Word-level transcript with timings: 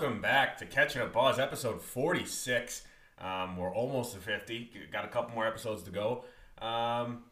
Welcome 0.00 0.20
back 0.20 0.56
to 0.58 0.64
Catching 0.64 1.02
Up 1.02 1.12
Buzz, 1.12 1.40
episode 1.40 1.82
46. 1.82 2.82
Um, 3.20 3.56
we're 3.56 3.74
almost 3.74 4.12
to 4.12 4.20
50. 4.20 4.70
Got 4.92 5.04
a 5.04 5.08
couple 5.08 5.34
more 5.34 5.44
episodes 5.44 5.82
to 5.82 5.90
go. 5.90 6.22
Um, 6.62 7.24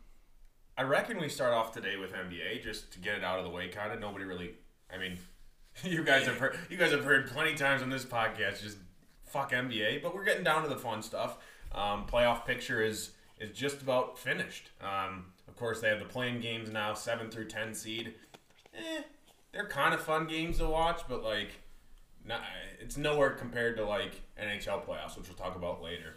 I 0.77 0.83
reckon 0.83 1.21
we 1.21 1.29
start 1.29 1.53
off 1.53 1.71
today 1.71 1.97
with 1.97 2.13
NBA 2.13 2.65
just 2.65 2.93
to 2.95 2.99
get 2.99 3.15
it 3.19 3.23
out 3.23 3.39
of 3.39 3.45
the 3.45 3.53
way. 3.53 3.69
Kind 3.69 3.93
of 3.93 4.01
nobody 4.01 4.25
really. 4.25 4.55
I 4.93 4.99
mean, 4.99 5.17
you 5.85 6.03
guys 6.03 6.27
have 6.27 6.39
heard. 6.39 6.59
You 6.69 6.77
guys 6.77 6.91
have 6.91 7.05
heard 7.05 7.29
plenty 7.29 7.55
times 7.55 7.83
on 7.83 7.89
this 7.89 8.05
podcast. 8.05 8.61
Just 8.61 8.79
fuck 9.25 9.53
NBA, 9.53 10.03
but 10.03 10.13
we're 10.13 10.25
getting 10.25 10.43
down 10.43 10.65
to 10.65 10.69
the 10.69 10.77
fun 10.77 11.03
stuff. 11.03 11.39
Um, 11.71 12.05
playoff 12.05 12.45
picture 12.45 12.83
is 12.83 13.13
is 13.39 13.57
just 13.57 13.81
about 13.81 14.19
finished. 14.19 14.71
Um, 14.81 15.27
of 15.47 15.55
course, 15.55 15.81
they 15.81 15.89
have 15.89 16.01
the 16.01 16.05
play-in 16.05 16.41
games 16.41 16.69
now, 16.73 16.95
seven 16.95 17.31
through 17.31 17.47
ten 17.47 17.75
seed. 17.75 18.15
Eh, 18.75 19.03
they're 19.53 19.69
kind 19.69 19.95
of 19.95 20.01
fun 20.01 20.27
games 20.27 20.59
to 20.59 20.67
watch, 20.67 21.03
but 21.09 21.23
like, 21.23 21.61
not, 22.27 22.43
it's 22.81 22.97
nowhere 22.97 23.31
compared 23.31 23.77
to 23.77 23.85
like 23.85 24.21
NHL 24.41 24.85
playoffs, 24.85 25.17
which 25.17 25.29
we'll 25.29 25.37
talk 25.37 25.57
about 25.57 25.83
later. 25.83 26.15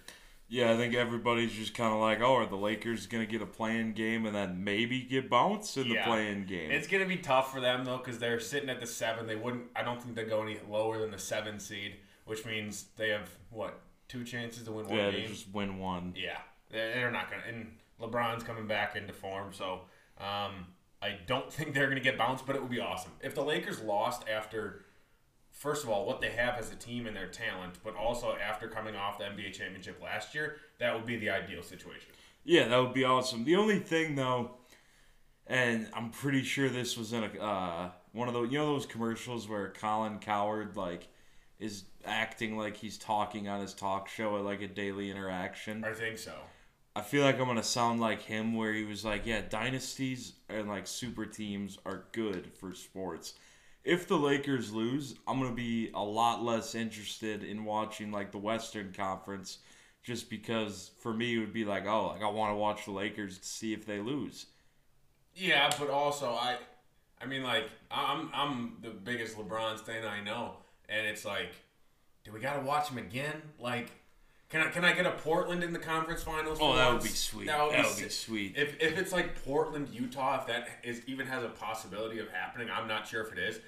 Yeah, 0.52 0.72
I 0.72 0.78
think 0.78 0.96
everybody's 0.96 1.54
just 1.54 1.76
kind 1.76 1.94
of 1.94 2.00
like, 2.00 2.22
oh, 2.22 2.34
are 2.38 2.46
the 2.48 2.56
Lakers 2.56 3.06
going 3.06 3.24
to 3.24 3.32
get 3.32 3.40
a 3.40 3.46
play-in 3.46 3.94
game 3.94 4.26
and 4.26 4.36
then 4.36 4.64
maybe 4.64 5.04
get 5.04 5.30
bounced 5.30 5.78
in 5.78 5.88
the 5.88 5.94
Yeah. 5.94 6.06
play-in 6.06 6.46
game? 6.48 6.72
It's 6.72 6.88
gonna 6.88 7.06
be 7.06 7.18
tough 7.18 7.52
for 7.54 7.62
them 7.62 7.86
though, 7.86 7.98
because 7.98 8.18
they're 8.18 8.40
sitting 8.40 8.68
at 8.68 8.80
the 8.80 8.88
seven. 8.88 9.28
They 9.28 9.36
wouldn't. 9.36 9.66
I 9.76 9.84
don't 9.84 10.02
think 10.02 10.16
they 10.16 10.24
go 10.24 10.42
any 10.42 10.58
lower 10.68 10.98
than 10.98 11.12
the 11.12 11.20
seven 11.20 11.60
seed, 11.60 11.98
which 12.26 12.46
means 12.48 12.86
they 12.98 13.10
have 13.10 13.30
what 13.52 13.80
two 14.08 14.24
chances 14.24 14.64
to 14.64 14.72
win 14.72 14.88
one 14.88 14.98
yeah, 14.98 15.12
to 15.12 15.18
game. 15.18 15.28
just 15.30 15.54
win 15.54 15.78
one. 15.78 16.14
Yeah, 16.18 16.40
they're, 16.72 17.12
not 17.12 17.30
gonna. 17.30 17.44
And 17.48 17.78
LeBron's 18.02 18.44
coming 18.44 18.66
back 18.66 18.96
into 18.96 19.14
form, 19.14 19.54
so 19.54 19.82
um, 20.18 20.66
I 21.00 21.20
don't 21.28 21.54
think 21.54 21.76
they're 21.76 21.90
gonna 21.90 22.00
get 22.00 22.18
bounced. 22.18 22.48
But 22.48 22.56
it 22.56 22.62
would 22.64 22.72
be 22.72 22.80
awesome 22.80 23.12
if 23.22 23.36
the 23.36 23.44
Lakers 23.44 23.80
lost 23.82 24.28
after. 24.28 24.84
First 25.60 25.84
of 25.84 25.90
all, 25.90 26.06
what 26.06 26.22
they 26.22 26.30
have 26.30 26.58
as 26.58 26.72
a 26.72 26.76
team 26.76 27.06
and 27.06 27.14
their 27.14 27.28
talent, 27.28 27.80
but 27.84 27.94
also 27.94 28.34
after 28.42 28.70
coming 28.70 28.96
off 28.96 29.18
the 29.18 29.26
NBA 29.26 29.52
championship 29.52 30.02
last 30.02 30.34
year, 30.34 30.56
that 30.80 30.96
would 30.96 31.06
be 31.06 31.18
the 31.18 31.30
ideal 31.30 31.62
situation. 31.62 32.08
Yeah, 32.46 32.70
that 32.70 32.78
would 32.78 32.94
be 32.94 33.04
awesome. 33.04 33.44
The 33.44 33.58
only 33.58 33.80
thing 33.80 34.16
though, 34.16 34.52
and 35.48 35.90
I'm 35.94 36.12
pretty 36.12 36.44
sure 36.44 36.70
this 36.70 36.98
was 36.98 37.12
in 37.12 37.26
a 37.26 37.44
uh, 37.44 37.90
one 38.14 38.30
of 38.30 38.34
those 38.34 38.50
you 38.50 38.58
know 38.58 38.68
those 38.68 38.86
commercials 38.86 39.50
where 39.50 39.74
Colin 39.78 40.20
Cowherd 40.20 40.78
like 40.78 41.10
is 41.60 41.84
acting 42.06 42.58
like 42.58 42.78
he's 42.78 42.98
talking 42.98 43.50
on 43.50 43.60
his 43.60 43.74
talk 43.74 44.08
show 44.08 44.38
at 44.38 44.46
like 44.46 44.62
a 44.62 44.68
daily 44.70 45.12
interaction. 45.12 45.84
I 45.84 45.92
think 45.92 46.20
so. 46.20 46.36
I 46.96 47.02
feel 47.02 47.26
like 47.26 47.38
I'm 47.38 47.48
gonna 47.48 47.64
sound 47.64 48.00
like 48.00 48.22
him, 48.22 48.56
where 48.56 48.72
he 48.72 48.86
was 48.86 49.04
like, 49.04 49.26
"Yeah, 49.26 49.42
dynasties 49.42 50.36
and 50.48 50.70
like 50.70 50.88
super 50.88 51.26
teams 51.26 51.78
are 51.86 52.06
good 52.14 52.50
for 52.58 52.74
sports. 52.74 53.34
If 53.84 54.08
the 54.08 54.18
Lakers 54.18 54.72
lose, 54.74 55.16
I'm 55.28 55.40
gonna 55.40 55.56
be 55.56 55.92
a 55.94 56.04
lot 56.04 56.44
less 56.44 56.76
interested 56.76 57.44
in 57.44 57.66
watching 57.66 58.12
like 58.12 58.32
the 58.32 58.38
Western 58.38 58.92
Conference, 58.94 59.60
just 60.04 60.30
because 60.30 60.92
for 61.00 61.14
me 61.14 61.36
it 61.36 61.40
would 61.40 61.54
be 61.54 61.66
like, 61.66 61.86
oh, 61.86 62.08
like 62.08 62.22
I 62.22 62.30
want 62.30 62.52
to 62.52 62.56
watch 62.56 62.86
the 62.86 62.92
Lakers 62.92 63.38
to 63.38 63.46
see 63.46 63.74
if 63.74 63.86
they 63.86 64.00
lose. 64.00 64.48
Yeah, 65.36 65.72
but 65.80 65.90
also 65.90 66.32
I, 66.32 66.58
I 67.22 67.26
mean, 67.26 67.44
like 67.44 67.70
I'm 67.90 68.30
I'm 68.34 68.78
the 68.82 68.90
biggest 68.90 69.38
LeBron 69.38 69.78
stan 69.78 70.06
I 70.06 70.22
know, 70.22 70.58
and 70.90 71.08
it's 71.08 71.26
like, 71.26 71.52
do 72.24 72.32
we 72.32 72.40
gotta 72.40 72.62
watch 72.62 72.90
him 72.90 72.98
again? 72.98 73.42
Like, 73.60 73.92
can 74.50 74.62
I 74.62 74.70
can 74.70 74.84
I 74.84 74.94
get 74.94 75.06
a 75.06 75.12
Portland 75.12 75.64
in 75.64 75.74
the 75.74 75.80
conference 75.80 76.24
finals? 76.24 76.58
Oh, 76.62 76.72
for 76.72 76.78
that 76.78 76.92
would 76.94 77.04
be 77.04 77.10
sweet. 77.10 77.48
That 77.48 77.64
would, 77.64 77.74
That 77.74 77.84
be, 77.84 77.90
would 77.90 78.04
be 78.04 78.10
sweet. 78.10 78.58
If 78.58 78.82
if 78.82 78.98
it's 78.98 79.12
like 79.12 79.44
Portland, 79.46 79.90
Utah, 79.90 80.42
if 80.42 80.48
that 80.48 80.68
is 80.84 81.02
even 81.08 81.28
has 81.28 81.44
a 81.44 81.50
possibility 81.50 82.20
of 82.20 82.30
happening, 82.30 82.68
I'm 82.72 82.88
not 82.88 83.08
sure 83.08 83.22
if 83.22 83.32
it 83.32 83.40
is. 83.40 83.60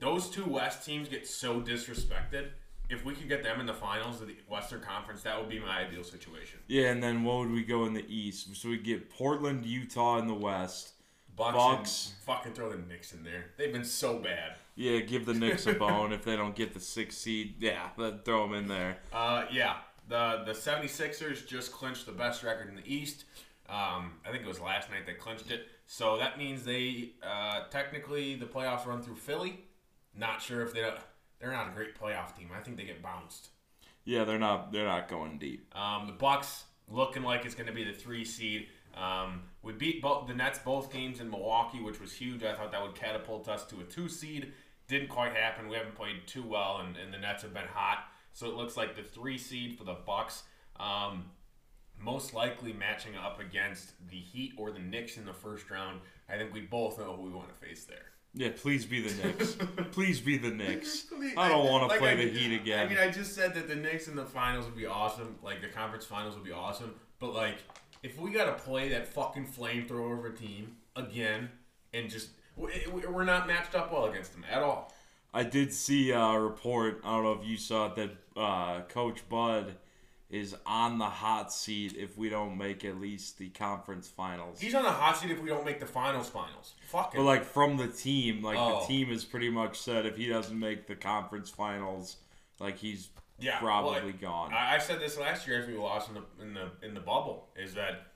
Those 0.00 0.28
two 0.28 0.44
West 0.44 0.84
teams 0.84 1.08
get 1.08 1.26
so 1.26 1.60
disrespected. 1.60 2.48
If 2.90 3.04
we 3.04 3.14
could 3.14 3.28
get 3.28 3.42
them 3.42 3.60
in 3.60 3.66
the 3.66 3.72
finals 3.74 4.20
of 4.20 4.26
the 4.26 4.36
Western 4.48 4.80
Conference, 4.82 5.22
that 5.22 5.38
would 5.38 5.48
be 5.48 5.58
my 5.58 5.78
ideal 5.86 6.04
situation. 6.04 6.58
Yeah, 6.66 6.90
and 6.90 7.02
then 7.02 7.22
what 7.24 7.38
would 7.38 7.50
we 7.50 7.62
go 7.62 7.86
in 7.86 7.94
the 7.94 8.04
East? 8.08 8.54
So 8.56 8.68
we 8.68 8.76
get 8.76 9.08
Portland, 9.08 9.64
Utah 9.64 10.18
in 10.18 10.26
the 10.26 10.34
West. 10.34 10.90
Bucks, 11.36 11.54
Bucks. 11.56 12.12
fucking 12.26 12.52
throw 12.52 12.70
the 12.70 12.76
Knicks 12.76 13.12
in 13.12 13.24
there. 13.24 13.46
They've 13.56 13.72
been 13.72 13.84
so 13.84 14.18
bad. 14.18 14.56
Yeah, 14.76 15.00
give 15.00 15.26
the 15.26 15.34
Knicks 15.34 15.66
a 15.66 15.72
bone 15.78 16.12
if 16.12 16.24
they 16.24 16.36
don't 16.36 16.54
get 16.54 16.74
the 16.74 16.80
sixth 16.80 17.18
seed. 17.18 17.54
Yeah, 17.58 17.88
throw 18.24 18.46
them 18.46 18.54
in 18.54 18.68
there. 18.68 18.98
Uh, 19.12 19.44
yeah, 19.50 19.76
the 20.08 20.42
the 20.46 20.52
76ers 20.52 21.46
just 21.46 21.72
clinched 21.72 22.06
the 22.06 22.12
best 22.12 22.42
record 22.42 22.68
in 22.68 22.76
the 22.76 22.86
East. 22.86 23.24
Um, 23.68 24.12
I 24.26 24.30
think 24.30 24.42
it 24.42 24.46
was 24.46 24.60
last 24.60 24.90
night 24.90 25.06
they 25.06 25.14
clinched 25.14 25.50
it. 25.50 25.68
So 25.86 26.18
that 26.18 26.38
means 26.38 26.64
they 26.64 27.12
uh, 27.22 27.64
technically 27.70 28.34
the 28.34 28.46
playoffs 28.46 28.86
run 28.86 29.02
through 29.02 29.16
Philly. 29.16 29.60
Not 30.16 30.42
sure 30.42 30.62
if 30.62 30.74
they 30.74 30.88
they're 31.40 31.52
not 31.52 31.68
a 31.68 31.72
great 31.72 31.98
playoff 31.98 32.36
team. 32.36 32.50
I 32.56 32.60
think 32.62 32.76
they 32.76 32.84
get 32.84 33.02
bounced. 33.02 33.48
Yeah, 34.04 34.24
they're 34.24 34.38
not 34.38 34.72
they're 34.72 34.84
not 34.84 35.08
going 35.08 35.38
deep. 35.38 35.74
Um, 35.74 36.06
the 36.06 36.12
Bucks 36.12 36.64
looking 36.88 37.22
like 37.22 37.44
it's 37.44 37.54
going 37.54 37.66
to 37.66 37.72
be 37.72 37.84
the 37.84 37.92
three 37.92 38.24
seed. 38.24 38.68
Um, 38.96 39.42
we 39.62 39.72
beat 39.72 40.02
both 40.02 40.28
the 40.28 40.34
Nets 40.34 40.58
both 40.58 40.92
games 40.92 41.20
in 41.20 41.30
Milwaukee, 41.30 41.80
which 41.80 42.00
was 42.00 42.12
huge. 42.12 42.44
I 42.44 42.54
thought 42.54 42.70
that 42.72 42.82
would 42.82 42.94
catapult 42.94 43.48
us 43.48 43.64
to 43.66 43.80
a 43.80 43.84
two 43.84 44.08
seed. 44.08 44.52
Didn't 44.86 45.08
quite 45.08 45.32
happen. 45.32 45.68
We 45.68 45.76
haven't 45.76 45.94
played 45.94 46.26
too 46.26 46.42
well, 46.42 46.82
and, 46.84 46.96
and 46.96 47.12
the 47.12 47.18
Nets 47.18 47.42
have 47.42 47.54
been 47.54 47.66
hot. 47.66 48.04
So 48.34 48.46
it 48.48 48.54
looks 48.54 48.76
like 48.76 48.96
the 48.96 49.02
three 49.02 49.38
seed 49.38 49.78
for 49.78 49.84
the 49.84 49.94
Bucks. 50.06 50.42
Um, 50.78 51.26
most 51.98 52.34
likely 52.34 52.72
matching 52.72 53.12
up 53.16 53.40
against 53.40 53.92
the 54.10 54.16
Heat 54.18 54.52
or 54.58 54.72
the 54.72 54.80
Knicks 54.80 55.16
in 55.16 55.24
the 55.24 55.32
first 55.32 55.70
round. 55.70 56.00
I 56.28 56.36
think 56.36 56.52
we 56.52 56.60
both 56.60 56.98
know 56.98 57.14
who 57.16 57.22
we 57.22 57.30
want 57.30 57.48
to 57.48 57.66
face 57.66 57.84
there. 57.84 57.98
Yeah, 58.34 58.48
please 58.56 58.84
be 58.84 59.00
the 59.00 59.14
Knicks. 59.22 59.56
please 59.92 60.20
be 60.20 60.36
the 60.36 60.50
Knicks. 60.50 61.04
I 61.36 61.48
don't 61.48 61.66
want 61.70 61.82
to 61.84 61.86
Like, 61.86 62.00
play 62.00 62.12
I- 62.12 62.16
the 62.16 62.28
Heat 62.30 62.54
again. 62.60 62.86
I 62.86 62.88
mean, 62.88 62.98
I 62.98 63.08
just 63.08 63.34
said 63.36 63.54
that 63.54 63.68
the 63.68 63.76
Knicks 63.76 64.08
in 64.08 64.16
the 64.16 64.26
finals 64.26 64.66
would 64.66 64.76
be 64.76 64.86
awesome. 64.86 65.36
Like 65.42 65.60
the 65.62 65.68
conference 65.68 66.04
finals 66.04 66.34
would 66.34 66.44
be 66.44 66.50
awesome. 66.52 66.94
But 67.20 67.32
like, 67.34 67.58
if 68.02 68.18
we 68.18 68.32
got 68.32 68.46
to 68.46 68.64
play 68.64 68.88
that 68.88 69.06
fucking 69.06 69.46
flamethrower 69.46 70.18
of 70.18 70.24
a 70.24 70.36
team 70.36 70.72
again, 70.96 71.48
and 71.94 72.10
just 72.10 72.30
we- 72.56 72.72
we're 73.08 73.22
not 73.24 73.46
matched 73.46 73.76
up 73.76 73.92
well 73.92 74.06
against 74.06 74.32
them 74.32 74.44
at 74.50 74.60
all. 74.62 74.92
I 75.32 75.42
did 75.44 75.72
see 75.72 76.10
a 76.10 76.38
report. 76.38 77.00
I 77.04 77.12
don't 77.14 77.22
know 77.24 77.32
if 77.40 77.46
you 77.46 77.56
saw 77.56 77.86
it 77.86 77.94
that 77.96 78.10
uh, 78.36 78.82
Coach 78.82 79.28
Bud 79.28 79.74
is 80.30 80.56
on 80.66 80.98
the 80.98 81.04
hot 81.04 81.52
seat 81.52 81.94
if 81.96 82.16
we 82.18 82.28
don't 82.28 82.56
make 82.58 82.84
at 82.84 83.00
least 83.00 83.38
the 83.38 83.48
conference 83.50 84.08
finals. 84.08 84.60
He's 84.60 84.74
on 84.74 84.82
the 84.82 84.90
hot 84.90 85.16
seat 85.16 85.30
if 85.30 85.40
we 85.40 85.48
don't 85.48 85.64
make 85.64 85.78
the 85.80 85.86
finals. 85.86 86.28
Finals. 86.28 86.74
Fucking. 86.88 87.20
but 87.20 87.24
like 87.24 87.44
from 87.44 87.76
the 87.76 87.88
team, 87.88 88.42
like 88.42 88.56
Oh. 88.58 88.80
the 88.80 88.86
team 88.86 89.08
has 89.08 89.24
pretty 89.24 89.50
much 89.50 89.78
said 89.78 90.06
if 90.06 90.16
he 90.16 90.26
doesn't 90.26 90.58
make 90.58 90.86
the 90.86 90.96
conference 90.96 91.50
finals, 91.50 92.16
like 92.58 92.78
he's 92.78 93.10
yeah, 93.38 93.58
probably 93.58 94.10
well, 94.12 94.20
gone. 94.20 94.52
I, 94.52 94.76
I 94.76 94.78
said 94.78 95.00
this 95.00 95.18
last 95.18 95.46
year 95.46 95.60
as 95.62 95.68
we 95.68 95.74
lost 95.76 96.08
in 96.08 96.14
the 96.14 96.22
in 96.42 96.54
the 96.54 96.86
in 96.86 96.94
the 96.94 97.00
bubble. 97.00 97.50
Is 97.56 97.74
that 97.74 98.06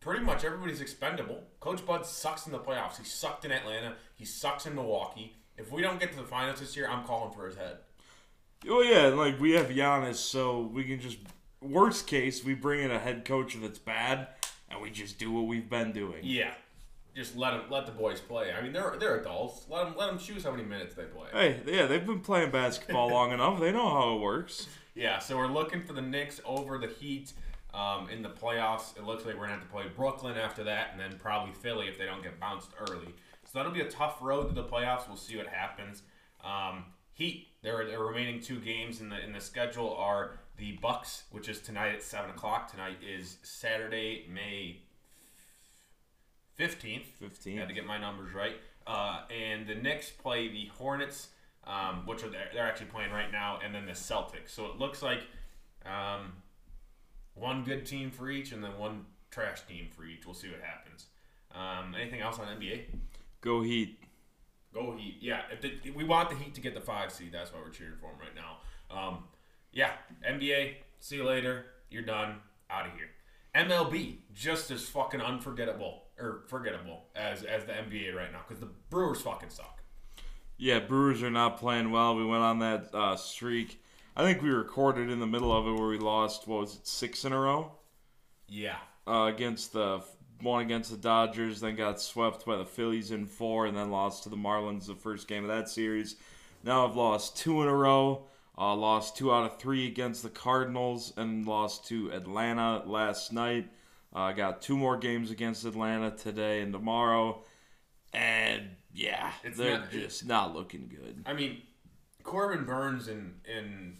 pretty 0.00 0.24
much 0.24 0.44
everybody's 0.44 0.80
expendable. 0.80 1.42
Coach 1.60 1.84
Bud 1.84 2.06
sucks 2.06 2.46
in 2.46 2.52
the 2.52 2.58
playoffs. 2.58 2.98
He 2.98 3.04
sucked 3.04 3.44
in 3.44 3.52
Atlanta. 3.52 3.94
He 4.14 4.24
sucks 4.24 4.64
in 4.64 4.74
Milwaukee. 4.74 5.34
If 5.56 5.72
we 5.72 5.82
don't 5.82 5.98
get 5.98 6.12
to 6.12 6.18
the 6.18 6.24
finals 6.24 6.60
this 6.60 6.76
year, 6.76 6.88
I'm 6.88 7.04
calling 7.04 7.32
for 7.34 7.46
his 7.46 7.56
head. 7.56 7.78
Oh 8.66 8.82
yeah, 8.82 9.06
like 9.08 9.38
we 9.38 9.52
have 9.52 9.68
Giannis, 9.68 10.16
so 10.16 10.62
we 10.62 10.84
can 10.84 11.00
just 11.00 11.18
worst 11.60 12.06
case 12.06 12.44
we 12.44 12.54
bring 12.54 12.84
in 12.84 12.90
a 12.90 12.98
head 12.98 13.24
coach 13.24 13.56
that's 13.60 13.78
bad, 13.78 14.28
and 14.70 14.80
we 14.80 14.90
just 14.90 15.18
do 15.18 15.30
what 15.30 15.46
we've 15.46 15.68
been 15.68 15.92
doing. 15.92 16.20
Yeah, 16.22 16.52
just 17.14 17.36
let 17.36 17.52
them 17.52 17.62
let 17.70 17.86
the 17.86 17.92
boys 17.92 18.20
play. 18.20 18.52
I 18.52 18.60
mean, 18.62 18.72
they're 18.72 18.96
they're 18.98 19.20
adults. 19.20 19.66
Let 19.68 19.84
them 19.84 19.94
let 19.96 20.08
them 20.08 20.18
choose 20.18 20.44
how 20.44 20.50
many 20.50 20.64
minutes 20.64 20.94
they 20.94 21.04
play. 21.04 21.28
Hey, 21.32 21.60
yeah, 21.66 21.86
they've 21.86 22.04
been 22.04 22.20
playing 22.20 22.50
basketball 22.50 23.10
long 23.12 23.32
enough. 23.32 23.60
They 23.60 23.72
know 23.72 23.88
how 23.88 24.16
it 24.16 24.20
works. 24.20 24.66
Yeah, 24.94 25.20
so 25.20 25.36
we're 25.36 25.46
looking 25.46 25.84
for 25.84 25.92
the 25.92 26.02
Knicks 26.02 26.40
over 26.44 26.78
the 26.78 26.88
Heat 26.88 27.32
um, 27.72 28.08
in 28.10 28.22
the 28.22 28.30
playoffs. 28.30 28.96
It 28.96 29.04
looks 29.04 29.24
like 29.24 29.34
we're 29.34 29.46
gonna 29.46 29.58
have 29.58 29.62
to 29.62 29.68
play 29.68 29.84
Brooklyn 29.94 30.36
after 30.36 30.64
that, 30.64 30.88
and 30.92 31.00
then 31.00 31.18
probably 31.20 31.54
Philly 31.54 31.86
if 31.86 31.96
they 31.96 32.06
don't 32.06 32.22
get 32.22 32.40
bounced 32.40 32.70
early. 32.80 33.14
So 33.44 33.58
that'll 33.58 33.72
be 33.72 33.80
a 33.80 33.90
tough 33.90 34.18
road 34.20 34.48
to 34.48 34.54
the 34.54 34.64
playoffs. 34.64 35.06
We'll 35.06 35.16
see 35.16 35.36
what 35.36 35.46
happens. 35.46 36.02
Um, 36.44 36.84
Heat, 37.18 37.48
their, 37.62 37.84
their 37.84 37.98
remaining 37.98 38.40
two 38.40 38.60
games 38.60 39.00
in 39.00 39.08
the 39.08 39.18
in 39.18 39.32
the 39.32 39.40
schedule 39.40 39.92
are 39.96 40.38
the 40.56 40.78
Bucks, 40.80 41.24
which 41.32 41.48
is 41.48 41.60
tonight 41.60 41.92
at 41.92 42.00
seven 42.00 42.30
o'clock. 42.30 42.70
Tonight 42.70 42.98
is 43.04 43.38
Saturday, 43.42 44.24
May 44.32 44.82
fifteenth. 46.54 47.06
Fifteen. 47.18 47.58
Had 47.58 47.66
to 47.66 47.74
get 47.74 47.84
my 47.84 47.98
numbers 47.98 48.32
right. 48.34 48.54
Uh, 48.86 49.22
and 49.36 49.66
the 49.66 49.74
Knicks 49.74 50.10
play 50.10 50.46
the 50.46 50.66
Hornets, 50.78 51.30
um, 51.66 52.06
which 52.06 52.22
are 52.22 52.28
they're, 52.28 52.50
they're 52.54 52.68
actually 52.68 52.86
playing 52.86 53.10
right 53.10 53.32
now, 53.32 53.58
and 53.64 53.74
then 53.74 53.84
the 53.84 53.92
Celtics. 53.92 54.50
So 54.50 54.66
it 54.66 54.78
looks 54.78 55.02
like 55.02 55.22
um, 55.84 56.34
one 57.34 57.64
good 57.64 57.84
team 57.84 58.12
for 58.12 58.30
each, 58.30 58.52
and 58.52 58.62
then 58.62 58.78
one 58.78 59.06
trash 59.32 59.66
team 59.66 59.88
for 59.90 60.04
each. 60.04 60.24
We'll 60.24 60.36
see 60.36 60.50
what 60.50 60.60
happens. 60.60 61.06
Um, 61.52 61.96
anything 62.00 62.20
else 62.20 62.38
on 62.38 62.46
NBA? 62.46 62.82
Go 63.40 63.60
Heat. 63.60 63.98
Go 64.78 64.96
Heat. 64.96 65.16
Yeah, 65.20 65.42
if 65.52 65.60
the, 65.60 65.72
if 65.84 65.94
we 65.94 66.04
want 66.04 66.30
the 66.30 66.36
Heat 66.36 66.54
to 66.54 66.60
get 66.60 66.74
the 66.74 66.80
five 66.80 67.12
seed. 67.12 67.30
That's 67.32 67.52
why 67.52 67.58
we're 67.64 67.70
cheering 67.70 67.94
for 68.00 68.10
them 68.10 68.20
right 68.20 68.34
now. 68.34 68.58
Um, 68.96 69.24
yeah, 69.72 69.92
NBA. 70.28 70.74
See 71.00 71.16
you 71.16 71.24
later. 71.24 71.66
You're 71.90 72.02
done. 72.02 72.36
Out 72.70 72.86
of 72.86 72.92
here. 72.92 73.08
MLB 73.54 74.18
just 74.34 74.70
as 74.70 74.86
fucking 74.88 75.20
unforgettable 75.20 76.04
or 76.18 76.44
forgettable 76.48 77.04
as 77.16 77.42
as 77.44 77.64
the 77.64 77.72
NBA 77.72 78.14
right 78.14 78.30
now 78.30 78.40
because 78.46 78.60
the 78.60 78.68
Brewers 78.90 79.22
fucking 79.22 79.50
suck. 79.50 79.82
Yeah, 80.58 80.80
Brewers 80.80 81.22
are 81.22 81.30
not 81.30 81.58
playing 81.58 81.90
well. 81.90 82.14
We 82.14 82.26
went 82.26 82.42
on 82.42 82.58
that 82.58 82.94
uh, 82.94 83.16
streak. 83.16 83.82
I 84.16 84.22
think 84.22 84.42
we 84.42 84.50
recorded 84.50 85.08
in 85.08 85.20
the 85.20 85.26
middle 85.26 85.56
of 85.56 85.66
it 85.66 85.72
where 85.72 85.88
we 85.88 85.98
lost. 85.98 86.46
What 86.46 86.60
was 86.60 86.76
it, 86.76 86.86
six 86.86 87.24
in 87.24 87.32
a 87.32 87.38
row? 87.38 87.72
Yeah. 88.48 88.76
Uh, 89.06 89.30
against 89.32 89.72
the 89.72 90.02
one 90.40 90.64
against 90.64 90.90
the 90.90 90.96
Dodgers, 90.96 91.60
then 91.60 91.76
got 91.76 92.00
swept 92.00 92.46
by 92.46 92.56
the 92.56 92.64
Phillies 92.64 93.10
in 93.10 93.26
four, 93.26 93.66
and 93.66 93.76
then 93.76 93.90
lost 93.90 94.22
to 94.24 94.28
the 94.28 94.36
Marlins 94.36 94.86
the 94.86 94.94
first 94.94 95.28
game 95.28 95.44
of 95.44 95.48
that 95.48 95.68
series. 95.68 96.16
Now 96.64 96.86
I've 96.86 96.96
lost 96.96 97.36
two 97.36 97.62
in 97.62 97.68
a 97.68 97.74
row. 97.74 98.24
Uh, 98.56 98.74
lost 98.74 99.16
two 99.16 99.32
out 99.32 99.44
of 99.44 99.58
three 99.60 99.86
against 99.86 100.24
the 100.24 100.28
Cardinals, 100.30 101.12
and 101.16 101.46
lost 101.46 101.86
to 101.88 102.10
Atlanta 102.12 102.82
last 102.86 103.32
night. 103.32 103.70
I 104.12 104.30
uh, 104.30 104.32
got 104.32 104.62
two 104.62 104.76
more 104.76 104.96
games 104.96 105.30
against 105.30 105.64
Atlanta 105.64 106.10
today 106.10 106.62
and 106.62 106.72
tomorrow, 106.72 107.44
and 108.12 108.70
yeah, 108.92 109.30
It's 109.44 109.56
they're 109.58 109.78
not- 109.78 109.90
just 109.90 110.26
not 110.26 110.54
looking 110.54 110.88
good. 110.88 111.22
I 111.26 111.34
mean, 111.34 111.62
Corbin 112.24 112.64
Burnes 112.64 113.06
and 113.06 113.38
and 113.46 113.98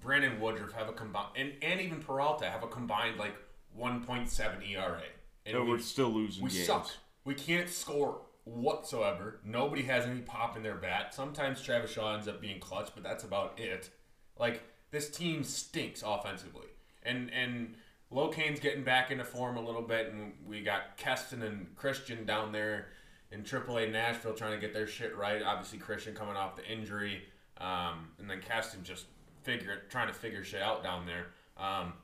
Brandon 0.00 0.38
Woodruff 0.40 0.72
have 0.72 0.88
a 0.88 0.92
combined, 0.92 1.30
and, 1.36 1.52
and 1.62 1.80
even 1.80 2.00
Peralta 2.00 2.48
have 2.48 2.62
a 2.62 2.68
combined 2.68 3.18
like 3.18 3.34
1.7 3.76 4.70
ERA. 4.70 5.02
And 5.46 5.54
But 5.54 5.64
we- 5.64 5.70
we're 5.70 5.78
still 5.78 6.10
losing 6.10 6.44
We 6.44 6.50
games. 6.50 6.66
suck. 6.66 6.90
We 7.24 7.34
can't 7.34 7.68
score 7.70 8.20
whatsoever. 8.44 9.40
Nobody 9.44 9.82
has 9.84 10.04
any 10.06 10.20
pop 10.20 10.56
in 10.56 10.62
their 10.62 10.74
bat. 10.76 11.14
Sometimes 11.14 11.62
Travis 11.62 11.92
Shaw 11.92 12.14
ends 12.14 12.28
up 12.28 12.40
being 12.40 12.60
clutch, 12.60 12.90
but 12.94 13.02
that's 13.02 13.24
about 13.24 13.58
it. 13.58 13.90
Like 14.38 14.62
this 14.90 15.10
team 15.10 15.42
stinks 15.44 16.02
offensively, 16.04 16.68
and 17.02 17.30
and 17.32 17.76
Locane's 18.10 18.60
getting 18.60 18.84
back 18.84 19.10
into 19.10 19.24
form 19.24 19.56
a 19.56 19.60
little 19.60 19.82
bit, 19.82 20.12
and 20.12 20.34
we 20.46 20.62
got 20.62 20.96
Keston 20.96 21.42
and 21.42 21.74
Christian 21.76 22.24
down 22.24 22.52
there 22.52 22.88
in 23.32 23.42
AAA 23.42 23.90
Nashville 23.90 24.34
trying 24.34 24.52
to 24.52 24.58
get 24.58 24.72
their 24.72 24.86
shit 24.86 25.16
right. 25.16 25.42
Obviously, 25.42 25.78
Christian 25.78 26.14
coming 26.14 26.36
off 26.36 26.54
the 26.54 26.64
injury, 26.70 27.24
um, 27.58 28.12
and 28.18 28.30
then 28.30 28.40
Keston 28.40 28.84
just 28.84 29.06
figure 29.42 29.82
trying 29.90 30.06
to 30.08 30.14
figure 30.14 30.44
shit 30.44 30.62
out 30.62 30.82
down 30.84 31.06
there. 31.06 31.26
Um, 31.56 31.94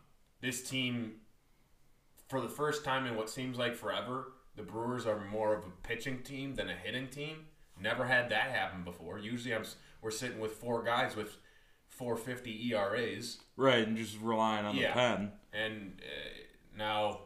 this 0.41 0.69
team 0.69 1.21
for 2.33 2.41
the 2.41 2.49
first 2.49 2.83
time 2.83 3.05
in 3.05 3.15
what 3.15 3.29
seems 3.29 3.59
like 3.59 3.77
forever, 3.77 4.33
the 4.57 4.63
Brewers 4.63 5.05
are 5.07 5.23
more 5.27 5.55
of 5.55 5.65
a 5.67 5.71
pitching 5.87 6.23
team 6.23 6.55
than 6.55 6.71
a 6.71 6.75
hitting 6.75 7.09
team. 7.09 7.45
Never 7.79 8.07
had 8.07 8.31
that 8.31 8.51
happen 8.51 8.85
before. 8.85 9.19
Usually, 9.19 9.55
I'm 9.55 9.65
we're 10.01 10.11
sitting 10.11 10.41
with 10.41 10.53
four 10.53 10.83
guys 10.83 11.15
with 11.15 11.37
450 11.89 12.71
ERAs, 12.73 13.39
Right, 13.57 13.87
and 13.87 13.99
just 13.99 14.19
relying 14.21 14.65
on 14.65 14.75
Yeah. 14.77 14.89
the 14.89 14.95
pen. 14.95 15.33
and 15.53 16.01
uh, 16.03 16.77
now 16.77 17.21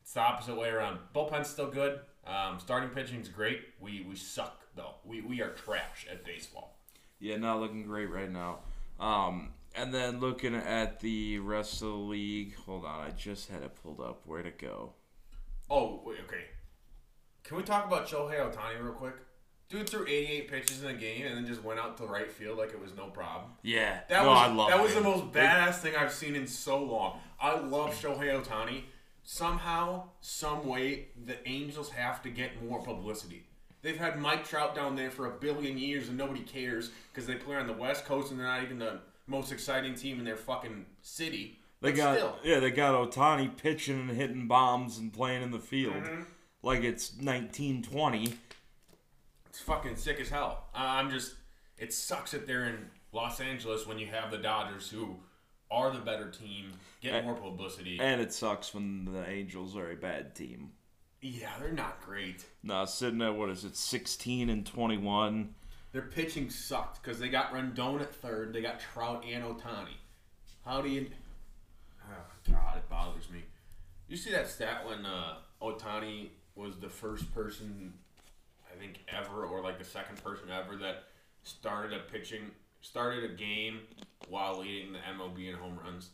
it's 0.00 0.12
the 0.12 0.20
opposite 0.20 0.56
way 0.56 0.68
around. 0.68 1.00
Bullpen's 1.12 1.48
still 1.48 1.68
good. 1.70 1.98
Um, 2.24 2.60
starting 2.60 2.90
pitching's 2.90 3.28
great. 3.28 3.62
We 3.80 4.02
we 4.08 4.14
suck 4.14 4.62
though. 4.76 4.94
We 5.04 5.22
we 5.22 5.42
are 5.42 5.50
trash 5.50 6.06
at 6.08 6.24
baseball. 6.24 6.78
Yeah, 7.18 7.36
not 7.36 7.58
looking 7.58 7.84
great 7.84 8.10
right 8.10 8.30
now. 8.30 8.60
Um, 9.00 9.54
and 9.74 9.92
then 9.94 10.20
looking 10.20 10.54
at 10.54 11.00
the 11.00 11.38
rest 11.38 11.74
of 11.82 11.88
the 11.88 11.94
league. 11.94 12.54
Hold 12.66 12.84
on, 12.84 13.06
I 13.06 13.10
just 13.10 13.48
had 13.50 13.62
it 13.62 13.72
pulled 13.82 14.00
up. 14.00 14.22
Where'd 14.24 14.46
it 14.46 14.58
go? 14.58 14.92
Oh, 15.68 16.02
wait, 16.04 16.18
okay. 16.26 16.44
Can 17.44 17.56
we 17.56 17.62
talk 17.62 17.86
about 17.86 18.06
Shohei 18.06 18.38
Ohtani 18.38 18.82
real 18.82 18.92
quick? 18.92 19.14
Dude 19.68 19.88
threw 19.88 20.02
88 20.04 20.50
pitches 20.50 20.82
in 20.82 20.90
a 20.90 20.94
game 20.94 21.26
and 21.26 21.36
then 21.36 21.46
just 21.46 21.62
went 21.62 21.78
out 21.78 21.96
to 21.98 22.04
right 22.04 22.30
field 22.30 22.58
like 22.58 22.70
it 22.70 22.80
was 22.80 22.96
no 22.96 23.06
problem. 23.06 23.52
Yeah, 23.62 24.00
That 24.08 24.24
no, 24.24 24.30
was 24.30 24.38
I 24.38 24.52
love 24.52 24.68
that 24.70 24.82
was 24.82 24.94
the 24.94 25.00
most 25.00 25.32
badass 25.32 25.76
thing 25.76 25.94
I've 25.94 26.12
seen 26.12 26.34
in 26.34 26.48
so 26.48 26.82
long. 26.82 27.20
I 27.40 27.56
love 27.58 27.90
Shohei 27.94 28.42
Ohtani. 28.44 28.82
Somehow, 29.22 30.08
some 30.20 30.66
way, 30.66 31.08
the 31.24 31.36
Angels 31.48 31.90
have 31.90 32.20
to 32.22 32.30
get 32.30 32.64
more 32.64 32.82
publicity. 32.82 33.44
They've 33.82 33.96
had 33.96 34.18
Mike 34.18 34.44
Trout 34.44 34.74
down 34.74 34.96
there 34.96 35.10
for 35.10 35.26
a 35.26 35.38
billion 35.38 35.78
years 35.78 36.08
and 36.08 36.18
nobody 36.18 36.40
cares 36.40 36.90
because 37.12 37.28
they 37.28 37.36
play 37.36 37.54
on 37.56 37.68
the 37.68 37.72
West 37.72 38.04
Coast 38.04 38.30
and 38.32 38.40
they're 38.40 38.46
not 38.46 38.62
even 38.64 38.78
the 38.80 39.00
most 39.30 39.52
exciting 39.52 39.94
team 39.94 40.18
in 40.18 40.24
their 40.24 40.36
fucking 40.36 40.84
city. 41.00 41.58
They 41.80 41.90
But 41.92 41.96
got 41.96 42.16
still, 42.16 42.36
yeah, 42.44 42.58
they 42.60 42.70
got 42.70 42.94
Ohtani 42.94 43.56
pitching 43.56 44.00
and 44.00 44.10
hitting 44.10 44.46
bombs 44.48 44.98
and 44.98 45.12
playing 45.12 45.42
in 45.42 45.50
the 45.50 45.58
field 45.60 45.94
Mm-hmm. 45.94 46.22
like 46.62 46.82
it's 46.82 47.12
1920. 47.14 48.34
it's 49.48 49.60
fucking 49.60 49.96
sick 49.96 50.20
as 50.20 50.28
hell. 50.28 50.64
I- 50.74 50.98
I'm 50.98 51.10
just, 51.10 51.34
it 51.78 51.92
sucks 51.94 52.32
that 52.32 52.46
they're 52.46 52.66
in 52.66 52.90
Los 53.12 53.40
Angeles 53.40 53.86
when 53.86 53.98
you 53.98 54.06
have 54.08 54.30
the 54.30 54.38
Dodgers 54.38 54.90
who 54.90 55.16
are 55.70 55.90
the 55.90 56.00
better 56.00 56.30
team, 56.30 56.72
get 57.00 57.14
And- 57.14 57.26
more 57.26 57.36
publicity. 57.36 57.98
And 58.00 58.20
it 58.20 58.32
sucks 58.32 58.74
when 58.74 59.04
the 59.06 59.26
Angels 59.28 59.74
are 59.76 59.90
a 59.90 59.96
bad 59.96 60.34
team. 60.34 60.72
yeah, 61.22 61.50
they're 61.60 61.72
not 61.72 62.00
great. 62.04 62.44
Nah, 62.62 62.84
sitting 62.84 63.22
at 63.22 63.34
what 63.34 63.48
is 63.50 63.64
it, 63.64 63.76
16 63.76 64.50
and 64.50 64.66
21. 64.66 65.54
Their 65.92 66.02
pitching 66.02 66.50
sucked 66.50 67.02
because 67.02 67.18
they 67.18 67.28
got 67.28 67.52
Rendon 67.52 68.00
at 68.00 68.14
third. 68.14 68.52
They 68.52 68.62
got 68.62 68.80
Trout 68.80 69.24
and 69.28 69.42
Ohtani. 69.42 69.96
How 70.64 70.80
do 70.80 70.88
you? 70.88 71.10
Oh 72.08 72.52
God, 72.52 72.76
it 72.76 72.88
bothers 72.88 73.28
me. 73.30 73.40
You 74.08 74.16
see 74.16 74.30
that 74.30 74.48
stat 74.48 74.86
when 74.86 75.04
uh, 75.04 75.36
Ohtani 75.60 76.28
was 76.54 76.76
the 76.78 76.88
first 76.88 77.32
person, 77.34 77.92
I 78.72 78.78
think 78.78 79.00
ever, 79.08 79.44
or 79.44 79.60
like 79.62 79.78
the 79.78 79.84
second 79.84 80.22
person 80.22 80.48
ever 80.50 80.76
that 80.76 81.04
started 81.42 81.92
a 81.92 82.00
pitching, 82.12 82.50
started 82.80 83.24
a 83.30 83.34
game 83.34 83.80
while 84.28 84.58
leading 84.60 84.92
the 84.92 84.98
MLB 84.98 85.48
in 85.48 85.54
home 85.54 85.78
runs. 85.82 86.10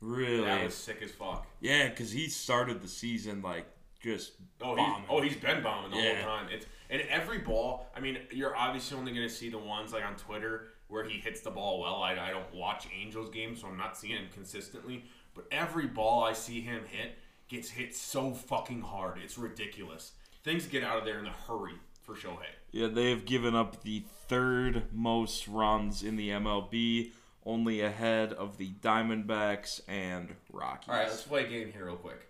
Really? 0.00 0.44
That 0.44 0.64
was 0.64 0.74
sick 0.74 1.00
as 1.02 1.10
fuck. 1.10 1.46
yeah, 1.60 1.88
because 1.88 2.10
he 2.12 2.28
started 2.28 2.82
the 2.82 2.88
season 2.88 3.40
like 3.42 3.66
just 4.02 4.32
Oh, 4.60 4.76
he's, 4.76 5.04
oh, 5.08 5.22
he's 5.22 5.36
been 5.36 5.62
bombing 5.62 5.90
the 5.92 5.96
Yeah. 5.96 6.22
whole 6.22 6.36
time. 6.36 6.48
It's 6.52 6.66
and 6.90 7.02
every 7.02 7.38
ball. 7.38 7.86
I 7.96 8.00
mean, 8.00 8.18
you're 8.30 8.56
obviously 8.56 8.96
only 8.96 9.12
going 9.12 9.26
to 9.28 9.34
see 9.34 9.48
the 9.48 9.58
ones 9.58 9.92
like 9.92 10.04
on 10.04 10.16
Twitter 10.16 10.68
where 10.88 11.04
he 11.04 11.18
hits 11.18 11.40
the 11.40 11.50
ball 11.50 11.80
well. 11.80 11.96
I, 11.96 12.12
I 12.12 12.30
don't 12.30 12.54
watch 12.54 12.86
Angels 12.98 13.30
games, 13.30 13.60
so 13.60 13.68
I'm 13.68 13.76
not 13.76 13.96
seeing 13.96 14.16
him 14.16 14.28
consistently. 14.32 15.04
But 15.34 15.46
every 15.50 15.86
ball 15.86 16.24
I 16.24 16.32
see 16.32 16.60
him 16.60 16.82
hit 16.86 17.18
gets 17.48 17.70
hit 17.70 17.94
so 17.94 18.32
fucking 18.32 18.82
hard. 18.82 19.18
It's 19.22 19.36
ridiculous. 19.38 20.12
Things 20.42 20.66
get 20.66 20.84
out 20.84 20.98
of 20.98 21.04
there 21.04 21.18
in 21.18 21.26
a 21.26 21.32
hurry 21.32 21.74
for 22.02 22.14
Shohei. 22.14 22.46
Yeah, 22.70 22.88
they 22.88 23.10
have 23.10 23.24
given 23.24 23.54
up 23.54 23.82
the 23.82 24.04
third 24.28 24.84
most 24.92 25.48
runs 25.48 26.02
in 26.02 26.16
the 26.16 26.30
MLB, 26.30 27.12
only 27.46 27.80
ahead 27.80 28.32
of 28.32 28.58
the 28.58 28.72
Diamondbacks 28.80 29.80
and 29.88 30.34
Rockies. 30.52 30.88
All 30.88 30.94
right, 30.96 31.08
let's 31.08 31.22
play 31.22 31.44
a 31.44 31.48
game 31.48 31.72
here 31.72 31.86
real 31.86 31.96
quick. 31.96 32.28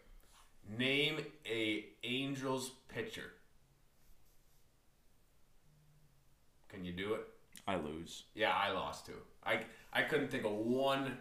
Name 0.78 1.18
a 1.46 1.84
Angels 2.02 2.70
pitcher. 2.88 3.32
Can 6.75 6.85
you 6.85 6.93
do 6.93 7.14
it? 7.14 7.21
I 7.66 7.76
lose. 7.76 8.25
Yeah, 8.35 8.52
I 8.52 8.73
lost 8.73 9.07
too. 9.07 9.12
I 9.47 9.61
I 9.93 10.02
couldn't 10.02 10.28
think 10.31 10.45
of 10.45 10.52
one 10.52 11.16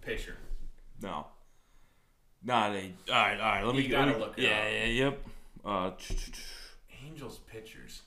pitcher. 0.00 0.36
No. 1.02 1.26
Not 2.42 2.72
a. 2.72 2.92
All 3.08 3.14
right, 3.14 3.40
all 3.40 3.52
right. 3.52 3.64
Let 3.64 3.74
me. 3.74 3.82
You 3.82 3.88
gotta 3.90 4.12
let 4.12 4.16
me- 4.18 4.24
look 4.24 4.38
it 4.38 4.42
Yeah, 4.44 4.50
up. 4.58 4.72
yeah, 4.72 4.84
yep. 4.84 5.26
Uh, 5.64 5.90
Angels 7.06 7.38
pitchers. 7.46 8.02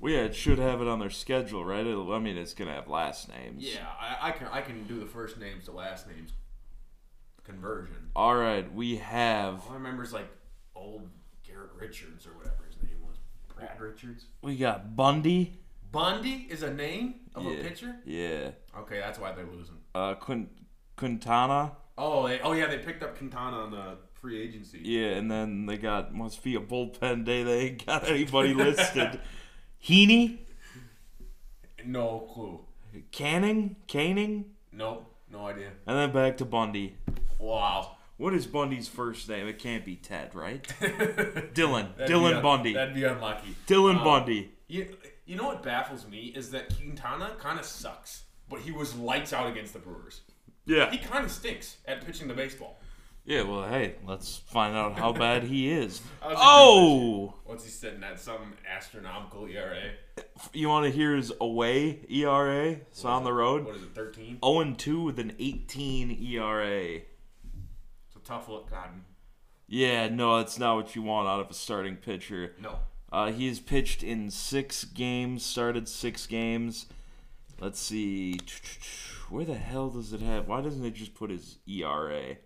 well, 0.00 0.12
yeah, 0.12 0.20
it 0.20 0.34
should 0.34 0.58
have 0.58 0.80
it 0.80 0.88
on 0.88 0.98
their 0.98 1.10
schedule, 1.10 1.64
right? 1.64 1.86
It'll, 1.86 2.12
I 2.12 2.18
mean, 2.18 2.36
it's 2.36 2.54
gonna 2.54 2.74
have 2.74 2.88
last 2.88 3.28
names. 3.28 3.62
Yeah, 3.64 3.86
I, 3.98 4.28
I 4.28 4.30
can 4.32 4.48
I 4.48 4.60
can 4.60 4.84
do 4.86 4.98
the 5.00 5.06
first 5.06 5.38
names 5.38 5.64
to 5.66 5.72
last 5.72 6.06
names 6.08 6.32
conversion. 7.44 8.10
All 8.14 8.36
right, 8.36 8.72
we 8.74 8.96
have 8.96 9.62
All 9.66 9.70
I 9.70 9.74
remember 9.74 10.02
is 10.02 10.12
like 10.12 10.28
old 10.74 11.08
Garrett 11.46 11.70
Richards 11.78 12.26
or 12.26 12.30
whatever 12.36 12.64
his 12.66 12.76
name 12.82 12.98
was. 13.06 13.16
Brad 13.54 13.80
Richards. 13.80 14.26
we 14.42 14.56
got 14.56 14.94
Bundy. 14.96 15.58
Bundy 15.90 16.46
is 16.50 16.62
a 16.62 16.72
name 16.72 17.14
of 17.34 17.44
Yeah. 17.44 17.50
a 17.52 17.62
pitcher. 17.62 17.96
Yeah. 18.04 18.50
Okay, 18.78 18.98
that's 19.00 19.18
why 19.18 19.32
they're 19.32 19.46
losing. 19.46 19.76
Uh, 19.94 20.14
Quint- 20.14 20.50
Quintana. 20.96 21.72
Oh, 21.96 22.28
they, 22.28 22.40
oh 22.40 22.52
yeah, 22.52 22.66
they 22.66 22.78
picked 22.78 23.02
up 23.02 23.16
Quintana 23.16 23.56
on 23.58 23.70
the 23.70 23.96
free 24.14 24.40
agency. 24.40 24.80
Yeah, 24.82 25.10
and 25.16 25.30
then 25.30 25.66
they 25.66 25.76
got 25.78 26.14
must 26.14 26.42
be 26.42 26.54
a 26.54 26.60
bullpen 26.60 27.24
day. 27.24 27.42
They 27.42 27.60
ain't 27.60 27.86
got 27.86 28.04
anybody 28.08 28.54
listed. 28.54 29.20
Heaney, 29.82 30.38
No 31.84 32.20
clue. 32.32 32.60
Canning, 33.12 33.76
Canning, 33.86 34.46
Nope, 34.72 35.14
no 35.30 35.46
idea. 35.46 35.70
and 35.86 35.96
then 35.96 36.12
back 36.12 36.36
to 36.38 36.44
Bundy. 36.44 36.96
Wow. 37.38 37.96
What 38.16 38.34
is 38.34 38.46
Bundy's 38.46 38.88
first 38.88 39.28
name? 39.28 39.46
It 39.46 39.60
can't 39.60 39.84
be 39.84 39.94
Ted, 39.94 40.34
right? 40.34 40.62
Dylan. 40.80 41.96
That'd 41.96 42.14
Dylan 42.16 42.36
be 42.36 42.42
Bundy. 42.42 42.72
That'd 42.74 42.94
be 42.94 43.04
unlucky. 43.04 43.54
Dylan 43.68 43.98
Um, 43.98 44.04
Bundy. 44.04 44.50
You, 44.66 44.96
you 45.28 45.36
know 45.36 45.44
what 45.44 45.62
baffles 45.62 46.08
me 46.08 46.32
is 46.34 46.50
that 46.52 46.74
Quintana 46.74 47.32
kind 47.38 47.58
of 47.60 47.66
sucks, 47.66 48.24
but 48.48 48.60
he 48.60 48.72
was 48.72 48.96
lights 48.96 49.34
out 49.34 49.46
against 49.46 49.74
the 49.74 49.78
Brewers. 49.78 50.22
Yeah. 50.64 50.90
He 50.90 50.96
kind 50.96 51.22
of 51.22 51.30
stinks 51.30 51.76
at 51.86 52.04
pitching 52.04 52.28
the 52.28 52.34
baseball. 52.34 52.80
Yeah, 53.26 53.42
well, 53.42 53.68
hey, 53.68 53.96
let's 54.06 54.38
find 54.38 54.74
out 54.74 54.98
how 54.98 55.12
bad 55.26 55.44
he 55.44 55.70
is. 55.70 56.00
Oh! 56.22 57.34
What's 57.44 57.62
he 57.62 57.70
sitting 57.70 58.02
at? 58.02 58.18
Some 58.18 58.54
astronomical 58.66 59.46
ERA. 59.46 59.90
You 60.54 60.70
want 60.70 60.86
to 60.86 60.90
hear 60.90 61.14
his 61.14 61.30
away 61.38 62.06
ERA? 62.08 62.70
It's 62.70 63.04
on 63.04 63.24
the 63.24 63.32
road. 63.34 63.66
What 63.66 63.76
is 63.76 63.82
it? 63.82 63.94
Thirteen. 63.94 64.38
0 64.42 64.74
2 64.78 65.02
with 65.02 65.18
an 65.18 65.34
18 65.38 66.10
ERA. 66.22 66.94
It's 66.94 68.16
a 68.16 68.20
tough 68.24 68.48
look. 68.48 68.70
God, 68.70 68.88
Yeah, 69.66 70.08
no, 70.08 70.38
that's 70.38 70.58
not 70.58 70.76
what 70.76 70.96
you 70.96 71.02
want 71.02 71.28
out 71.28 71.40
of 71.40 71.50
a 71.50 71.54
starting 71.54 71.96
pitcher. 71.96 72.54
no. 72.62 72.78
Uh, 73.10 73.32
he 73.32 73.48
has 73.48 73.60
pitched 73.60 74.02
in 74.02 74.30
six 74.30 74.84
games, 74.84 75.44
started 75.44 75.88
six 75.88 76.26
games. 76.26 76.86
Let's 77.60 77.80
see. 77.80 78.38
Where 79.30 79.44
the 79.44 79.54
hell 79.54 79.88
does 79.90 80.12
it 80.12 80.20
have? 80.20 80.46
Why 80.46 80.60
doesn't 80.60 80.84
it 80.84 80.94
just 80.94 81.14
put 81.14 81.30
his 81.30 81.58
ERA? 81.66 82.36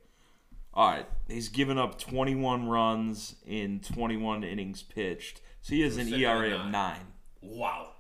All 0.75 0.89
right, 0.89 1.07
he's 1.29 1.49
given 1.49 1.77
up 1.77 1.99
21 1.99 2.69
runs 2.69 3.35
in 3.47 3.81
21 3.81 4.43
innings 4.43 4.83
pitched. 4.83 5.43
So 5.61 5.75
he 5.75 5.83
has 5.83 5.97
an 5.97 6.13
ERA 6.13 6.55
of 6.55 6.61
nine. 6.63 6.73
nine. 6.73 7.01
Wow. 7.43 7.91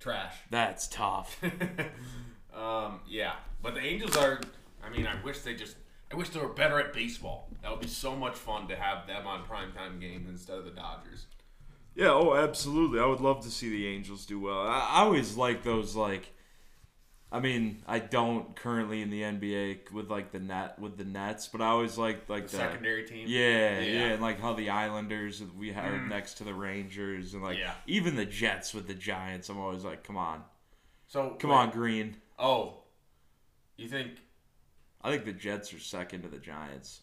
Trash. 0.00 0.34
That's 0.50 0.88
tough. 0.88 1.38
um, 2.54 3.00
yeah. 3.06 3.34
But 3.62 3.74
the 3.74 3.80
Angels 3.80 4.16
are 4.16 4.40
I 4.84 4.90
mean, 4.90 5.06
I 5.06 5.20
wish 5.22 5.40
they 5.40 5.54
just 5.54 5.76
I 6.12 6.16
wish 6.16 6.28
they 6.30 6.40
were 6.40 6.48
better 6.48 6.78
at 6.78 6.92
baseball. 6.92 7.48
That 7.62 7.70
would 7.70 7.80
be 7.80 7.88
so 7.88 8.14
much 8.14 8.34
fun 8.34 8.68
to 8.68 8.76
have 8.76 9.06
them 9.06 9.26
on 9.26 9.44
primetime 9.44 10.00
games 10.00 10.28
instead 10.28 10.58
of 10.58 10.64
the 10.64 10.70
Dodgers. 10.70 11.26
Yeah, 11.94 12.10
oh, 12.10 12.34
absolutely. 12.34 12.98
I 13.00 13.06
would 13.06 13.20
love 13.20 13.42
to 13.44 13.50
see 13.50 13.68
the 13.70 13.86
Angels 13.86 14.26
do 14.26 14.40
well. 14.40 14.60
I, 14.60 14.80
I 14.94 15.00
always 15.00 15.36
like 15.36 15.62
those 15.62 15.94
like 15.94 16.30
I 17.32 17.40
mean, 17.40 17.82
I 17.88 17.98
don't 17.98 18.54
currently 18.54 19.02
in 19.02 19.10
the 19.10 19.22
NBA 19.22 19.90
with 19.90 20.08
like 20.08 20.30
the 20.30 20.38
net 20.38 20.78
with 20.78 20.96
the 20.96 21.04
Nets, 21.04 21.48
but 21.48 21.60
I 21.60 21.66
always 21.66 21.98
like 21.98 22.28
like 22.28 22.46
The 22.46 22.52
the, 22.52 22.56
secondary 22.58 23.04
team. 23.04 23.26
Yeah, 23.28 23.80
yeah, 23.80 23.80
Yeah. 23.80 24.08
Mm. 24.10 24.12
and 24.14 24.22
like 24.22 24.40
how 24.40 24.52
the 24.52 24.70
Islanders 24.70 25.42
we 25.58 25.72
are 25.72 25.98
next 26.06 26.34
to 26.34 26.44
the 26.44 26.54
Rangers 26.54 27.34
and 27.34 27.42
like 27.42 27.58
Yeah. 27.58 27.74
even 27.86 28.14
the 28.16 28.26
Jets 28.26 28.72
with 28.72 28.86
the 28.86 28.94
Giants. 28.94 29.48
I'm 29.48 29.58
always 29.58 29.84
like, 29.84 30.04
come 30.04 30.16
on, 30.16 30.42
So 31.08 31.30
come 31.38 31.50
wait. 31.50 31.56
on, 31.56 31.70
Green. 31.70 32.16
Oh. 32.38 32.78
You 33.76 33.88
think 33.88 34.10
I 35.02 35.10
think 35.10 35.24
the 35.24 35.32
Jets 35.32 35.72
are 35.74 35.80
second 35.80 36.22
to 36.22 36.28
the 36.28 36.38
Giants. 36.38 37.00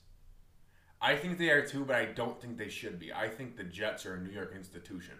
I 1.01 1.15
think 1.15 1.37
they 1.37 1.49
are 1.49 1.65
too, 1.65 1.83
but 1.83 1.95
I 1.95 2.05
don't 2.05 2.39
think 2.39 2.57
they 2.57 2.69
should 2.69 2.99
be. 2.99 3.11
I 3.11 3.27
think 3.27 3.57
the 3.57 3.63
Jets 3.63 4.05
are 4.05 4.15
a 4.15 4.21
New 4.21 4.29
York 4.29 4.53
institution. 4.55 5.15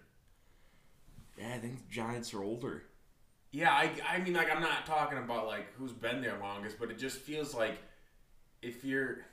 Yeah, 1.38 1.54
I 1.56 1.58
think 1.58 1.78
the 1.78 1.92
Giants 1.92 2.34
are 2.34 2.44
older. 2.44 2.84
Yeah, 3.52 3.72
I, 3.72 3.92
I 4.08 4.20
mean, 4.20 4.34
like, 4.34 4.54
I'm 4.54 4.62
not 4.62 4.86
talking 4.86 5.18
about, 5.18 5.48
like, 5.48 5.74
who's 5.74 5.92
been 5.92 6.22
there 6.22 6.38
longest, 6.40 6.78
but 6.80 6.92
it 6.92 6.98
just 6.98 7.18
feels 7.18 7.54
like 7.54 7.78
if 8.62 8.84
you're. 8.86 9.26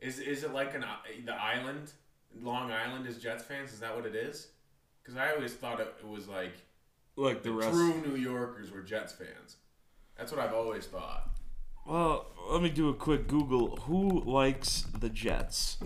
Is, 0.00 0.18
is 0.18 0.42
it 0.44 0.52
like 0.52 0.74
an 0.74 0.84
uh, 0.84 0.96
the 1.24 1.32
island? 1.34 1.92
Long 2.42 2.70
Island 2.70 3.06
is 3.06 3.16
Jets 3.16 3.44
fans? 3.44 3.72
Is 3.72 3.80
that 3.80 3.96
what 3.96 4.04
it 4.04 4.14
is? 4.14 4.48
Because 5.02 5.16
I 5.16 5.32
always 5.32 5.54
thought 5.54 5.80
it, 5.80 5.94
it 6.00 6.06
was 6.06 6.28
like 6.28 6.52
Like 7.16 7.42
the 7.42 7.52
rest. 7.52 7.70
true 7.70 8.02
New 8.06 8.16
Yorkers 8.16 8.70
were 8.70 8.82
Jets 8.82 9.12
fans. 9.14 9.56
That's 10.18 10.32
what 10.32 10.40
I've 10.40 10.52
always 10.52 10.84
thought. 10.86 11.30
Well, 11.86 12.26
let 12.50 12.62
me 12.62 12.68
do 12.68 12.88
a 12.88 12.94
quick 12.94 13.28
Google. 13.28 13.76
Who 13.82 14.20
likes 14.24 14.86
the 14.98 15.08
Jets? 15.08 15.78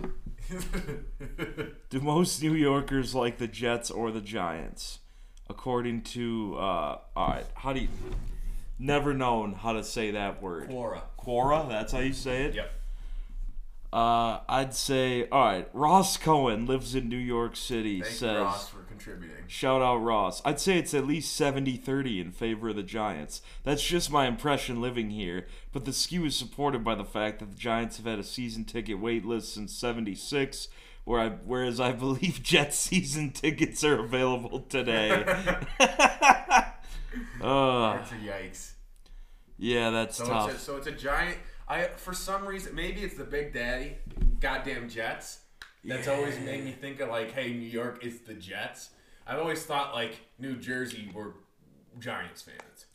Do 1.89 1.99
most 2.01 2.41
New 2.41 2.53
Yorkers 2.53 3.15
like 3.15 3.37
the 3.37 3.47
Jets 3.47 3.89
or 3.91 4.11
the 4.11 4.21
Giants? 4.21 4.99
According 5.49 6.03
to, 6.03 6.55
uh, 6.57 6.97
alright, 7.15 7.45
how 7.55 7.73
do 7.73 7.81
you. 7.81 7.87
Never 8.79 9.13
known 9.13 9.53
how 9.53 9.73
to 9.73 9.83
say 9.83 10.11
that 10.11 10.41
word. 10.41 10.69
Quora. 10.69 11.01
Quora? 11.19 11.69
That's 11.69 11.93
how 11.93 11.99
you 11.99 12.13
say 12.13 12.45
it? 12.45 12.55
Yep. 12.55 12.71
Uh, 13.93 14.39
I'd 14.49 14.73
say, 14.73 15.27
alright, 15.29 15.69
Ross 15.73 16.17
Cohen 16.17 16.65
lives 16.65 16.95
in 16.95 17.09
New 17.09 17.17
York 17.17 17.55
City, 17.55 18.01
Thank 18.01 18.15
says. 18.15 18.71
You, 19.07 19.13
Ross, 19.13 19.19
for 19.21 19.27
contributing. 19.27 19.43
Shout 19.47 19.81
out 19.81 19.97
Ross. 19.97 20.41
I'd 20.45 20.59
say 20.59 20.77
it's 20.77 20.93
at 20.93 21.05
least 21.07 21.35
70 21.35 21.77
30 21.77 22.19
in 22.19 22.31
favor 22.31 22.69
of 22.69 22.75
the 22.75 22.83
Giants. 22.83 23.41
That's 23.63 23.83
just 23.83 24.11
my 24.11 24.27
impression 24.27 24.81
living 24.81 25.09
here, 25.11 25.47
but 25.71 25.85
the 25.85 25.93
skew 25.93 26.25
is 26.25 26.35
supported 26.35 26.83
by 26.83 26.95
the 26.95 27.05
fact 27.05 27.39
that 27.39 27.51
the 27.51 27.57
Giants 27.57 27.97
have 27.97 28.05
had 28.05 28.19
a 28.19 28.23
season 28.23 28.65
ticket 28.65 28.99
wait 28.99 29.25
list 29.25 29.53
since 29.53 29.73
76, 29.73 30.67
where 31.03 31.19
I, 31.19 31.29
whereas 31.29 31.79
I 31.79 31.91
believe 32.05 32.41
Jets 32.43 32.77
season 32.77 33.31
tickets 33.31 33.83
are 33.83 33.99
available 33.99 34.59
today. 34.61 35.09
uh, 37.41 37.97
That's 37.97 38.11
a 38.11 38.15
yikes. 38.15 38.71
yeah, 39.57 39.89
that's 39.89 40.17
So 40.17 40.25
tough. 40.25 40.51
it's, 40.51 40.61
a, 40.61 40.65
so 40.65 40.77
it's 40.77 40.87
a 40.87 40.91
giant. 40.91 41.37
I 41.67 41.83
for 41.97 42.13
some 42.13 42.45
reason 42.45 42.75
maybe 42.75 43.01
it's 43.01 43.15
the 43.15 43.23
Big 43.23 43.53
Daddy, 43.53 43.97
goddamn 44.39 44.89
Jets. 44.89 45.39
That's 45.83 46.07
always 46.07 46.39
made 46.39 46.63
me 46.63 46.71
think 46.71 46.99
of 46.99 47.09
like, 47.09 47.31
hey, 47.31 47.51
New 47.51 47.67
York 47.67 48.05
is 48.05 48.19
the 48.21 48.33
Jets. 48.33 48.91
I've 49.25 49.39
always 49.39 49.63
thought 49.63 49.93
like 49.93 50.19
New 50.37 50.55
Jersey 50.55 51.09
were 51.13 51.35
Giants 51.99 52.41
fans. 52.41 52.85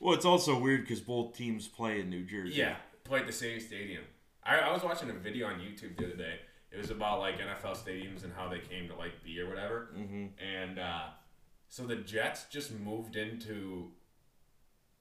well, 0.00 0.14
it's 0.14 0.24
also 0.24 0.58
weird 0.58 0.82
because 0.82 1.00
both 1.00 1.36
teams 1.36 1.68
play 1.68 2.00
in 2.00 2.10
New 2.10 2.24
Jersey. 2.24 2.54
Yeah, 2.54 2.76
play 3.04 3.20
at 3.20 3.26
the 3.26 3.32
same 3.32 3.60
stadium. 3.60 4.02
I, 4.44 4.58
I 4.58 4.72
was 4.72 4.82
watching 4.82 5.10
a 5.10 5.14
video 5.14 5.46
on 5.46 5.54
YouTube 5.54 5.96
the 5.96 6.06
other 6.06 6.16
day. 6.16 6.40
It 6.70 6.78
was 6.78 6.90
about 6.90 7.20
like 7.20 7.38
NFL 7.38 7.76
stadiums 7.76 8.24
and 8.24 8.32
how 8.36 8.48
they 8.48 8.60
came 8.60 8.88
to 8.88 8.94
like 8.94 9.22
be 9.24 9.40
or 9.40 9.48
whatever. 9.48 9.88
Mm-hmm. 9.96 10.26
And 10.42 10.78
uh, 10.78 11.04
so 11.68 11.86
the 11.86 11.96
Jets 11.96 12.46
just 12.50 12.72
moved 12.78 13.16
into 13.16 13.90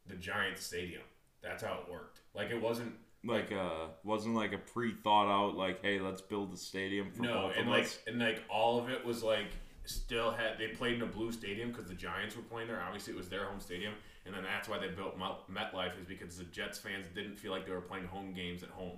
the 0.08 0.16
Giants 0.16 0.66
stadium. 0.66 1.02
That's 1.42 1.64
how 1.64 1.80
it 1.86 1.92
worked. 1.92 2.22
Like 2.34 2.52
it 2.52 2.62
wasn't 2.62 2.94
Like, 3.28 3.52
uh, 3.52 3.88
wasn't 4.04 4.36
like 4.36 4.54
a 4.54 4.58
pre 4.58 4.94
thought 4.94 5.28
out, 5.30 5.56
like, 5.56 5.82
hey, 5.82 6.00
let's 6.00 6.22
build 6.22 6.54
a 6.54 6.58
stadium 6.58 7.12
for 7.12 7.24
No, 7.24 7.34
both 7.48 7.54
and 7.58 7.68
of 7.68 7.74
like 7.74 7.84
us. 7.84 8.00
and 8.08 8.20
like 8.20 8.42
all 8.50 8.80
of 8.80 8.90
it 8.90 9.04
was 9.06 9.22
like 9.24 9.48
still 9.86 10.32
had 10.32 10.58
they 10.58 10.68
played 10.70 10.96
in 10.96 11.02
a 11.02 11.06
blue 11.06 11.32
stadium 11.32 11.72
because 11.72 11.86
the 11.88 11.94
Giants 11.96 12.36
were 12.36 12.42
playing 12.44 12.68
there. 12.68 12.82
Obviously, 12.82 13.14
it 13.14 13.18
was 13.18 13.30
their 13.30 13.46
home 13.46 13.60
stadium, 13.60 13.94
and 14.26 14.34
then 14.34 14.44
that's 14.44 14.68
why 14.70 14.78
they 14.80 14.88
built 14.90 15.18
MetLife 15.20 16.00
is 16.00 16.06
because 16.08 16.38
the 16.38 16.44
Jets 16.46 16.78
fans 16.78 17.06
didn't 17.14 17.36
feel 17.38 17.52
like 17.52 17.66
they 17.66 17.72
were 17.72 17.82
playing 17.82 18.06
home 18.08 18.34
games 18.34 18.64
at 18.64 18.70
home 18.70 18.98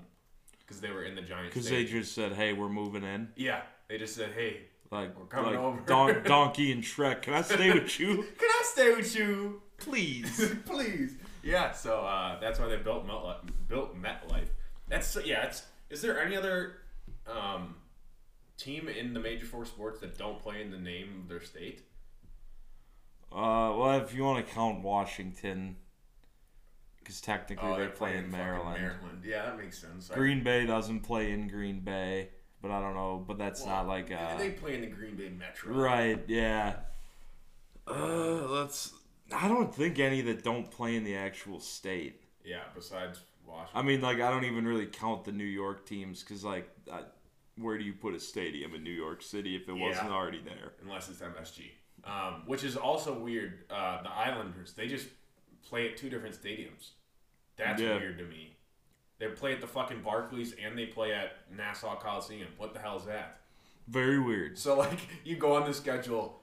because 0.60 0.80
they 0.82 0.92
were 0.92 1.04
in 1.04 1.16
the 1.16 1.22
Giants. 1.22 1.54
Because 1.54 1.70
they 1.70 1.84
just 1.86 2.14
said, 2.14 2.34
hey, 2.34 2.54
we're 2.54 2.70
moving 2.70 3.04
in. 3.04 3.30
yeah, 3.36 3.62
they 3.88 3.98
just 3.98 4.16
said, 4.16 4.32
"Hey, 4.34 4.62
Like, 4.92 5.18
We're 5.18 5.26
coming 5.26 5.52
like 5.56 5.60
over. 5.60 5.80
Don- 5.82 6.24
Donkey 6.26 6.72
and 6.72 6.84
Shrek. 6.84 7.24
Can 7.24 7.34
I 7.34 7.42
stay 7.42 7.72
with 7.74 8.00
you, 8.00 8.16
can 8.38 8.50
I 8.50 8.64
stay 8.64 8.96
with 8.96 9.16
you, 9.16 9.62
please? 9.78 10.54
please?" 10.66 11.18
Yeah, 11.44 11.72
so 11.72 12.02
uh, 12.02 12.40
that's 12.40 12.60
why 12.60 12.68
they 12.68 12.78
built 12.78 13.08
MetLife. 13.08 13.38
Built 13.70 13.96
MetLife. 13.96 14.50
That's 14.90 15.16
yeah. 15.24 15.46
It's 15.46 15.64
is 15.90 16.02
there 16.02 16.22
any 16.22 16.36
other 16.36 16.78
um, 17.26 17.76
team 18.58 18.90
in 18.90 19.14
the 19.14 19.20
major 19.20 19.46
four 19.46 19.66
sports 19.66 20.00
that 20.02 20.18
don't 20.18 20.40
play 20.42 20.62
in 20.62 20.72
the 20.72 20.78
name 20.78 21.22
of 21.22 21.30
their 21.30 21.42
state? 21.42 21.84
Uh, 23.32 23.72
well, 23.78 24.00
if 24.02 24.14
you 24.14 24.24
want 24.24 24.46
to 24.46 24.54
count 24.54 24.82
Washington, 24.82 25.76
because 26.98 27.22
technically 27.22 27.70
Oh, 27.70 27.74
they 27.76 27.82
they're 27.82 27.90
play 27.90 28.12
playing 28.12 28.26
in 28.26 28.32
Maryland. 28.32 28.82
Maryland. 28.82 29.22
Yeah, 29.24 29.46
that 29.46 29.58
makes 29.58 29.78
sense. 29.78 30.10
Green 30.10 30.44
Bay 30.44 30.66
doesn't 30.66 31.02
play 31.02 31.32
in 31.32 31.48
Green 31.48 31.80
Bay, 31.82 32.30
but 32.62 32.72
I 32.72 32.82
don't 32.82 32.96
know. 32.96 33.24
But 33.26 33.38
that's 33.38 33.62
well, 33.62 33.76
not 33.84 33.88
like 33.88 34.12
uh, 34.12 34.38
they 34.38 34.50
play 34.50 34.74
in 34.76 34.82
the 34.82 34.88
Green 34.88 35.16
Bay 35.16 35.30
Metro. 35.30 35.74
right. 35.76 36.20
Yeah. 36.28 36.78
Uh, 37.88 38.48
let's. 38.48 38.94
I 39.32 39.48
don't 39.48 39.74
think 39.74 40.00
any 40.00 40.22
that 40.22 40.44
don't 40.44 40.72
play 40.72 40.96
in 40.96 41.04
the 41.04 41.16
actual 41.16 41.60
state. 41.60 42.22
Yeah, 42.44 42.64
besides 42.74 43.20
Washington. 43.50 43.80
I 43.80 43.82
mean, 43.82 44.02
like 44.02 44.20
I 44.22 44.30
don't 44.32 44.46
even 44.46 44.66
really 44.68 44.86
count 44.86 45.26
the 45.26 45.32
New 45.32 45.44
York 45.44 45.86
teams 45.86 46.22
because, 46.24 46.44
like, 46.44 46.70
I, 46.92 47.02
where 47.58 47.78
do 47.78 47.84
you 47.84 47.94
put 47.94 48.14
a 48.16 48.20
stadium 48.20 48.74
in 48.76 48.84
New 48.84 48.92
York 48.92 49.22
City 49.22 49.56
if 49.56 49.68
it 49.68 49.74
wasn't 49.74 50.12
already 50.12 50.42
there? 50.44 50.74
unless 50.84 51.10
it's 51.10 51.20
MSG, 51.22 51.72
um, 52.06 52.44
which 52.46 52.64
is 52.64 52.76
also 52.78 53.14
weird. 53.18 53.66
Uh, 53.70 54.02
the 54.04 54.10
Islanders 54.12 54.74
they 54.74 54.88
just 54.88 55.08
play 55.68 55.90
at 55.90 55.98
two 55.98 56.10
different 56.10 56.36
stadiums. 56.42 56.92
That's 57.58 57.82
Yeah. 57.82 57.98
weird 57.98 58.18
to 58.20 58.24
me. 58.26 58.56
They 59.18 59.28
play 59.28 59.52
at 59.54 59.60
the 59.60 59.68
fucking 59.68 60.02
Barclays 60.02 60.54
and 60.54 60.78
they 60.78 60.86
play 60.86 61.14
at 61.14 61.34
Nassau 61.54 61.98
Coliseum. 62.00 62.48
What 62.58 62.74
the 62.74 62.80
hell 62.80 62.96
is 62.98 63.04
that? 63.06 63.42
Very 63.90 64.18
weird. 64.20 64.58
So 64.58 64.78
like 64.78 64.98
you 65.26 65.36
go 65.36 65.56
on 65.58 65.66
the 65.68 65.74
schedule 65.74 66.42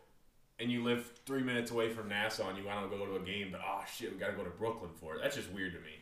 and 0.59 0.71
you 0.71 0.83
live 0.85 1.11
three 1.25 1.43
minutes 1.43 1.71
away 1.71 1.89
from 1.89 2.09
Nassau 2.11 2.49
and 2.51 2.59
you 2.59 2.65
want 2.65 2.91
to 2.91 2.95
go 2.95 3.07
to 3.07 3.17
a 3.17 3.21
game, 3.21 3.49
but 3.53 3.63
oh 3.67 3.81
shit, 3.91 4.13
we 4.13 4.19
got 4.19 4.27
to 4.31 4.37
go 4.37 4.45
to 4.45 4.51
Brooklyn 4.51 4.91
for 5.01 5.15
it. 5.15 5.21
That's 5.23 5.37
just 5.37 5.51
weird 5.53 5.73
to 5.73 5.79
me. 5.81 5.93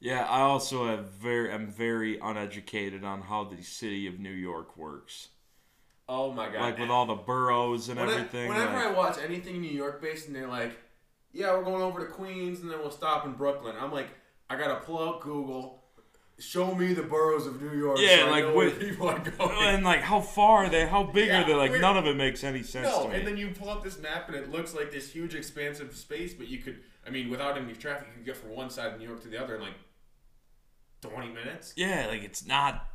Yeah, 0.00 0.24
I 0.24 0.40
also 0.40 0.86
have 0.86 1.10
very 1.10 1.52
am 1.52 1.66
very 1.68 2.18
uneducated 2.18 3.04
on 3.04 3.20
how 3.22 3.44
the 3.44 3.62
city 3.62 4.06
of 4.06 4.18
New 4.18 4.30
York 4.32 4.76
works. 4.76 5.28
Oh 6.08 6.32
my 6.32 6.46
god! 6.50 6.60
Like 6.62 6.78
with 6.78 6.88
all 6.90 7.06
the 7.06 7.14
boroughs 7.14 7.88
and 7.88 8.00
When 8.00 8.08
I- 8.08 8.12
everything. 8.14 8.48
whenever 8.48 8.72
like- 8.76 8.86
I 8.86 8.90
watch 8.92 9.18
anything 9.22 9.60
New 9.60 9.70
York 9.70 10.00
based 10.00 10.26
and 10.26 10.34
they're 10.34 10.48
like, 10.48 10.72
yeah, 11.32 11.52
we're 11.54 11.62
going 11.64 11.82
over 11.82 12.00
to 12.00 12.12
Queens 12.12 12.60
and 12.60 12.70
then 12.70 12.78
we'll 12.80 12.90
stop 12.90 13.24
in 13.26 13.32
Brooklyn, 13.32 13.76
I'm 13.78 13.92
like, 13.92 14.08
I 14.48 14.56
gotta 14.56 14.76
pull 14.76 15.06
out 15.06 15.20
Google, 15.20 15.84
show 16.38 16.74
me 16.74 16.94
the 16.94 17.02
boroughs 17.02 17.46
of 17.46 17.60
New 17.62 17.78
York. 17.78 17.98
Yeah, 18.00 18.20
so 18.20 18.26
I 18.26 18.30
like 18.30 18.44
know 18.46 18.54
where 18.54 18.70
people 18.70 19.08
are 19.08 19.18
going. 19.20 19.56
and 19.60 19.84
like 19.84 20.00
how 20.00 20.20
far 20.22 20.64
are 20.64 20.68
they? 20.70 20.86
How 20.86 21.04
big 21.04 21.28
Yeah, 21.28 21.42
are 21.42 21.46
they? 21.46 21.54
Like 21.54 21.70
we're- 21.72 21.80
none 21.82 21.98
of 21.98 22.06
it 22.06 22.16
makes 22.16 22.42
any 22.42 22.62
sense 22.62 22.88
no, 22.88 23.02
to 23.04 23.08
me. 23.10 23.16
and 23.16 23.26
then 23.26 23.36
you 23.36 23.50
pull 23.50 23.68
up 23.68 23.84
this 23.84 23.98
map 23.98 24.28
and 24.28 24.36
it 24.36 24.50
looks 24.50 24.74
like 24.74 24.90
this 24.90 25.12
huge 25.12 25.34
expansive 25.34 25.94
space, 25.94 26.32
but 26.34 26.48
you 26.48 26.58
could, 26.58 26.80
I 27.06 27.10
mean, 27.10 27.28
without 27.30 27.58
any 27.58 27.74
traffic, 27.74 28.08
you 28.08 28.14
could 28.14 28.24
get 28.24 28.36
from 28.38 28.56
one 28.56 28.70
side 28.70 28.92
of 28.94 28.98
New 28.98 29.06
York 29.06 29.20
to 29.22 29.28
the 29.28 29.40
other 29.40 29.54
in 29.56 29.60
like 29.60 29.74
20 31.02 31.28
minutes. 31.28 31.72
yeah, 31.76 32.06
like 32.08 32.22
it's 32.22 32.44
not 32.46 32.86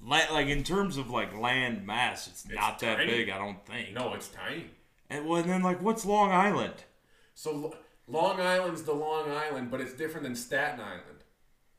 like 0.00 0.48
in 0.48 0.62
terms 0.62 0.96
of 0.96 1.10
like 1.10 1.36
land 1.36 1.86
mass, 1.86 2.26
it's, 2.26 2.46
not 2.48 2.78
that 2.80 2.98
big. 2.98 3.28
I 3.30 3.38
don't 3.38 3.64
think. 3.66 3.92
No, 3.92 4.14
it's 4.14 4.28
tiny. 4.28 4.66
And, 5.10 5.26
well, 5.26 5.40
and 5.40 5.50
then 5.50 5.62
like 5.62 5.82
what's 5.82 6.04
Long 6.04 6.30
Island? 6.30 6.74
So 7.34 7.74
Long 8.06 8.40
Island's 8.40 8.82
the 8.82 8.92
Long 8.92 9.30
Island, 9.30 9.70
but 9.70 9.80
it's 9.80 9.94
different 9.94 10.24
than 10.24 10.36
Staten 10.36 10.80
Island. 10.80 11.24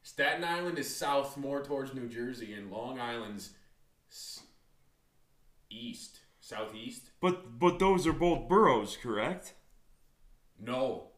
Staten 0.03 0.43
Island 0.43 0.77
is 0.77 0.95
south, 0.95 1.37
more 1.37 1.63
towards 1.63 1.93
New 1.93 2.07
Jersey, 2.07 2.53
and 2.53 2.71
Long 2.71 2.99
Island's 2.99 3.51
east, 5.69 6.19
southeast. 6.39 7.09
But 7.19 7.59
but 7.59 7.79
those 7.79 8.05
are 8.07 8.13
both 8.13 8.47
boroughs, 8.47 8.97
correct? 9.01 9.53
No, 10.59 11.09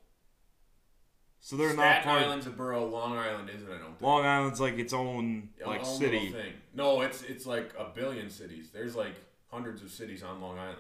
So 1.40 1.56
they're 1.56 1.70
Staten 1.72 1.86
not 1.86 2.04
part. 2.04 2.24
Island's 2.24 2.48
a 2.48 2.50
borough. 2.50 2.86
Long 2.88 3.18
Island 3.18 3.50
isn't. 3.54 3.68
I 3.68 3.78
don't 3.78 3.86
think. 3.92 4.02
Long 4.02 4.26
Island's 4.26 4.60
like 4.60 4.78
its 4.78 4.92
own 4.94 5.50
A 5.64 5.68
like 5.68 5.80
own 5.80 5.86
city. 5.86 6.30
thing. 6.30 6.54
No, 6.74 7.02
it's 7.02 7.22
it's 7.22 7.46
like 7.46 7.74
a 7.78 7.86
billion 7.94 8.30
cities. 8.30 8.70
There's 8.74 8.96
like 8.96 9.16
hundreds 9.52 9.82
of 9.82 9.90
cities 9.92 10.24
on 10.24 10.42
Long 10.42 10.58
Island. 10.58 10.78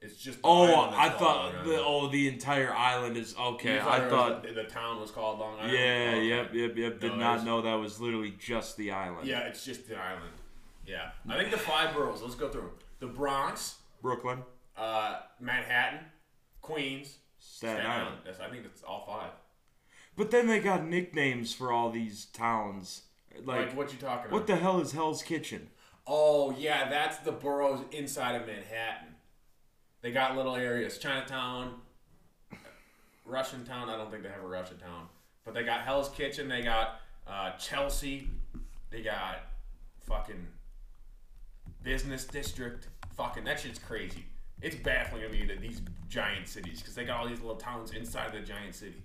It's 0.00 0.16
just. 0.16 0.42
the 0.42 0.46
Oh, 0.48 0.64
island 0.64 0.94
I 0.96 1.08
that's 1.08 1.18
called 1.20 1.36
thought 1.36 1.54
Long 1.54 1.64
the 1.64 1.72
Island. 1.74 1.84
oh 1.88 2.08
the 2.08 2.28
entire 2.28 2.72
island 2.74 3.16
is 3.16 3.34
okay. 3.36 3.74
You 3.74 3.80
I 3.80 3.96
it 3.98 4.02
was 4.04 4.10
thought 4.12 4.42
the, 4.42 4.52
the 4.52 4.64
town 4.64 5.00
was 5.00 5.10
called 5.10 5.38
Long 5.40 5.58
Island. 5.58 5.72
yeah, 5.72 6.10
Okay. 6.10 6.24
yep, 6.26 6.54
yep, 6.54 6.76
yep. 6.76 7.00
Did 7.00 7.12
No, 7.12 7.18
not 7.18 7.44
know 7.44 7.62
that 7.62 7.74
was 7.74 8.00
literally 8.00 8.34
just 8.38 8.76
the 8.76 8.90
island. 8.92 9.26
Yeah, 9.26 9.40
it's 9.40 9.64
just 9.64 9.88
the 9.88 9.96
island. 9.96 10.32
Yeah, 10.86 11.10
I 11.28 11.38
think 11.38 11.50
the 11.52 11.58
five 11.58 11.94
boroughs. 11.94 12.20
Let's 12.22 12.34
go 12.34 12.48
through 12.48 12.62
'em. 12.62 12.70
the 13.00 13.06
Bronx, 13.06 13.76
Brooklyn, 14.02 14.42
uh, 14.76 15.20
Manhattan, 15.40 16.00
Queens, 16.60 17.18
Staten, 17.38 17.86
Island. 17.86 17.92
Island. 18.08 18.16
That's, 18.24 18.40
I 18.40 18.48
think 18.50 18.64
that's 18.64 18.82
all 18.82 19.04
five. 19.06 19.30
But 20.16 20.30
then 20.30 20.46
they 20.46 20.60
got 20.60 20.84
nicknames 20.86 21.54
for 21.54 21.72
all 21.72 21.90
these 21.90 22.26
towns. 22.26 23.02
Like, 23.44 23.68
Like, 23.68 23.76
what 23.76 23.92
you 23.92 23.98
talking 23.98 24.26
about? 24.26 24.32
what 24.32 24.46
the 24.46 24.56
hell 24.56 24.80
is 24.80 24.92
Hell's 24.92 25.22
Kitchen? 25.22 25.70
Oh 26.06 26.50
yeah, 26.58 26.88
that's 26.90 27.18
the 27.18 27.32
boroughs 27.32 27.80
inside 27.92 28.34
of 28.34 28.46
Manhattan. 28.46 29.14
They 30.02 30.10
got 30.10 30.36
little 30.36 30.56
areas: 30.56 30.98
Chinatown, 30.98 31.74
Russian 33.24 33.64
Town. 33.64 33.88
I 33.88 33.96
don't 33.96 34.10
think 34.10 34.22
they 34.22 34.28
have 34.28 34.42
a 34.42 34.46
Russian 34.48 34.78
Town, 34.78 35.06
but 35.44 35.54
they 35.54 35.62
got 35.62 35.80
Hell's 35.82 36.08
Kitchen. 36.10 36.48
They 36.48 36.62
got 36.62 37.00
uh, 37.26 37.52
Chelsea. 37.52 38.28
They 38.90 39.02
got 39.02 39.38
fucking 40.06 40.46
business 41.82 42.24
district. 42.24 42.88
Fucking 43.16 43.44
that 43.44 43.60
shit's 43.60 43.78
crazy. 43.78 44.24
It's 44.60 44.76
baffling 44.76 45.22
to 45.22 45.28
me 45.28 45.44
that 45.46 45.60
these 45.60 45.80
giant 46.08 46.48
cities, 46.48 46.80
because 46.80 46.94
they 46.94 47.04
got 47.04 47.20
all 47.20 47.28
these 47.28 47.40
little 47.40 47.56
towns 47.56 47.92
inside 47.92 48.32
the 48.32 48.40
giant 48.40 48.74
city. 48.74 49.02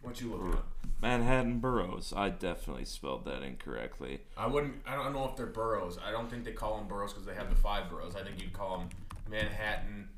What 0.00 0.20
you 0.20 0.30
looking 0.30 0.52
at? 0.54 0.64
Manhattan 1.00 1.58
boroughs. 1.60 2.12
I 2.16 2.28
definitely 2.30 2.84
spelled 2.84 3.24
that 3.26 3.42
incorrectly. 3.42 4.20
I 4.36 4.46
wouldn't. 4.46 4.74
I 4.86 4.94
don't 4.94 5.12
know 5.12 5.28
if 5.28 5.36
they're 5.36 5.46
boroughs. 5.46 5.98
I 6.04 6.10
don't 6.10 6.28
think 6.30 6.44
they 6.44 6.52
call 6.52 6.76
them 6.78 6.88
boroughs 6.88 7.12
because 7.12 7.26
they 7.26 7.34
have 7.34 7.50
the 7.50 7.56
five 7.56 7.88
boroughs. 7.90 8.16
I 8.16 8.22
think 8.22 8.40
you'd 8.40 8.52
call 8.52 8.78
them 8.78 8.88
Manhattan 9.30 10.08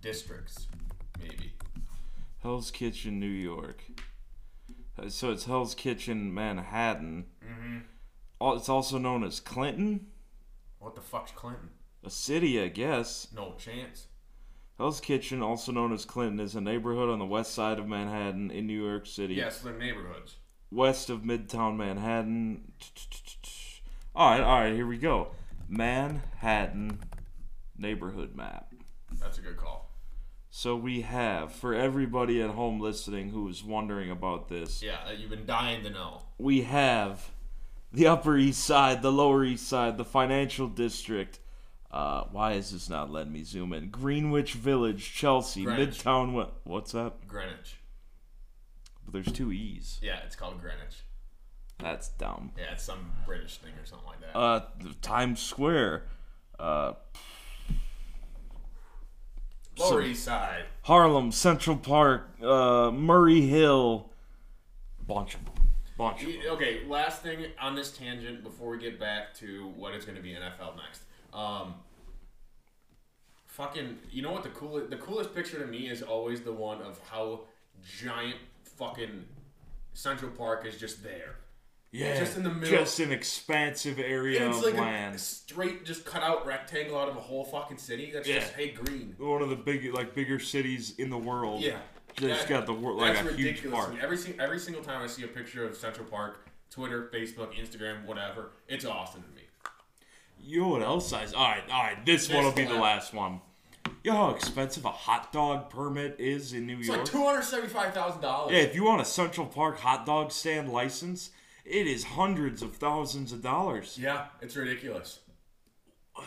districts, 0.00 0.66
maybe. 1.20 1.52
Hell's 2.42 2.70
Kitchen, 2.70 3.18
New 3.20 3.26
York. 3.26 3.82
Uh, 4.98 5.08
So 5.08 5.30
it's 5.30 5.44
Hell's 5.44 5.74
Kitchen, 5.74 6.32
Manhattan. 6.34 7.26
Mm-hmm. 7.44 7.78
It's 8.56 8.68
also 8.68 8.98
known 8.98 9.24
as 9.24 9.40
Clinton, 9.40 10.08
What 10.78 10.94
the 10.94 11.00
fuck's 11.00 11.30
Clinton? 11.32 11.70
a 12.04 12.10
city, 12.10 12.60
I 12.60 12.68
guess. 12.68 13.28
No 13.34 13.54
chance. 13.56 14.08
Hell's 14.78 15.00
Kitchen, 15.00 15.40
also 15.42 15.70
known 15.72 15.92
as 15.92 16.04
Clinton, 16.04 16.40
is 16.40 16.54
a 16.56 16.60
neighborhood 16.60 17.08
on 17.08 17.18
the 17.18 17.24
west 17.24 17.54
side 17.54 17.78
of 17.78 17.86
Manhattan 17.86 18.50
in 18.50 18.66
New 18.66 18.82
York 18.84 19.06
City, 19.06 19.34
Yes, 19.34 19.60
they're 19.60 19.72
neighborhoods. 19.78 20.36
west 20.72 21.10
of 21.10 21.20
Midtown 21.22 21.76
Manhattan. 21.76 22.72
All 24.16 24.30
right, 24.30 24.40
all 24.40 24.60
right, 24.60 24.74
here 24.74 24.86
we 24.86 24.98
go. 24.98 25.28
Manhattan 25.68 26.98
neighborhood 27.76 28.34
map. 28.34 28.72
That's 29.20 29.38
a 29.38 29.42
good 29.42 29.56
call. 29.56 29.90
So 30.50 30.76
we 30.76 31.00
have, 31.02 31.52
for 31.52 31.74
everybody 31.74 32.40
at 32.40 32.50
home 32.50 32.80
listening 32.80 33.30
who 33.30 33.48
is 33.48 33.62
wondering 33.64 34.10
about 34.10 34.48
this, 34.48 34.82
Yeah, 34.82 34.98
that 35.06 35.18
you've 35.18 35.30
been 35.30 35.46
dying 35.46 35.82
to 35.84 35.90
know. 35.90 36.22
we 36.38 36.62
have 36.62 37.30
the 37.92 38.06
Upper 38.08 38.36
East 38.36 38.62
Side, 38.64 39.02
the 39.02 39.12
Lower 39.12 39.44
East 39.44 39.68
Side, 39.68 39.98
the 39.98 40.04
Financial 40.04 40.68
District. 40.68 41.38
Uh, 41.94 42.24
why 42.32 42.54
is 42.54 42.72
this 42.72 42.90
not 42.90 43.12
letting 43.12 43.32
me 43.32 43.44
zoom 43.44 43.72
in? 43.72 43.88
Greenwich 43.88 44.54
Village, 44.54 45.14
Chelsea, 45.14 45.62
Greenwich. 45.62 46.00
Midtown. 46.02 46.32
What? 46.32 46.54
What's 46.64 46.92
up? 46.92 47.24
Greenwich. 47.28 47.76
But 49.04 49.12
there's 49.12 49.30
two 49.30 49.52
E's. 49.52 50.00
Yeah, 50.02 50.18
it's 50.26 50.34
called 50.34 50.60
Greenwich. 50.60 51.04
That's 51.78 52.08
dumb. 52.08 52.50
Yeah, 52.58 52.72
it's 52.72 52.82
some 52.82 53.12
British 53.24 53.58
thing 53.58 53.74
or 53.80 53.86
something 53.86 54.08
like 54.08 54.20
that. 54.22 54.36
Uh, 54.36 54.62
Times 55.02 55.40
Square, 55.40 56.02
uh, 56.58 56.94
Lower 59.78 59.88
some- 59.88 60.02
East 60.02 60.24
Side. 60.24 60.64
Harlem, 60.82 61.30
Central 61.30 61.76
Park, 61.76 62.28
uh, 62.42 62.90
Murray 62.90 63.42
Hill. 63.42 64.10
Bunch 65.06 65.36
of 65.36 65.44
them. 65.44 65.54
Bunch 65.96 66.22
of 66.22 66.26
them. 66.26 66.40
Okay, 66.48 66.84
last 66.88 67.22
thing 67.22 67.46
on 67.60 67.76
this 67.76 67.96
tangent 67.96 68.42
before 68.42 68.70
we 68.70 68.78
get 68.78 68.98
back 68.98 69.32
to 69.34 69.68
what 69.76 69.94
is 69.94 70.04
going 70.04 70.16
to 70.16 70.22
be 70.22 70.30
NFL 70.30 70.76
next. 70.76 71.02
Um, 71.34 71.74
fucking, 73.46 73.98
you 74.10 74.22
know 74.22 74.32
what 74.32 74.42
the 74.42 74.48
coolest 74.50 74.90
the 74.90 74.96
coolest 74.96 75.34
picture 75.34 75.58
to 75.58 75.66
me 75.66 75.88
is 75.88 76.02
always 76.02 76.40
the 76.42 76.52
one 76.52 76.80
of 76.82 77.00
how 77.10 77.40
giant 78.02 78.36
fucking 78.78 79.24
Central 79.92 80.30
Park 80.30 80.64
is 80.66 80.76
just 80.78 81.02
there. 81.02 81.36
Yeah, 81.92 82.18
just 82.18 82.36
in 82.36 82.42
the 82.42 82.50
middle. 82.50 82.76
Just 82.78 82.98
an 82.98 83.12
expansive 83.12 84.00
area 84.00 84.40
And 84.44 84.48
it's 84.50 84.58
of 84.58 84.64
like 84.64 84.74
a 84.74 84.80
land. 84.80 85.20
straight, 85.20 85.84
just 85.84 86.04
cut 86.04 86.22
out 86.24 86.44
rectangle 86.44 86.98
out 86.98 87.08
of 87.08 87.16
a 87.16 87.20
whole 87.20 87.44
fucking 87.44 87.78
city. 87.78 88.10
That's 88.12 88.26
Yeah. 88.26 88.40
just 88.40 88.52
hey 88.54 88.70
green. 88.70 89.14
One 89.18 89.42
of 89.42 89.48
the 89.48 89.54
big, 89.56 89.92
like, 89.94 90.12
bigger 90.14 90.40
cities 90.40 90.98
in 90.98 91.10
the 91.10 91.18
world. 91.18 91.62
Yeah, 91.62 91.78
Just 92.16 92.42
That- 92.42 92.48
got 92.48 92.66
the 92.66 92.72
wor- 92.72 92.94
like 92.94 93.14
that's 93.14 93.28
a 93.28 93.36
huge 93.36 93.68
park. 93.70 93.94
Every 94.00 94.18
every 94.40 94.58
single 94.58 94.82
time 94.84 95.02
I 95.02 95.06
see 95.08 95.22
a 95.24 95.28
picture 95.28 95.64
of 95.66 95.76
Central 95.76 96.06
Park, 96.06 96.48
Twitter, 96.70 97.08
Facebook, 97.12 97.54
Instagram, 97.54 98.04
whatever, 98.04 98.52
it's 98.68 98.84
awesome 98.84 99.22
to 99.22 99.28
me. 99.30 99.42
You 100.46 100.60
know 100.60 100.68
what 100.68 100.82
else 100.82 101.12
I? 101.12 101.24
All 101.24 101.48
right, 101.48 101.62
all 101.72 101.82
right. 101.82 102.04
This, 102.04 102.28
one 102.30 102.44
will 102.44 102.52
be 102.52 102.64
the 102.64 102.74
last 102.74 103.14
one. 103.14 103.40
You 104.02 104.10
know 104.12 104.16
how 104.18 104.30
expensive 104.34 104.84
a 104.84 104.90
hot 104.90 105.32
dog 105.32 105.70
permit 105.70 106.16
is 106.18 106.52
in 106.52 106.66
New 106.66 106.78
It's 106.78 106.86
York? 106.88 106.98
like 107.00 107.06
two 107.10 107.24
hundred 107.24 107.42
seventy-five 107.42 107.94
thousand 107.94 108.20
dollars. 108.20 108.52
yeah, 108.52 108.58
if 108.60 108.74
you 108.74 108.84
want 108.84 109.00
a 109.00 109.04
Central 109.06 109.46
Park 109.46 109.78
hot 109.78 110.04
dog 110.04 110.30
stand 110.30 110.70
license, 110.70 111.30
it 111.64 111.86
is 111.86 112.04
hundreds 112.04 112.60
of 112.60 112.76
thousands 112.76 113.32
of 113.32 113.42
dollars. 113.42 113.98
Yeah, 114.00 114.26
it's 114.42 114.54
ridiculous. 114.56 115.20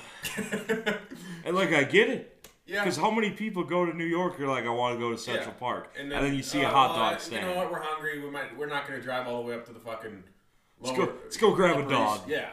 And 1.46 1.56
like, 1.56 1.72
I 1.74 1.84
get 1.84 2.10
it. 2.10 2.48
yeah. 2.66 2.84
Because 2.84 2.98
how 2.98 3.10
many 3.12 3.30
people 3.32 3.64
go 3.64 3.86
to 3.86 3.94
New 3.96 4.04
York? 4.06 4.38
You're 4.38 4.50
like, 4.50 4.66
I 4.66 4.70
want 4.70 4.96
to 4.96 5.00
go 5.00 5.12
to 5.12 5.18
Central 5.18 5.48
Yeah. 5.48 5.60
Park, 5.60 5.94
and 5.98 6.12
then, 6.12 6.36
you 6.36 6.44
see 6.44 6.62
a 6.62 6.68
uh, 6.68 6.72
hot 6.72 6.90
well, 6.98 7.12
dog 7.12 7.20
stand. 7.22 7.46
You 7.48 7.52
know 7.54 7.58
what? 7.58 7.72
We're 7.72 7.82
hungry. 7.82 8.20
We 8.20 8.30
might. 8.30 8.58
We're 8.58 8.66
not 8.68 8.88
going 8.88 9.00
to 9.00 9.06
drive 9.06 9.28
all 9.28 9.42
the 9.44 9.48
way 9.50 9.56
up 9.56 9.66
to 9.68 9.74
the 9.74 9.80
fucking. 9.80 10.24
Let's 10.82 10.98
go- 10.98 11.14
let's 11.24 11.38
go 11.38 11.54
grab 11.56 11.78
a 11.78 11.90
dog. 11.90 12.22
Yeah. 12.28 12.50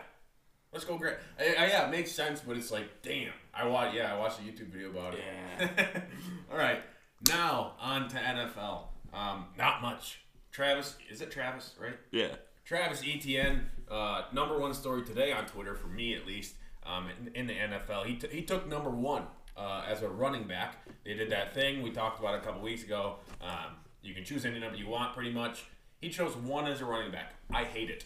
Let's 0.74 0.84
go 0.84 0.98
grab. 0.98 1.18
I, 1.38 1.44
I, 1.44 1.66
yeah, 1.68 1.86
it 1.86 1.90
makes 1.92 2.10
sense, 2.10 2.40
but 2.40 2.56
it's 2.56 2.72
like, 2.72 3.00
damn. 3.00 3.30
I 3.54 3.64
watch. 3.66 3.94
Yeah, 3.94 4.12
I 4.12 4.18
watched 4.18 4.40
a 4.40 4.42
YouTube 4.42 4.72
video 4.72 4.90
about 4.90 5.14
it. 5.14 5.20
Yeah. 5.60 6.00
all 6.52 6.58
right. 6.58 6.82
Now 7.28 7.74
on 7.80 8.08
to 8.08 8.16
NFL. 8.16 8.86
Um, 9.14 9.46
not 9.56 9.80
much. 9.80 10.24
Travis, 10.50 10.96
is 11.08 11.20
it 11.20 11.30
Travis? 11.30 11.74
Right. 11.80 11.96
Yeah. 12.10 12.34
Travis 12.64 13.02
Etienne, 13.06 13.66
uh, 13.88 14.22
number 14.32 14.58
one 14.58 14.74
story 14.74 15.04
today 15.04 15.30
on 15.30 15.46
Twitter, 15.46 15.76
for 15.76 15.86
me 15.86 16.14
at 16.16 16.26
least, 16.26 16.54
um, 16.84 17.08
in, 17.20 17.34
in 17.34 17.46
the 17.46 17.54
NFL. 17.54 18.06
He, 18.06 18.16
t- 18.16 18.28
he 18.32 18.42
took 18.42 18.66
number 18.66 18.90
one 18.90 19.24
uh, 19.56 19.84
as 19.88 20.02
a 20.02 20.08
running 20.08 20.48
back. 20.48 20.78
They 21.04 21.14
did 21.14 21.30
that 21.30 21.54
thing 21.54 21.82
we 21.82 21.92
talked 21.92 22.18
about 22.18 22.34
a 22.34 22.40
couple 22.40 22.62
weeks 22.62 22.82
ago. 22.82 23.16
Um, 23.40 23.76
you 24.02 24.12
can 24.12 24.24
choose 24.24 24.44
any 24.44 24.58
number 24.58 24.76
you 24.76 24.88
want, 24.88 25.14
pretty 25.14 25.32
much. 25.32 25.66
He 26.00 26.10
chose 26.10 26.34
one 26.36 26.66
as 26.66 26.80
a 26.80 26.84
running 26.84 27.12
back. 27.12 27.34
I 27.52 27.62
hate 27.62 27.90
it. 27.90 28.04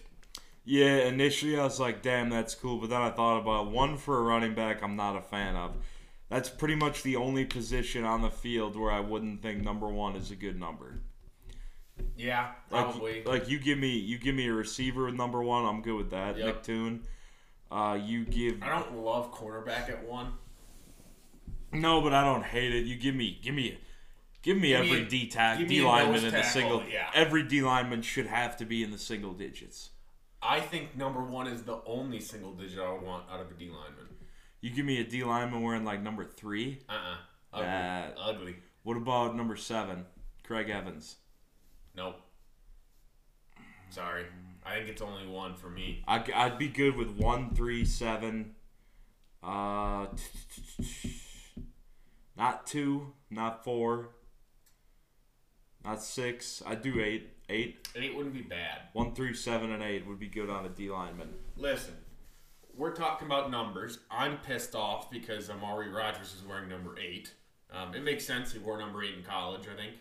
Yeah, 0.71 1.07
initially 1.07 1.59
I 1.59 1.65
was 1.65 1.81
like, 1.81 2.03
damn, 2.03 2.29
that's 2.29 2.55
cool. 2.55 2.77
But 2.77 2.91
then 2.91 3.01
I 3.01 3.09
thought 3.11 3.39
about 3.41 3.71
one 3.71 3.97
for 3.97 4.19
a 4.19 4.23
running 4.23 4.55
back 4.55 4.83
I'm 4.83 4.97
not 4.97 5.17
a 5.17 5.23
fan 5.23 5.57
of. 5.57 5.73
That's 6.29 6.51
pretty 6.51 6.75
much 6.75 7.03
the 7.03 7.17
only 7.17 7.47
position 7.47 8.05
on 8.05 8.21
the 8.21 8.29
field 8.31 8.77
where 8.77 8.91
I 8.93 9.01
wouldn't 9.01 9.41
think 9.41 9.63
number 9.63 9.89
one 9.89 10.15
is 10.15 10.31
a 10.31 10.37
good 10.37 10.61
number. 10.61 10.97
Yeah, 12.19 12.49
Like, 12.71 12.85
probably. 12.85 13.25
like 13.25 13.49
you 13.49 13.59
give 13.59 13.79
me 13.79 13.97
you 13.97 14.19
give 14.19 14.35
me 14.35 14.47
a 14.49 14.53
receiver 14.53 15.07
with 15.07 15.15
number 15.15 15.43
one, 15.43 15.65
I'm 15.65 15.81
good 15.81 15.95
with 15.97 16.11
that. 16.11 16.37
Yep. 16.37 16.47
Nick 16.47 16.63
Toon. 16.63 17.03
Uh, 17.71 17.99
you 18.05 18.25
give 18.27 18.63
I 18.63 18.69
don't 18.69 18.99
love 18.99 19.33
cornerback 19.33 19.89
at 19.89 20.05
one. 20.07 20.35
no, 21.73 22.01
but 22.03 22.13
I 22.13 22.23
don't 22.25 22.45
hate 22.45 22.75
it. 22.75 22.85
You 22.85 22.97
give 22.97 23.15
me 23.15 23.39
give 23.43 23.55
me 23.55 23.79
give 24.43 24.59
me 24.59 24.69
Give 24.69 24.81
every 24.85 25.05
D 25.07 25.29
tack 25.29 25.61
me 25.61 25.81
lineman 25.81 26.25
in 26.25 26.33
the 26.33 26.43
single. 26.43 26.83
yeah. 26.93 27.09
Every 27.15 27.43
D 27.43 27.63
lineman 27.63 28.03
should 28.03 28.27
have 28.27 28.57
to 28.59 28.67
be 28.67 28.83
in 28.83 28.91
the 28.91 28.99
single 28.99 29.33
digits. 29.33 29.91
I 30.43 30.61
think 30.61 30.97
number 30.97 31.23
one 31.23 31.47
is 31.47 31.63
the 31.65 31.81
only 31.87 32.21
single 32.21 32.53
digit 32.53 32.79
I 32.79 32.93
would 32.93 33.03
want 33.03 33.25
out 33.31 33.41
of 33.41 33.51
a 33.51 33.55
D 33.55 33.67
lineman. 33.71 34.07
You 34.61 34.71
give 34.71 34.85
me 34.87 35.01
a 35.01 35.05
D 35.05 35.25
lineman 35.25 35.63
wearing 35.63 35.85
like 35.85 36.03
number 36.03 36.25
three. 36.25 36.81
Uh 36.89 36.93
uh 36.93 37.17
Ugly. 37.55 37.67
That- 37.67 38.15
Ugly. 38.21 38.57
What 38.85 38.97
about 38.97 39.37
number 39.37 39.57
seven, 39.57 40.07
Craig 40.45 40.71
Evans? 40.71 41.17
Nope. 41.95 42.17
Sorry. 43.91 44.25
I 44.65 44.77
think 44.77 44.89
it's 44.89 45.03
only 45.03 45.27
one 45.27 45.55
for 45.55 45.69
me. 45.71 46.03
I, 46.07 46.23
I'd 46.35 46.59
be 46.59 46.69
good 46.69 46.97
with 46.97 47.11
one, 47.11 47.55
three, 47.55 47.85
seven. 47.85 48.55
Uh, 49.43 50.07
not 52.37 52.67
two, 52.67 53.13
not 53.31 53.65
four, 53.65 54.11
not 55.85 56.03
six. 56.03 56.63
I'd 56.67 56.83
do 56.83 57.01
eight. 57.01 57.31
Eight. 57.49 57.89
Eight 57.97 58.15
wouldn't 58.15 58.35
be 58.35 58.43
bad. 58.43 58.83
One 58.93 59.15
through 59.15 59.35
seven 59.35 59.73
and 59.73 59.83
eight 59.83 60.07
would 60.07 60.19
be 60.19 60.29
good 60.29 60.51
on 60.51 60.67
a 60.67 60.69
D 60.69 60.91
lineman. 60.91 61.31
Listen, 61.57 61.95
we're 62.77 62.95
talking 62.95 63.27
about 63.27 63.51
numbers. 63.51 63.99
I'm 64.11 64.37
pissed 64.39 64.75
off 64.75 65.11
because 65.11 65.49
Amari 65.49 65.91
Rodgers 65.91 66.35
is 66.35 66.45
wearing 66.47 66.69
number 66.69 66.97
eight. 66.99 67.33
Um, 67.73 67.95
it 67.95 68.05
makes 68.05 68.25
sense. 68.25 68.53
He 68.53 68.59
wore 68.59 68.79
number 68.79 69.03
eight 69.03 69.15
in 69.15 69.23
college, 69.23 69.63
I 69.63 69.77
think, 69.77 69.95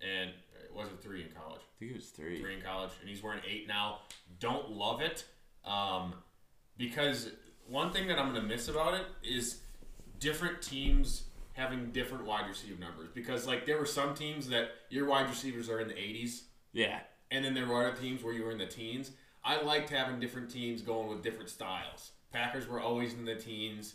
and 0.00 0.30
it 0.62 0.74
was 0.74 0.88
it 0.88 1.02
three 1.02 1.22
in 1.22 1.28
college. 1.30 1.60
I 1.60 1.78
think 1.78 1.90
it 1.92 1.96
was 1.96 2.08
three. 2.08 2.40
Three 2.40 2.54
in 2.54 2.62
college, 2.62 2.90
and 3.00 3.08
he's 3.08 3.22
wearing 3.22 3.40
eight 3.48 3.66
now. 3.66 4.00
Don't 4.38 4.70
love 4.70 5.00
it, 5.00 5.24
um, 5.64 6.14
because 6.76 7.30
one 7.66 7.90
thing 7.90 8.06
that 8.08 8.18
I'm 8.18 8.34
gonna 8.34 8.46
miss 8.46 8.68
about 8.68 8.94
it 8.94 9.06
is 9.22 9.60
different 10.18 10.62
teams 10.62 11.24
having 11.54 11.90
different 11.90 12.24
wide 12.24 12.48
receiver 12.48 12.80
numbers. 12.80 13.08
Because 13.14 13.46
like 13.46 13.66
there 13.66 13.78
were 13.78 13.86
some 13.86 14.14
teams 14.14 14.48
that 14.48 14.70
your 14.90 15.06
wide 15.06 15.28
receivers 15.28 15.68
are 15.68 15.80
in 15.80 15.88
the 15.88 15.94
80s, 15.94 16.42
Yeah. 16.72 17.00
and 17.30 17.44
then 17.44 17.54
there 17.54 17.66
were 17.66 17.86
other 17.86 17.96
teams 17.96 18.22
where 18.22 18.32
you 18.34 18.44
were 18.44 18.50
in 18.50 18.58
the 18.58 18.66
teens. 18.66 19.10
I 19.44 19.60
liked 19.62 19.90
having 19.90 20.20
different 20.20 20.50
teams 20.50 20.82
going 20.82 21.08
with 21.08 21.22
different 21.22 21.48
styles. 21.50 22.12
Packers 22.32 22.66
were 22.68 22.80
always 22.80 23.12
in 23.14 23.24
the 23.24 23.34
teens. 23.34 23.94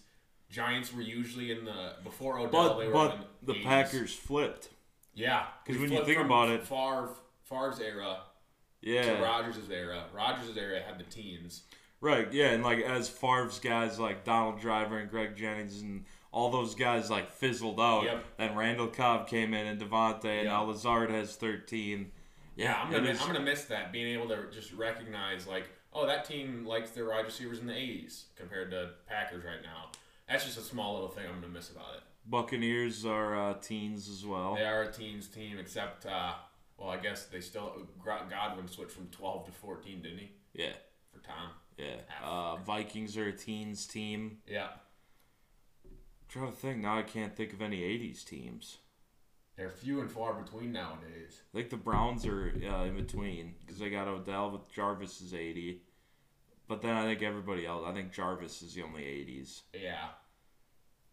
Giants 0.50 0.94
were 0.94 1.02
usually 1.02 1.52
in 1.52 1.66
the 1.66 1.94
before 2.04 2.40
Odell. 2.40 2.78
they 2.80 2.86
But 2.86 2.88
were 2.88 2.94
but 2.94 3.13
in 3.16 3.22
the 3.44 3.54
80s. 3.54 3.63
Packers 3.63 4.13
flipped. 4.16 4.70
Yeah, 5.13 5.46
because 5.66 5.82
when 5.82 5.92
you 5.92 6.04
think 6.06 6.20
about 6.20 6.50
it- 6.50 6.63
Favre 6.66 7.10
Favre's 7.44 7.80
era 7.80 8.20
to 8.84 8.90
Yeah. 8.92 9.20
Rodgers' 9.22 9.70
era. 9.70 10.06
Rodgers' 10.13 10.56
era 10.58 10.82
had 10.82 11.00
the 11.00 11.04
teens. 11.06 11.63
Right, 12.02 12.32
yeah, 12.32 12.50
and 12.52 12.63
like 12.63 12.80
as 12.80 13.10
Favre's 13.10 13.60
guys 13.60 14.00
like 14.00 14.24
Donald 14.24 14.60
Driver 14.60 14.98
and 15.00 15.10
Greg 15.10 15.36
Jennings 15.36 15.82
and 15.82 16.06
all 16.32 16.52
those 16.52 16.76
guys 16.76 17.10
like 17.10 17.32
fizzled 17.32 17.80
out, 17.80 18.04
Yep. 18.04 18.26
then 18.38 18.56
Randall 18.56 18.88
Cobb 18.88 19.28
came 19.28 19.54
in 19.54 19.66
and 19.66 19.82
Davante 19.82 20.26
and 20.26 20.44
Yep. 20.44 20.46
now 20.46 20.63
Lazard 20.66 21.10
has 21.10 21.36
thirteen. 21.36 22.12
Yeah, 22.58 22.76
I'm 22.82 22.91
gonna 22.91 23.10
is- 23.10 23.22
I'm 23.22 23.28
gonna 23.28 23.39
miss 23.39 23.65
that 23.65 23.91
being 23.91 24.08
able 24.08 24.28
to 24.30 24.50
just 24.52 24.74
recognize 24.74 25.46
like, 25.48 25.70
oh, 25.93 26.06
that 26.08 26.26
team 26.26 26.65
likes 26.65 26.89
their 26.91 27.08
wide 27.10 27.26
receivers 27.26 27.60
in 27.60 27.67
the 27.67 27.74
80s 27.74 28.26
compared 28.36 28.72
to 28.72 28.91
Packers 29.06 29.43
right 29.46 29.62
now. 29.62 29.91
That's 30.28 30.43
just 30.43 30.58
a 30.58 30.62
small 30.62 30.93
little 30.96 31.10
thing 31.10 31.26
I'm 31.28 31.36
gonna 31.39 31.48
miss 31.54 31.70
about 31.70 31.96
it. 31.96 32.02
Buccaneers 32.26 33.06
are 33.06 33.38
uh, 33.39 33.54
teens 33.62 34.10
as 34.10 34.26
well. 34.26 34.56
They 34.56 34.65
are 34.65 34.84
a 34.84 34.91
teens 34.91 35.28
team, 35.28 35.58
except 35.60 36.06
uh, 36.06 36.34
well, 36.78 36.89
I 36.89 36.98
guess 36.98 37.26
they 37.26 37.39
still 37.41 37.88
Godwin 38.04 38.67
switched 38.67 38.91
from 38.91 39.08
12 39.08 39.46
to 39.46 39.52
14, 39.52 40.02
didn't 40.02 40.17
he? 40.17 40.32
Yeah, 40.54 40.74
For 41.13 41.20
Tom. 41.20 41.52
yeah. 41.78 41.96
Uh, 42.24 42.58
Vikings 42.58 43.15
are 43.17 43.28
a 43.28 43.32
teens 43.34 43.86
team. 43.86 44.39
Yeah, 44.48 44.70
I'm 45.86 45.91
trying 46.28 46.52
to 46.52 46.58
think 46.58 46.80
now. 46.80 46.98
I 46.98 47.04
can't 47.04 47.36
think 47.36 47.54
of 47.54 47.62
any 47.62 47.82
'80s 47.82 48.26
teams. 48.26 48.78
They're 49.58 49.70
few 49.72 50.02
and 50.02 50.12
far 50.12 50.34
between 50.34 50.72
nowadays. 50.72 51.41
I 51.54 51.58
think 51.58 51.70
the 51.70 51.78
Browns 51.78 52.26
are 52.26 52.54
uh, 52.70 52.86
in 52.86 52.96
between 52.96 53.56
because 53.60 53.80
they 53.80 53.89
got 53.89 54.08
Odell, 54.08 54.52
but 54.52 54.72
Jarvis 54.72 55.20
is 55.22 55.34
80. 55.34 55.82
But 56.67 56.82
then 56.82 56.96
I 56.96 57.06
think 57.06 57.24
everybody 57.24 57.65
else. 57.65 57.84
I 57.88 57.93
think 57.93 58.12
Jarvis 58.12 58.62
is 58.62 58.76
the 58.76 58.84
only 58.84 59.02
80s. 59.02 59.62
Yeah. 59.74 60.10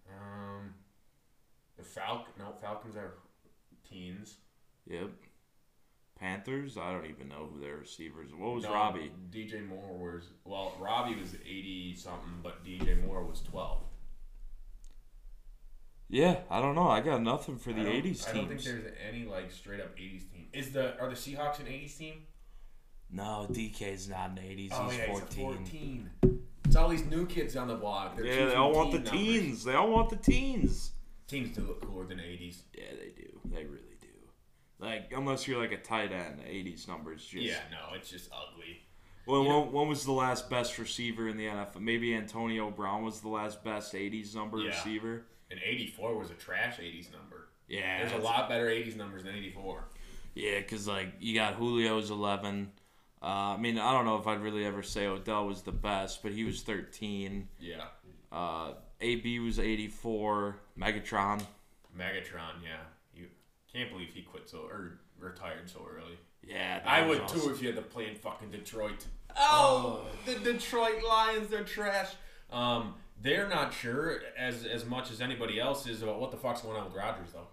Um, 0.09 0.75
the 1.77 1.85
Falcon. 1.85 2.33
No, 2.39 2.53
Falcons 2.61 2.97
are 2.97 3.15
teens. 3.89 4.37
Yep. 4.87 5.11
Panthers. 6.19 6.77
I 6.77 6.93
don't 6.93 7.07
even 7.07 7.29
know 7.29 7.49
who 7.53 7.61
their 7.61 7.77
receivers. 7.77 8.31
What 8.37 8.55
was 8.55 8.65
No, 8.65 8.75
Robbie? 8.75 9.11
DJ 9.31 9.67
Moore 9.67 10.15
was 10.15 10.29
well. 10.45 10.75
Robbie 10.81 11.17
was 11.17 11.35
80 11.35 11.95
something, 11.97 12.41
but 12.43 12.65
DJ 12.65 13.03
Moore 13.05 13.25
was 13.25 13.41
12. 13.41 13.83
Yeah, 16.09 16.41
I 16.51 16.61
don't 16.61 16.75
know. 16.75 16.89
I 16.89 17.01
got 17.01 17.23
nothing 17.23 17.59
for 17.59 17.73
the 17.73 17.81
I 17.81 17.85
don't- 17.85 17.93
80s 17.95 18.29
I 18.29 18.33
don't 18.35 18.49
think 18.49 18.63
there's 18.63 18.93
any 19.09 19.25
like 19.25 19.51
straight 19.51 19.81
up 19.81 19.97
80s 19.97 20.31
team. 20.31 20.47
Is 20.53 20.73
the 20.73 20.99
are 21.01 21.09
the 21.09 21.17
Seahawks 21.17 21.59
an 21.61 21.67
80s 21.67 21.97
team? 21.99 22.27
No, 23.11 23.47
DK's 23.51 24.09
not 24.09 24.31
an 24.31 24.37
80s. 24.39 24.71
Oh 24.73 24.89
he's 24.89 24.99
yeah, 24.99 25.07
14. 25.07 25.29
he's 25.29 25.39
a 25.39 25.41
14. 25.41 26.11
It's 26.67 26.77
all 26.77 26.89
these 26.89 27.05
new 27.07 27.27
kids 27.27 27.57
on 27.57 27.69
the 27.69 27.75
block. 27.77 28.17
They're 28.17 28.27
Yeah, 28.27 28.47
they 28.47 28.55
all 28.55 28.73
want 28.73 28.91
the 28.93 28.99
numbers. 28.99 29.13
teens. 29.13 29.65
They 29.65 29.75
all 29.75 29.91
want 29.91 30.11
the 30.11 30.17
teens. 30.17 30.93
Teams 31.27 31.55
do 31.57 31.63
look 31.63 31.81
cooler 31.87 32.07
than 32.07 32.19
80s. 32.19 32.63
Yeah, 32.77 32.85
they 33.01 33.11
do. 33.11 33.41
They 33.47 33.65
really 33.65 33.97
do. 34.01 34.09
Like, 34.79 35.13
unless 35.17 35.47
you're 35.49 35.61
like 35.61 35.73
a 35.73 35.79
tight 35.81 36.13
end, 36.13 36.41
80s 36.41 36.87
numbers 36.89 37.25
just. 37.25 37.45
Yeah, 37.45 37.61
no, 37.71 37.95
it's 37.95 38.11
just 38.11 38.31
ugly. 38.33 38.83
Well, 39.27 39.43
You 39.43 39.49
when, 39.49 39.73
when 39.73 39.89
was 39.89 40.05
the 40.05 40.13
last 40.13 40.51
best 40.51 40.79
receiver 40.79 41.29
in 41.29 41.37
the 41.39 41.47
NFL? 41.47 41.81
Maybe 41.81 42.15
Antonio 42.15 42.71
Brown 42.71 43.05
was 43.05 43.21
the 43.21 43.29
last 43.29 43.65
best 43.65 43.95
80s 43.95 44.35
number 44.35 44.59
Yeah. 44.59 44.69
receiver. 44.69 45.25
And 45.51 45.61
84 45.65 46.17
was 46.17 46.31
a 46.31 46.35
trash 46.35 46.79
80s 46.79 47.13
number. 47.13 47.49
Yeah. 47.69 48.01
There's 48.01 48.21
a 48.21 48.25
lot 48.25 48.49
better 48.49 48.67
80s 48.67 48.97
numbers 48.97 49.25
than 49.25 49.35
84. 49.35 49.85
Yeah, 50.35 50.59
because, 50.59 50.89
like, 50.89 51.13
you 51.21 51.35
got 51.35 51.59
Julio's 51.59 52.11
11. 52.11 52.73
Uh, 53.23 53.27
I 53.27 53.57
mean, 53.57 53.79
I 53.79 53.93
don't 53.93 54.05
know 54.05 54.17
if 54.17 54.27
I'd 54.27 54.41
really 54.41 54.65
ever 54.65 54.83
say 54.83 55.07
Odell 55.07 55.47
was 55.47 55.63
the 55.63 55.73
best, 55.73 56.23
but 56.23 56.33
he 56.33 56.45
was 56.45 56.63
13. 56.63 57.49
Yeah. 57.61 57.85
Uh, 58.33 58.73
AB 59.01 59.39
was 59.39 59.59
84. 59.59 60.57
Megatron. 60.79 61.43
Megatron, 61.97 62.63
yeah. 62.63 62.83
You 63.15 63.27
can't 63.73 63.91
believe 63.91 64.09
he 64.13 64.23
quit 64.23 64.49
so 64.49 64.59
or 64.69 64.99
retired 65.19 65.71
so 65.71 65.87
early. 65.89 66.19
Yeah, 66.47 66.81
I 66.85 67.07
would 67.07 67.21
awesome. 67.21 67.41
too 67.41 67.51
if 67.51 67.63
you 67.63 67.69
had 67.69 67.77
to 67.77 67.83
play 67.83 68.09
in 68.09 68.17
fucking 68.17 68.51
Detroit. 68.51 69.07
Oh, 69.37 70.05
the 70.27 70.35
Detroit 70.35 71.03
Lions, 71.07 71.49
they're 71.49 71.65
trash. 71.65 72.11
Um, 72.53 72.95
they're 73.25 73.49
not 73.49 73.75
sure 73.75 74.21
as 74.39 74.65
as 74.65 74.85
much 74.85 75.11
as 75.11 75.21
anybody 75.21 75.59
else 75.59 75.87
is 75.89 76.03
about 76.03 76.21
what 76.21 76.31
the 76.31 76.37
fuck's 76.37 76.61
going 76.61 76.77
on 76.77 76.85
with 76.85 76.95
Rodgers 76.95 77.31
though. 77.33 77.49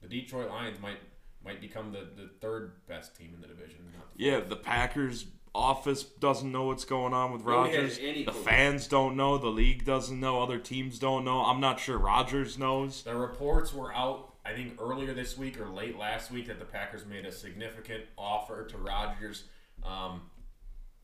The 0.00 0.08
Detroit 0.08 0.48
Lions 0.48 0.80
might 0.80 0.98
might 1.44 1.60
become 1.60 1.92
the, 1.92 2.08
the 2.16 2.30
third 2.40 2.72
best 2.88 3.14
team 3.16 3.32
in 3.34 3.40
the 3.40 3.46
division. 3.46 3.78
Not 3.92 4.16
the 4.16 4.24
Yeah, 4.24 4.40
the 4.40 4.56
Packers 4.56 5.26
office 5.54 6.02
doesn't 6.02 6.50
know 6.50 6.64
what's 6.64 6.84
going 6.84 7.12
on 7.12 7.32
with 7.32 7.44
Nobody 7.44 7.76
Rodgers. 7.76 7.98
The 7.98 8.24
clue. 8.24 8.42
fans 8.42 8.86
don't 8.88 9.16
know. 9.16 9.38
The 9.38 9.48
league 9.48 9.84
doesn't 9.84 10.18
know. 10.18 10.42
Other 10.42 10.58
teams 10.58 10.98
don't 10.98 11.24
know. 11.24 11.44
I'm 11.44 11.60
not 11.60 11.80
sure 11.80 11.98
Rodgers 11.98 12.58
knows. 12.58 13.02
The 13.02 13.16
reports 13.16 13.72
were 13.72 13.94
out, 13.94 14.34
I 14.44 14.52
think, 14.52 14.80
earlier 14.80 15.14
this 15.14 15.36
week 15.38 15.58
or 15.60 15.68
late 15.68 15.98
last 15.98 16.30
week 16.30 16.48
that 16.48 16.58
the 16.58 16.64
Packers 16.66 17.06
made 17.06 17.24
a 17.24 17.32
significant 17.32 18.04
offer 18.18 18.64
to 18.66 18.76
Rodgers. 18.76 19.44
Um, 19.82 20.22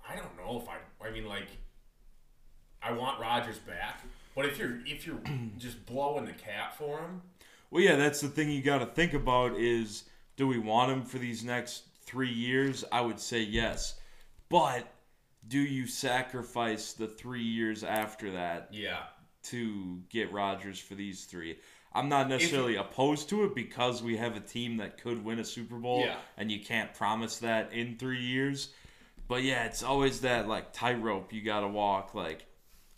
I 0.06 0.16
don't 0.16 0.36
know 0.36 0.60
if 0.60 0.68
I. 0.68 1.06
I 1.06 1.10
mean, 1.10 1.26
like, 1.26 1.48
I 2.84 2.92
want 2.92 3.20
Rodgers 3.20 3.58
back, 3.58 4.02
but 4.34 4.44
if 4.46 4.58
you're 4.58 4.78
if 4.86 5.06
you're 5.06 5.20
just 5.58 5.84
blowing 5.86 6.24
the 6.24 6.32
cap 6.32 6.76
for 6.76 6.98
him, 6.98 7.22
Well, 7.70 7.82
yeah, 7.82 7.96
that's 7.96 8.20
the 8.20 8.28
thing 8.28 8.50
you 8.50 8.62
got 8.62 8.78
to 8.78 8.86
think 8.86 9.14
about 9.14 9.56
is 9.58 10.04
do 10.36 10.46
we 10.48 10.58
want 10.58 10.90
him 10.92 11.02
for 11.04 11.18
these 11.18 11.44
next 11.44 11.84
three 12.04 12.32
years? 12.32 12.84
I 12.90 13.00
would 13.02 13.20
say 13.20 13.40
yes. 13.42 13.94
But 14.48 14.86
do 15.48 15.58
you 15.58 15.86
sacrifice 15.86 16.92
the 16.92 17.06
three 17.06 17.42
years 17.42 17.82
after 17.84 18.32
that 18.32 18.68
yeah, 18.72 19.00
to 19.44 20.00
get 20.08 20.32
Rodgers 20.32 20.78
for 20.78 20.94
these 20.94 21.24
three? 21.24 21.58
I'm 21.94 22.08
not 22.08 22.28
necessarily 22.28 22.76
opposed 22.76 23.28
to 23.30 23.44
it 23.44 23.54
because 23.54 24.02
we 24.02 24.16
have 24.16 24.34
a 24.36 24.40
team 24.40 24.78
that 24.78 25.00
could 25.02 25.22
win 25.22 25.38
a 25.38 25.44
Super 25.44 25.76
Bowl 25.76 26.00
Yeah. 26.00 26.16
and 26.38 26.50
you 26.50 26.60
can't 26.60 26.94
promise 26.94 27.38
that 27.40 27.72
in 27.72 27.98
three 27.98 28.22
years. 28.22 28.72
But 29.28 29.42
yeah, 29.42 29.64
it's 29.64 29.82
always 29.82 30.20
that 30.22 30.48
like 30.48 30.72
tightrope 30.72 31.32
you 31.34 31.42
got 31.42 31.60
to 31.60 31.68
walk. 31.68 32.14
Like, 32.14 32.46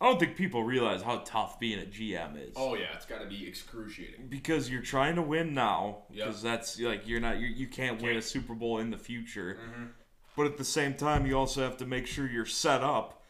I 0.00 0.06
don't 0.06 0.18
think 0.18 0.36
people 0.36 0.64
realize 0.64 1.02
how 1.02 1.18
tough 1.24 1.58
being 1.58 1.78
a 1.78 1.84
GM 1.86 2.36
is 2.48 2.54
oh 2.56 2.74
yeah, 2.74 2.86
it's 2.94 3.06
got 3.06 3.20
to 3.22 3.26
be 3.26 3.46
excruciating. 3.46 4.26
because 4.28 4.68
you're 4.68 4.82
trying 4.82 5.14
to 5.16 5.22
win 5.22 5.54
now 5.54 6.04
Yep. 6.12 6.26
because 6.26 6.42
that's 6.42 6.78
like 6.80 7.06
you're 7.08 7.20
not 7.20 7.38
you're, 7.38 7.48
you 7.50 7.68
can't 7.68 8.02
win 8.02 8.16
a 8.16 8.22
Super 8.22 8.54
Bowl 8.54 8.78
in 8.78 8.90
the 8.90 8.98
future. 8.98 9.58
Mm-hmm. 9.60 9.84
But 10.36 10.46
at 10.46 10.56
the 10.58 10.64
same 10.64 10.94
time, 10.94 11.26
you 11.26 11.38
also 11.38 11.62
have 11.62 11.76
to 11.76 11.86
make 11.86 12.06
sure 12.08 12.28
you're 12.28 12.44
set 12.44 12.82
up 12.82 13.22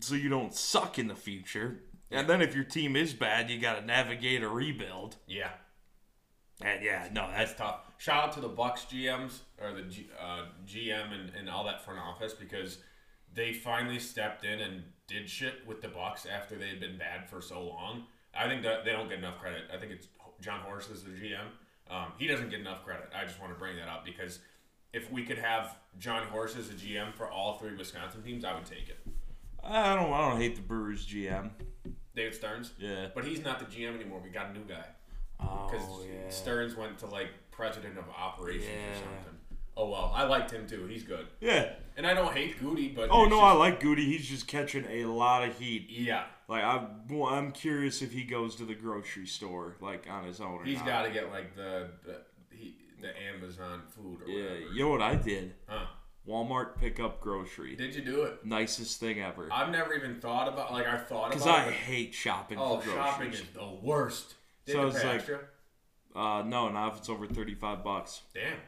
so 0.00 0.14
you 0.14 0.28
don't 0.28 0.54
suck 0.54 0.98
in 0.98 1.08
the 1.08 1.14
future. 1.14 1.80
And 2.10 2.28
then 2.28 2.42
if 2.42 2.54
your 2.54 2.64
team 2.64 2.94
is 2.94 3.14
bad, 3.14 3.48
you 3.50 3.58
got 3.58 3.80
to 3.80 3.86
navigate 3.86 4.42
a 4.42 4.48
rebuild. 4.48 5.16
Yeah, 5.26 5.50
And 6.60 6.82
yeah, 6.84 7.08
no, 7.12 7.22
that's 7.28 7.52
that's 7.52 7.58
tough. 7.58 7.80
Shout 7.98 8.24
out 8.24 8.32
to 8.32 8.40
the 8.40 8.48
Bucks 8.48 8.84
GMs 8.90 9.38
or 9.60 9.72
the 9.72 9.82
G, 9.82 10.10
uh, 10.20 10.46
GM 10.66 11.12
and, 11.12 11.32
and 11.38 11.48
all 11.48 11.64
that 11.64 11.84
front 11.84 12.00
office 12.00 12.32
because 12.34 12.78
they 13.34 13.52
finally 13.52 13.98
stepped 13.98 14.44
in 14.44 14.60
and 14.60 14.82
did 15.06 15.28
shit 15.28 15.66
with 15.66 15.80
the 15.82 15.88
Bucks 15.88 16.26
after 16.26 16.56
they 16.56 16.68
had 16.68 16.80
been 16.80 16.98
bad 16.98 17.28
for 17.28 17.40
so 17.40 17.62
long. 17.62 18.04
I 18.34 18.46
think 18.48 18.62
that 18.62 18.84
they 18.84 18.92
don't 18.92 19.08
get 19.08 19.18
enough 19.18 19.38
credit. 19.40 19.62
I 19.74 19.76
think 19.78 19.92
it's 19.92 20.08
Jon 20.40 20.60
Horst 20.60 20.90
is 20.90 21.02
the 21.02 21.10
GM. 21.10 21.46
Um, 21.90 22.12
he 22.18 22.26
doesn't 22.26 22.50
get 22.50 22.60
enough 22.60 22.84
credit. 22.84 23.10
I 23.14 23.24
just 23.24 23.40
want 23.40 23.52
to 23.52 23.58
bring 23.58 23.76
that 23.76 23.88
up 23.88 24.04
because 24.04 24.38
if 24.92 25.10
we 25.10 25.24
could 25.24 25.38
have 25.38 25.76
Jon 25.98 26.26
Horst 26.28 26.56
as 26.56 26.70
a 26.70 26.74
GM 26.74 27.12
for 27.14 27.28
all 27.30 27.58
three 27.58 27.74
Wisconsin 27.76 28.22
teams, 28.22 28.44
I 28.44 28.54
would 28.54 28.64
take 28.66 28.88
it. 28.88 28.98
I 29.62 29.94
don't 29.94 30.12
I 30.12 30.30
don't 30.30 30.40
hate 30.40 30.56
the 30.56 30.62
Brewers 30.62 31.06
GM. 31.06 31.50
David 32.14 32.34
Stearns, 32.34 32.72
Yeah. 32.78 33.08
but 33.14 33.24
he's 33.24 33.44
not 33.44 33.58
the 33.58 33.64
GM 33.66 33.94
anymore. 33.96 34.20
We 34.22 34.30
got 34.30 34.50
a 34.50 34.52
new 34.52 34.64
guy 34.64 34.84
Oh 35.40 35.68
because 35.70 35.86
yeah. 36.06 36.28
Stearns 36.30 36.74
went 36.76 36.98
to 36.98 37.06
like 37.06 37.28
president 37.50 37.98
of 37.98 38.04
operations 38.08 38.68
Yeah. 38.72 38.90
or 38.92 38.94
something. 38.94 39.39
Oh 39.80 39.88
well, 39.88 40.12
I 40.14 40.24
liked 40.24 40.50
him 40.50 40.66
too. 40.66 40.84
He's 40.86 41.04
good, 41.04 41.26
Yeah. 41.40 41.72
and 41.96 42.06
I 42.06 42.12
don't 42.12 42.34
hate 42.34 42.60
Goody, 42.60 42.88
but 42.88 43.08
Oh 43.10 43.24
no, 43.24 43.30
just- 43.30 43.42
I 43.42 43.52
like 43.52 43.80
Goody. 43.80 44.04
He's 44.04 44.28
just 44.28 44.46
catching 44.46 44.84
a 44.84 45.06
lot 45.06 45.42
of 45.48 45.58
heat. 45.58 45.86
yeah, 45.88 46.24
Like 46.48 46.62
I'm, 46.62 47.06
well, 47.08 47.32
I'm 47.32 47.50
curious 47.52 48.02
if 48.02 48.12
he 48.12 48.24
goes 48.24 48.56
to 48.56 48.64
the 48.66 48.74
grocery 48.74 49.26
store 49.26 49.76
like 49.80 50.06
on 50.10 50.24
his 50.24 50.38
own. 50.40 50.60
Or 50.60 50.64
he's 50.64 50.82
got 50.82 51.04
to 51.04 51.10
get 51.10 51.30
like 51.30 51.54
the 51.56 51.88
the 52.04 52.16
he, 52.54 52.74
the 53.00 53.10
Amazon 53.34 53.82
food 53.88 54.20
or 54.22 54.28
Yeah, 54.28 54.42
whatever. 54.50 54.72
you 54.74 54.82
know 54.84 54.90
what 54.90 55.02
I 55.02 55.14
did? 55.14 55.54
Huh. 55.66 55.86
Walmart 56.28 56.76
pickup 56.78 57.20
grocery. 57.22 57.74
Did 57.74 57.94
you 57.94 58.02
do 58.02 58.22
it? 58.24 58.44
Nicest 58.44 59.00
thing 59.00 59.22
ever. 59.22 59.48
I've 59.50 59.70
never 59.70 59.94
even 59.94 60.20
thought 60.20 60.46
about 60.48 60.72
like 60.72 60.86
I 60.86 60.98
thought 60.98 61.30
Because 61.30 61.46
I 61.46 61.68
it. 61.68 61.72
hate 61.72 62.12
shopping 62.12 62.58
oh, 62.60 62.80
for 62.80 62.90
groceries. 62.90 63.04
shopping 63.06 63.32
is 63.32 63.42
the 63.54 63.66
worst. 63.82 64.34
Did 64.66 64.72
So 64.72 64.88
it's 64.88 65.00
pay 65.00 65.06
like- 65.08 65.16
extra? 65.16 65.40
Uh, 66.14 66.42
no, 66.44 66.68
not 66.68 66.92
if 66.92 66.98
it's 66.98 67.08
over 67.08 67.26
thirty-five 67.26 67.82
bucks. 67.84 68.22
Damn. 68.34 68.58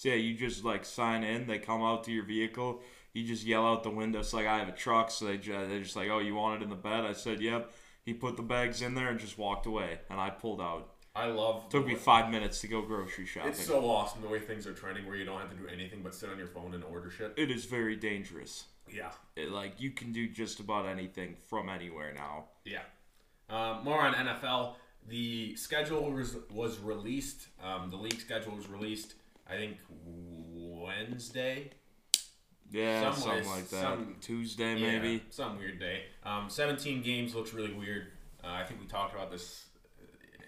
So 0.00 0.08
yeah, 0.08 0.14
you 0.14 0.32
just 0.32 0.64
like 0.64 0.86
sign 0.86 1.24
in. 1.24 1.46
They 1.46 1.58
come 1.58 1.82
out 1.82 2.04
to 2.04 2.10
your 2.10 2.24
vehicle. 2.24 2.80
You 3.12 3.22
just 3.26 3.44
yell 3.44 3.66
out 3.66 3.82
the 3.82 3.90
window. 3.90 4.20
It's 4.20 4.32
like 4.32 4.46
I 4.46 4.58
have 4.58 4.68
a 4.70 4.72
truck, 4.72 5.10
so 5.10 5.26
they 5.26 5.36
they're 5.36 5.82
just 5.82 5.94
like, 5.94 6.08
"Oh, 6.08 6.20
you 6.20 6.34
want 6.34 6.58
it 6.58 6.64
in 6.64 6.70
the 6.70 6.74
bed?" 6.74 7.04
I 7.04 7.12
said, 7.12 7.42
"Yep." 7.42 7.70
He 8.06 8.14
put 8.14 8.38
the 8.38 8.42
bags 8.42 8.80
in 8.80 8.94
there 8.94 9.10
and 9.10 9.20
just 9.20 9.36
walked 9.36 9.66
away, 9.66 9.98
and 10.08 10.18
I 10.18 10.30
pulled 10.30 10.62
out. 10.62 10.94
I 11.14 11.26
love. 11.26 11.68
Took 11.68 11.86
me 11.86 11.96
five 11.96 12.30
minutes 12.30 12.62
to 12.62 12.66
go 12.66 12.80
grocery 12.80 13.26
shopping. 13.26 13.50
It's 13.50 13.62
so 13.62 13.84
awesome 13.90 14.22
the 14.22 14.28
way 14.28 14.38
things 14.38 14.66
are 14.66 14.72
trending, 14.72 15.04
where 15.04 15.16
you 15.16 15.26
don't 15.26 15.38
have 15.38 15.50
to 15.50 15.56
do 15.56 15.68
anything 15.68 16.00
but 16.02 16.14
sit 16.14 16.30
on 16.30 16.38
your 16.38 16.46
phone 16.46 16.72
and 16.72 16.82
order 16.82 17.10
shit. 17.10 17.34
it 17.36 17.50
is 17.50 17.66
very 17.66 17.94
dangerous. 17.94 18.64
Yeah. 18.90 19.10
It, 19.36 19.50
like 19.50 19.82
you 19.82 19.90
can 19.90 20.12
do 20.12 20.28
just 20.28 20.60
about 20.60 20.86
anything 20.86 21.36
from 21.50 21.68
anywhere 21.68 22.14
now. 22.14 22.46
Yeah. 22.64 22.84
Um, 23.50 23.84
more 23.84 24.00
on 24.00 24.14
NFL. 24.14 24.76
The 25.08 25.56
schedule 25.56 26.10
was, 26.10 26.36
was 26.50 26.78
released. 26.78 27.48
Um, 27.62 27.90
the 27.90 27.96
league 27.96 28.20
schedule 28.20 28.56
was 28.56 28.66
released. 28.66 29.14
I 29.50 29.56
think 29.56 29.76
Wednesday. 30.04 31.70
Yeah, 32.70 33.10
Some 33.12 33.20
something 33.22 33.48
like 33.48 33.68
that. 33.70 33.80
some- 33.80 34.16
Tuesday 34.20 34.76
Yeah, 34.76 34.98
maybe. 34.98 35.24
some 35.30 35.58
weird 35.58 35.80
day. 35.80 36.04
Um, 36.22 36.48
17 36.48 37.02
games 37.02 37.34
looks 37.34 37.52
really 37.52 37.72
weird. 37.72 38.12
Uh, 38.44 38.48
I 38.48 38.64
think 38.64 38.80
we 38.80 38.86
talked 38.86 39.12
about 39.12 39.30
this 39.30 39.66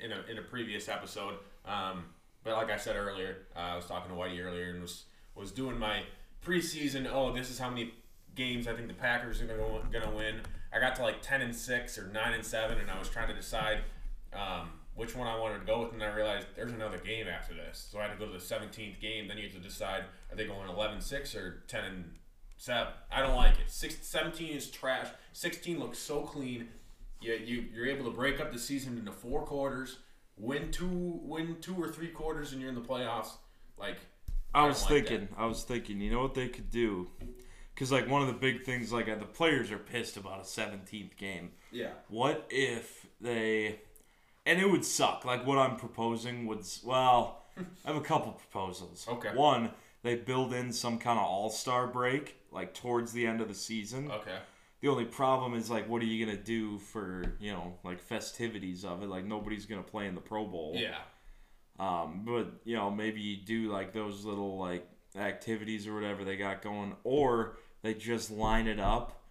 in 0.00 0.12
a, 0.12 0.22
in 0.30 0.38
a 0.38 0.42
previous 0.42 0.88
episode. 0.88 1.34
Um, 1.64 2.04
but 2.44 2.52
like 2.54 2.70
I 2.70 2.76
said 2.76 2.94
earlier, 2.96 3.38
uh, 3.56 3.58
I 3.58 3.76
was 3.76 3.86
talking 3.86 4.10
to 4.10 4.16
Whitey 4.16 4.40
earlier 4.44 4.70
and 4.70 4.80
was 4.82 5.04
was 5.34 5.50
doing 5.50 5.78
my 5.78 6.02
preseason. 6.44 7.08
Oh, 7.10 7.32
this 7.32 7.50
is 7.50 7.58
how 7.58 7.70
many 7.70 7.94
games 8.34 8.66
I 8.68 8.74
think 8.74 8.86
the 8.88 8.94
Packers 8.94 9.40
are 9.40 9.46
gonna 9.46 9.80
gonna 9.90 10.14
win. 10.14 10.40
I 10.72 10.78
got 10.80 10.94
to 10.96 11.02
like 11.02 11.22
10 11.22 11.42
and 11.42 11.54
six 11.54 11.98
or 11.98 12.06
nine 12.08 12.34
and 12.34 12.44
seven, 12.44 12.78
and 12.78 12.90
I 12.90 12.98
was 12.98 13.08
trying 13.08 13.28
to 13.28 13.34
decide 13.34 13.78
um, 14.32 14.70
which 14.94 15.16
one 15.16 15.26
I 15.26 15.38
wanted 15.38 15.60
to 15.60 15.66
go 15.66 15.82
with, 15.82 15.92
and 15.92 16.02
I 16.02 16.14
realized 16.14 16.46
there's 16.54 16.72
another 16.72 16.98
game 16.98 17.26
after 17.26 17.54
this, 17.54 17.88
so 17.90 17.98
I 17.98 18.02
had 18.02 18.12
to 18.12 18.18
go 18.18 18.26
to 18.26 18.32
the 18.32 18.38
17th 18.38 19.00
game. 19.00 19.28
Then 19.28 19.38
you 19.38 19.44
have 19.44 19.52
to 19.52 19.58
decide 19.58 20.04
are 20.30 20.36
they 20.36 20.46
going 20.46 20.68
11-6 20.68 21.34
or 21.36 21.62
10 21.66 21.84
and 21.84 22.04
seven. 22.62 22.92
I 23.10 23.20
don't 23.20 23.34
like 23.34 23.58
it. 23.58 23.70
Six, 23.70 24.06
17 24.06 24.54
is 24.56 24.70
trash. 24.70 25.08
16 25.32 25.78
looks 25.78 25.98
so 25.98 26.20
clean. 26.22 26.68
You, 27.20 27.34
you 27.34 27.64
you're 27.72 27.86
able 27.86 28.04
to 28.06 28.16
break 28.16 28.40
up 28.40 28.52
the 28.52 28.58
season 28.58 28.98
into 28.98 29.12
four 29.12 29.42
quarters, 29.44 29.98
win 30.36 30.70
two 30.72 31.20
win 31.22 31.56
two 31.60 31.74
or 31.80 31.88
three 31.88 32.08
quarters, 32.08 32.52
and 32.52 32.60
you're 32.60 32.68
in 32.70 32.74
the 32.74 32.80
playoffs. 32.80 33.30
Like 33.78 33.98
I 34.54 34.60
don't 34.60 34.68
was 34.70 34.82
like 34.82 35.06
thinking, 35.06 35.28
I 35.36 35.46
was 35.46 35.62
thinking, 35.62 36.00
you 36.00 36.10
know 36.10 36.20
what 36.20 36.34
they 36.34 36.48
could 36.48 36.70
do? 36.70 37.08
Because 37.74 37.92
like 37.92 38.08
one 38.08 38.22
of 38.22 38.28
the 38.28 38.34
big 38.34 38.64
things, 38.64 38.92
like 38.92 39.08
uh, 39.08 39.14
the 39.14 39.24
players 39.24 39.70
are 39.70 39.78
pissed 39.78 40.16
about 40.16 40.40
a 40.40 40.42
17th 40.42 41.16
game. 41.16 41.52
yeah, 41.70 41.90
What 42.08 42.46
if 42.50 43.06
they, 43.20 43.80
and 44.46 44.60
it 44.60 44.70
would 44.70 44.84
suck. 44.84 45.24
Like 45.24 45.46
what 45.46 45.58
I'm 45.58 45.76
proposing 45.76 46.46
would, 46.46 46.64
well, 46.84 47.42
I 47.84 47.88
have 47.88 47.96
a 47.96 48.00
couple 48.00 48.32
proposals. 48.32 49.06
Okay. 49.08 49.30
One, 49.34 49.70
they 50.02 50.16
build 50.16 50.52
in 50.52 50.72
some 50.72 50.98
kind 50.98 51.18
of 51.18 51.24
All 51.24 51.50
Star 51.50 51.86
break, 51.86 52.36
like 52.50 52.74
towards 52.74 53.12
the 53.12 53.26
end 53.26 53.40
of 53.40 53.48
the 53.48 53.54
season. 53.54 54.10
okay, 54.10 54.36
The 54.80 54.88
only 54.88 55.04
problem 55.04 55.54
is 55.54 55.70
like, 55.70 55.88
what 55.88 56.02
are 56.02 56.06
you 56.06 56.24
gonna 56.26 56.38
do 56.38 56.78
for 56.78 57.36
you 57.40 57.52
know 57.52 57.74
like 57.84 58.00
festivities 58.00 58.84
of 58.84 59.02
it? 59.02 59.08
Like 59.08 59.24
nobody's 59.24 59.66
gonna 59.66 59.82
play 59.82 60.06
in 60.06 60.14
the 60.14 60.20
Pro 60.20 60.44
Bowl. 60.44 60.72
yeah, 60.76 60.98
Um, 61.78 62.22
but 62.24 62.48
you 62.64 62.74
know, 62.76 62.90
maybe 62.90 63.20
you 63.20 63.36
do 63.36 63.70
like 63.70 63.92
those 63.92 64.24
little 64.24 64.58
like 64.58 64.88
activities 65.16 65.86
or 65.86 65.94
whatever 65.94 66.24
they 66.24 66.36
got 66.36 66.62
going, 66.62 66.96
or 67.04 67.56
they 67.82 67.94
just 67.94 68.30
line 68.30 68.66
it 68.66 68.80
up 68.80 69.22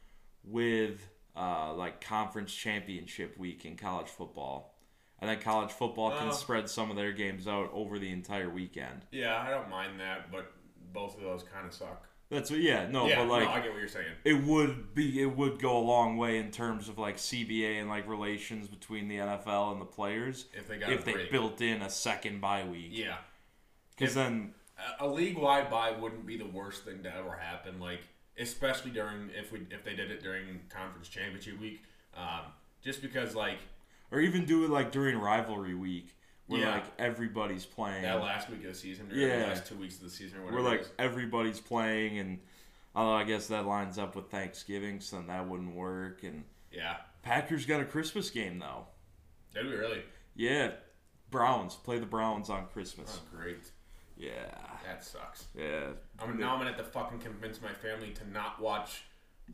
with 0.43 1.07
uh, 1.35 1.73
like 1.73 2.01
conference 2.01 2.53
championship 2.53 3.37
week 3.37 3.65
in 3.65 3.75
college 3.77 4.07
football, 4.07 4.70
and 5.21 5.29
then 5.29 5.39
college 5.39 5.71
football 5.71 6.11
can 6.17 6.27
Uh. 6.29 6.31
spread 6.31 6.69
some 6.69 6.89
of 6.89 6.95
their 6.97 7.11
games 7.13 7.47
out 7.47 7.69
over 7.73 7.97
the 7.99 8.09
entire 8.11 8.49
weekend. 8.49 9.05
yeah. 9.11 9.41
I 9.41 9.49
don't 9.49 9.69
mind 9.69 9.99
that, 9.99 10.31
but 10.31 10.51
both 10.91 11.15
of 11.17 11.21
those 11.23 11.43
kind 11.43 11.65
of 11.65 11.73
suck. 11.73 12.07
That's 12.29 12.49
what, 12.49 12.59
yeah, 12.61 12.87
no, 12.87 13.07
yeah, 13.07 13.17
but 13.17 13.27
like 13.27 13.43
no, 13.43 13.49
I 13.51 13.59
get 13.59 13.71
what 13.71 13.79
you're 13.79 13.89
saying. 13.89 14.07
it 14.23 14.33
would 14.45 14.93
be, 14.95 15.21
it 15.21 15.35
would 15.35 15.59
go 15.59 15.77
a 15.77 15.81
long 15.83 16.15
way 16.15 16.37
in 16.37 16.49
terms 16.49 16.87
of 16.87 16.97
like 16.97 17.17
CBA 17.17 17.79
and 17.81 17.89
like 17.89 18.07
relations 18.07 18.67
between 18.69 19.09
the 19.09 19.17
NFL 19.17 19.73
and 19.73 19.81
the 19.81 19.85
players 19.85 20.45
If 20.53 20.67
they 20.69 20.77
got 20.77 20.91
if 20.93 21.03
they 21.03 21.27
built 21.29 21.59
in 21.59 21.81
a 21.81 21.89
second 21.89 22.39
bye 22.39 22.63
week, 22.63 22.91
yeah, 22.91 23.17
because 23.97 24.15
then 24.15 24.53
a- 25.01 25.07
league 25.07 25.37
wide 25.37 25.69
bye 25.69 25.91
wouldn't 25.91 26.25
be 26.25 26.37
the 26.37 26.45
worst 26.47 26.85
thing 26.85 27.03
to 27.03 27.13
ever 27.13 27.35
happen. 27.35 27.81
Like 27.81 27.99
especially 28.39 28.91
during 28.91 29.29
if 29.37 29.51
we 29.51 29.67
if 29.69 29.83
they 29.83 29.93
did 29.93 30.09
it 30.09 30.23
during 30.23 30.61
conference 30.69 31.09
championship 31.09 31.59
week, 31.59 31.81
um, 32.15 32.45
just 32.81 33.01
because 33.01 33.35
like 33.35 33.59
or 34.11 34.19
even 34.19 34.45
do 34.45 34.63
it 34.65 34.69
like 34.69 34.91
during 34.91 35.17
rivalry 35.17 35.73
week 35.75 36.15
where 36.47 36.61
Yeah. 36.61 36.71
like 36.71 36.85
everybody's 36.99 37.65
playing 37.65 38.03
that 38.03 38.21
last 38.21 38.49
week 38.49 38.59
of 38.59 38.67
the 38.73 38.75
season 38.75 39.09
or 39.11 39.15
Yeah. 39.15 39.39
the 39.39 39.47
last 39.47 39.65
two 39.67 39.75
weeks 39.75 39.95
of 39.97 40.03
the 40.03 40.09
season 40.09 40.39
or 40.39 40.43
whatever. 40.45 40.61
where 40.63 40.71
like 40.71 40.87
everybody's 40.99 41.59
playing 41.59 42.19
and 42.19 42.39
although 42.95 43.13
i 43.15 43.23
guess 43.23 43.47
that 43.47 43.65
lines 43.65 43.97
up 43.97 44.15
with 44.15 44.29
thanksgiving 44.29 44.99
so 44.99 45.15
then 45.17 45.27
that 45.27 45.47
wouldn't 45.47 45.73
work 45.75 46.23
and 46.23 46.43
yeah, 46.71 46.97
packers 47.21 47.65
got 47.65 47.79
a 47.81 47.85
christmas 47.85 48.29
game 48.29 48.59
though 48.59 48.85
that'd 49.53 49.69
be 49.69 49.75
really 49.77 50.01
yeah 50.35 50.71
browns 51.29 51.75
play 51.75 51.99
the 51.99 52.05
browns 52.05 52.49
on 52.49 52.65
christmas 52.67 53.19
oh, 53.21 53.37
great. 53.37 53.71
yeah 54.17 54.29
That 54.85 55.03
sucks. 55.03 55.45
yeah 55.55 55.87
I'm 56.19 56.37
now 56.37 56.53
I'm 56.53 56.59
gonna 56.59 56.71
have 56.73 56.77
to 56.77 56.83
fucking 56.83 57.19
convince 57.19 57.61
my 57.61 57.71
family 57.73 58.11
to 58.11 58.29
not 58.29 58.59
watch 58.61 59.03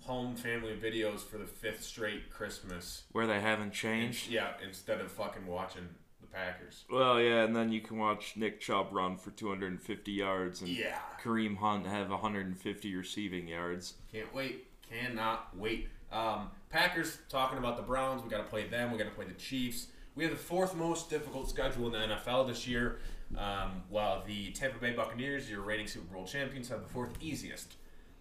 home 0.02 0.36
family 0.36 0.76
videos 0.76 1.20
for 1.20 1.38
the 1.38 1.46
fifth 1.46 1.84
straight 1.84 2.30
Christmas. 2.30 3.04
where 3.12 3.28
they 3.28 3.40
haven't 3.42 3.72
changed 3.74 4.30
Yeah, 4.30 4.52
instead 4.66 5.02
of 5.02 5.12
fucking 5.12 5.46
watching 5.48 5.88
the 6.22 6.28
Packers. 6.28 6.86
well 6.90 7.20
yeah 7.22 7.44
and 7.44 7.56
then 7.56 7.72
you 7.72 7.82
can 7.82 7.98
watch 7.98 8.34
nick 8.36 8.60
chubb 8.60 8.88
run 8.92 9.18
for 9.18 9.32
250 9.32 10.12
yards 10.12 10.62
and 10.62 10.70
Yeah. 10.70 11.00
kareem 11.22 11.58
hunt 11.58 11.88
have 11.88 12.10
150 12.10 12.96
receiving 12.96 13.48
yards 13.48 13.96
Can't 14.12 14.34
wait. 14.34 14.66
Cannot 14.90 15.56
wait. 15.58 15.90
Um, 16.12 16.50
Packers 16.70 17.18
talking 17.28 17.58
about 17.58 17.76
the 17.76 17.84
Browns. 17.84 18.24
We 18.24 18.30
got 18.30 18.38
to 18.38 18.44
play 18.50 18.68
them. 18.68 18.92
We 18.92 18.98
got 18.98 19.04
to 19.06 19.10
play 19.16 19.26
the 19.26 19.34
Chiefs. 19.34 19.88
We 20.16 20.24
have 20.24 20.32
the 20.32 20.40
fourth 20.40 20.74
most 20.76 21.10
difficult 21.10 21.50
schedule 21.50 21.88
in 21.88 21.92
the 21.92 22.16
NFL 22.16 22.48
this 22.48 22.66
year, 22.68 23.00
um, 23.38 23.84
while 23.90 24.24
the 24.26 24.52
Tampa 24.52 24.80
Bay 24.80 24.94
Buccaneers, 24.94 25.50
your 25.50 25.60
reigning 25.62 25.88
Super 25.88 26.14
Bowl 26.14 26.26
champions, 26.26 26.70
have 26.70 26.82
the 26.82 26.88
fourth 26.88 27.12
easiest. 27.22 27.76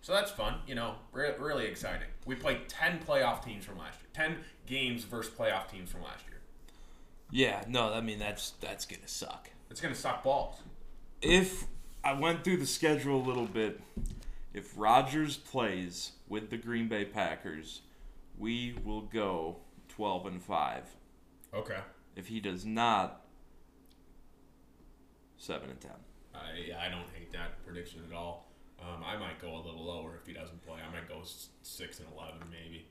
So 0.07 0.13
that's 0.13 0.31
fun. 0.31 0.59
You 0.69 0.77
know, 0.77 0.95
re- 1.11 1.35
really 1.37 1.67
exciting. 1.67 2.07
We 2.27 2.37
played 2.37 2.69
ten 2.69 3.01
playoff 3.01 3.45
teams 3.45 3.65
from 3.65 3.77
last 3.79 3.99
year. 4.01 4.09
Ten 4.15 4.37
games 4.65 5.03
versus 5.03 5.33
playoff 5.37 5.69
teams 5.69 5.91
from 5.91 6.05
last 6.05 6.25
year. 6.29 6.39
yeah 7.33 7.65
no 7.67 7.93
i 7.93 8.01
mean 8.01 8.21
that's 8.21 8.51
that's 8.61 8.85
gonna 8.87 9.09
suck 9.09 9.51
It's 9.69 9.81
gonna 9.81 9.97
suck 9.97 10.23
balls. 10.23 10.61
if 11.21 11.65
I 12.05 12.13
went 12.13 12.45
through 12.45 12.59
the 12.59 12.67
schedule 12.67 13.17
a 13.21 13.25
little 13.27 13.47
bit, 13.47 13.81
if 14.55 14.73
Rodgers 14.77 15.37
plays 15.37 16.13
with 16.29 16.51
the 16.51 16.57
Green 16.57 16.87
Bay 16.87 17.05
Packers, 17.05 17.83
we 18.39 18.77
will 18.85 19.01
go 19.01 19.57
12 19.89 20.27
and 20.27 20.41
5. 20.41 20.85
Okay. 21.53 21.79
If 22.15 22.29
he 22.29 22.39
does 22.39 22.65
not, 22.65 23.23
7 25.37 25.69
and 25.69 25.81
10. 25.81 25.91
I 26.33 26.87
I 26.87 26.89
don't 26.91 27.09
hate 27.13 27.33
that 27.33 27.65
prediction 27.67 28.03
at 28.09 28.17
all. 28.17 28.46
Um, 28.81 29.03
I 29.05 29.17
might 29.17 29.41
go 29.41 29.55
a 29.57 29.63
little 29.63 29.85
lower 29.85 30.17
if 30.21 30.27
he 30.27 30.33
doesn't 30.33 30.65
play. 30.67 30.77
I 30.87 30.93
might 30.93 31.09
go 31.09 31.23
six 31.63 31.99
and 31.99 32.09
eleven 32.17 32.41
maybe. 32.51 32.87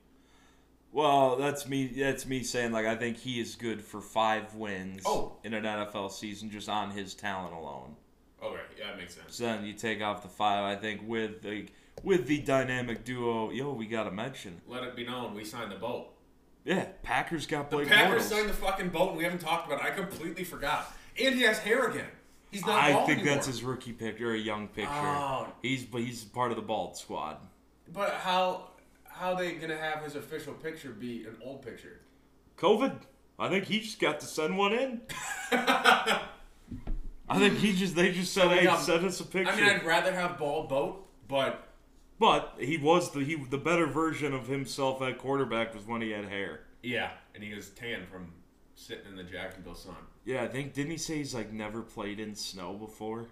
Well, 0.91 1.35
that's 1.35 1.67
me 1.67 1.87
that's 1.87 2.25
me 2.25 2.43
saying 2.43 2.71
like 2.71 2.85
I 2.85 2.95
think 2.95 3.17
he 3.17 3.39
is 3.39 3.55
good 3.55 3.81
for 3.81 3.99
5 4.01 4.55
wins 4.55 5.03
Oh. 5.05 5.37
in 5.43 5.53
an 5.53 5.63
NFL 5.63 6.11
season 6.11 6.49
just 6.49 6.69
on 6.69 6.91
his 6.91 7.13
talent 7.13 7.53
alone. 7.53 7.95
Okay, 8.41 8.59
yeah, 8.79 8.87
that 8.87 8.97
makes 8.97 9.15
sense. 9.15 9.35
So 9.35 9.43
then 9.43 9.65
you 9.65 9.73
take 9.73 10.01
off 10.01 10.21
the 10.21 10.29
5 10.29 10.63
I 10.63 10.79
think 10.79 11.01
with 11.05 11.41
the 11.41 11.67
with 12.03 12.27
the 12.27 12.39
dynamic 12.39 13.03
duo, 13.05 13.51
yo, 13.51 13.73
we 13.73 13.85
got 13.87 14.03
to 14.03 14.11
mention. 14.11 14.61
Let 14.67 14.83
it 14.83 14.95
be 14.95 15.05
known 15.05 15.33
we 15.33 15.45
signed 15.45 15.71
the 15.71 15.75
boat. 15.77 16.09
Yeah, 16.65 16.87
Packers 17.03 17.45
got 17.45 17.69
The 17.69 17.77
Blake 17.77 17.89
Packers 17.89 18.23
Bortles. 18.23 18.25
signed 18.29 18.49
the 18.49 18.53
fucking 18.53 18.89
boat 18.89 19.09
and 19.09 19.17
we 19.17 19.23
haven't 19.23 19.39
talked 19.39 19.67
about 19.71 19.79
it. 19.85 19.85
I 19.85 19.95
completely 19.95 20.43
forgot. 20.43 20.91
And 21.21 21.35
he 21.35 21.41
has 21.43 21.59
hair 21.59 21.87
again. 21.89 22.07
He's 22.55 22.65
not 22.65 22.81
I 22.83 22.93
think 23.05 23.19
anymore. 23.19 23.35
that's 23.35 23.47
his 23.47 23.63
rookie 23.63 23.91
picture, 23.93 24.33
a 24.33 24.37
young 24.37 24.67
picture. 24.69 24.91
Oh. 24.93 25.47
He's 25.61 25.83
but 25.83 26.01
he's 26.01 26.23
part 26.23 26.51
of 26.51 26.55
the 26.57 26.63
bald 26.63 26.97
squad. 26.97 27.37
But 27.93 28.11
how 28.13 28.69
how 29.07 29.35
they 29.35 29.53
gonna 29.53 29.77
have 29.77 30.03
his 30.03 30.15
official 30.15 30.53
picture 30.53 30.89
be 30.89 31.25
an 31.25 31.35
old 31.43 31.61
picture? 31.63 31.99
COVID. 32.57 32.95
I 33.37 33.49
think 33.49 33.65
he 33.65 33.81
just 33.81 33.99
got 33.99 34.21
to 34.21 34.25
send 34.25 34.57
one 34.57 34.71
in. 34.73 35.01
I 35.51 37.39
think 37.39 37.57
he 37.57 37.73
just 37.73 37.95
they 37.95 38.11
just 38.11 38.33
said, 38.33 38.49
we 38.49 38.57
"Hey, 38.59 38.63
got- 38.65 38.79
send 38.81 39.05
us 39.05 39.19
a 39.19 39.25
picture." 39.25 39.51
I 39.51 39.55
mean, 39.55 39.65
I'd 39.65 39.83
rather 39.85 40.13
have 40.13 40.37
bald 40.37 40.69
boat, 40.69 41.05
but 41.27 41.67
but 42.19 42.53
he 42.59 42.77
was 42.77 43.11
the 43.11 43.21
he 43.21 43.35
the 43.35 43.57
better 43.57 43.87
version 43.87 44.33
of 44.33 44.47
himself 44.47 45.01
at 45.01 45.17
quarterback 45.17 45.73
was 45.73 45.85
when 45.85 46.01
he 46.01 46.11
had 46.11 46.25
hair. 46.25 46.61
yeah, 46.83 47.09
and 47.33 47.43
he 47.43 47.53
was 47.53 47.69
tan 47.69 48.05
from 48.11 48.31
sitting 48.75 49.05
in 49.09 49.15
the 49.15 49.23
Jacksonville 49.23 49.75
sun. 49.75 49.95
Yeah, 50.25 50.43
I 50.43 50.47
think 50.47 50.73
didn't 50.73 50.91
he 50.91 50.97
say 50.97 51.17
he's 51.17 51.33
like 51.33 51.51
never 51.51 51.81
played 51.81 52.19
in 52.19 52.35
snow 52.35 52.73
before? 52.73 53.27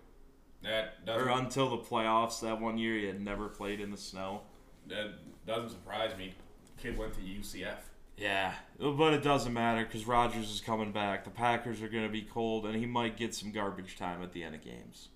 That 0.64 1.06
doesn't 1.06 1.28
Or 1.28 1.32
until 1.32 1.70
the 1.70 1.84
playoffs 1.84 2.40
that 2.42 2.60
one 2.60 2.78
year 2.78 2.98
he 2.98 3.06
had 3.06 3.22
never 3.22 3.50
played 3.50 3.82
in 3.82 3.92
the 3.92 3.98
snow. 3.98 4.42
That 4.88 5.14
doesn't 5.46 5.70
surprise 5.70 6.18
me. 6.18 6.34
Kid 6.82 6.98
went 6.98 7.14
to 7.14 7.20
UCF. 7.20 7.78
Yeah, 8.18 8.54
but 8.80 9.14
it 9.14 9.24
doesn't 9.24 9.54
matter 9.54 9.84
because 9.84 10.06
Rodgers 10.06 10.50
is 10.50 10.62
coming 10.62 10.92
back. 10.92 11.24
The 11.24 11.32
Packers 11.32 11.82
are 11.82 11.88
going 11.88 12.04
to 12.04 12.12
be 12.12 12.22
cold, 12.22 12.66
and 12.66 12.76
he 12.76 12.86
might 12.86 13.18
get 13.18 13.34
some 13.34 13.52
garbage 13.52 13.98
time 13.98 14.22
at 14.22 14.34
the 14.34 14.44
end 14.44 14.54
of 14.56 14.64
games. 14.64 15.10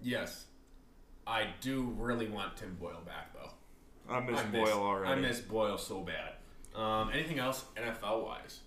Yes, 0.00 0.44
I 1.26 1.48
do 1.60 1.92
really 1.98 2.28
want 2.28 2.56
Tim 2.56 2.76
Boyle 2.80 3.02
back 3.04 3.34
though. 3.34 3.50
I 4.08 4.20
miss 4.20 4.40
I 4.40 4.44
Boyle 4.44 4.80
already. 4.80 5.12
I 5.12 5.16
miss 5.16 5.40
Boyle 5.40 5.78
so 5.78 6.00
bad. 6.00 6.34
Um, 6.80 7.10
anything 7.12 7.38
else 7.38 7.64
NFL 7.76 8.24
wise? 8.24 8.60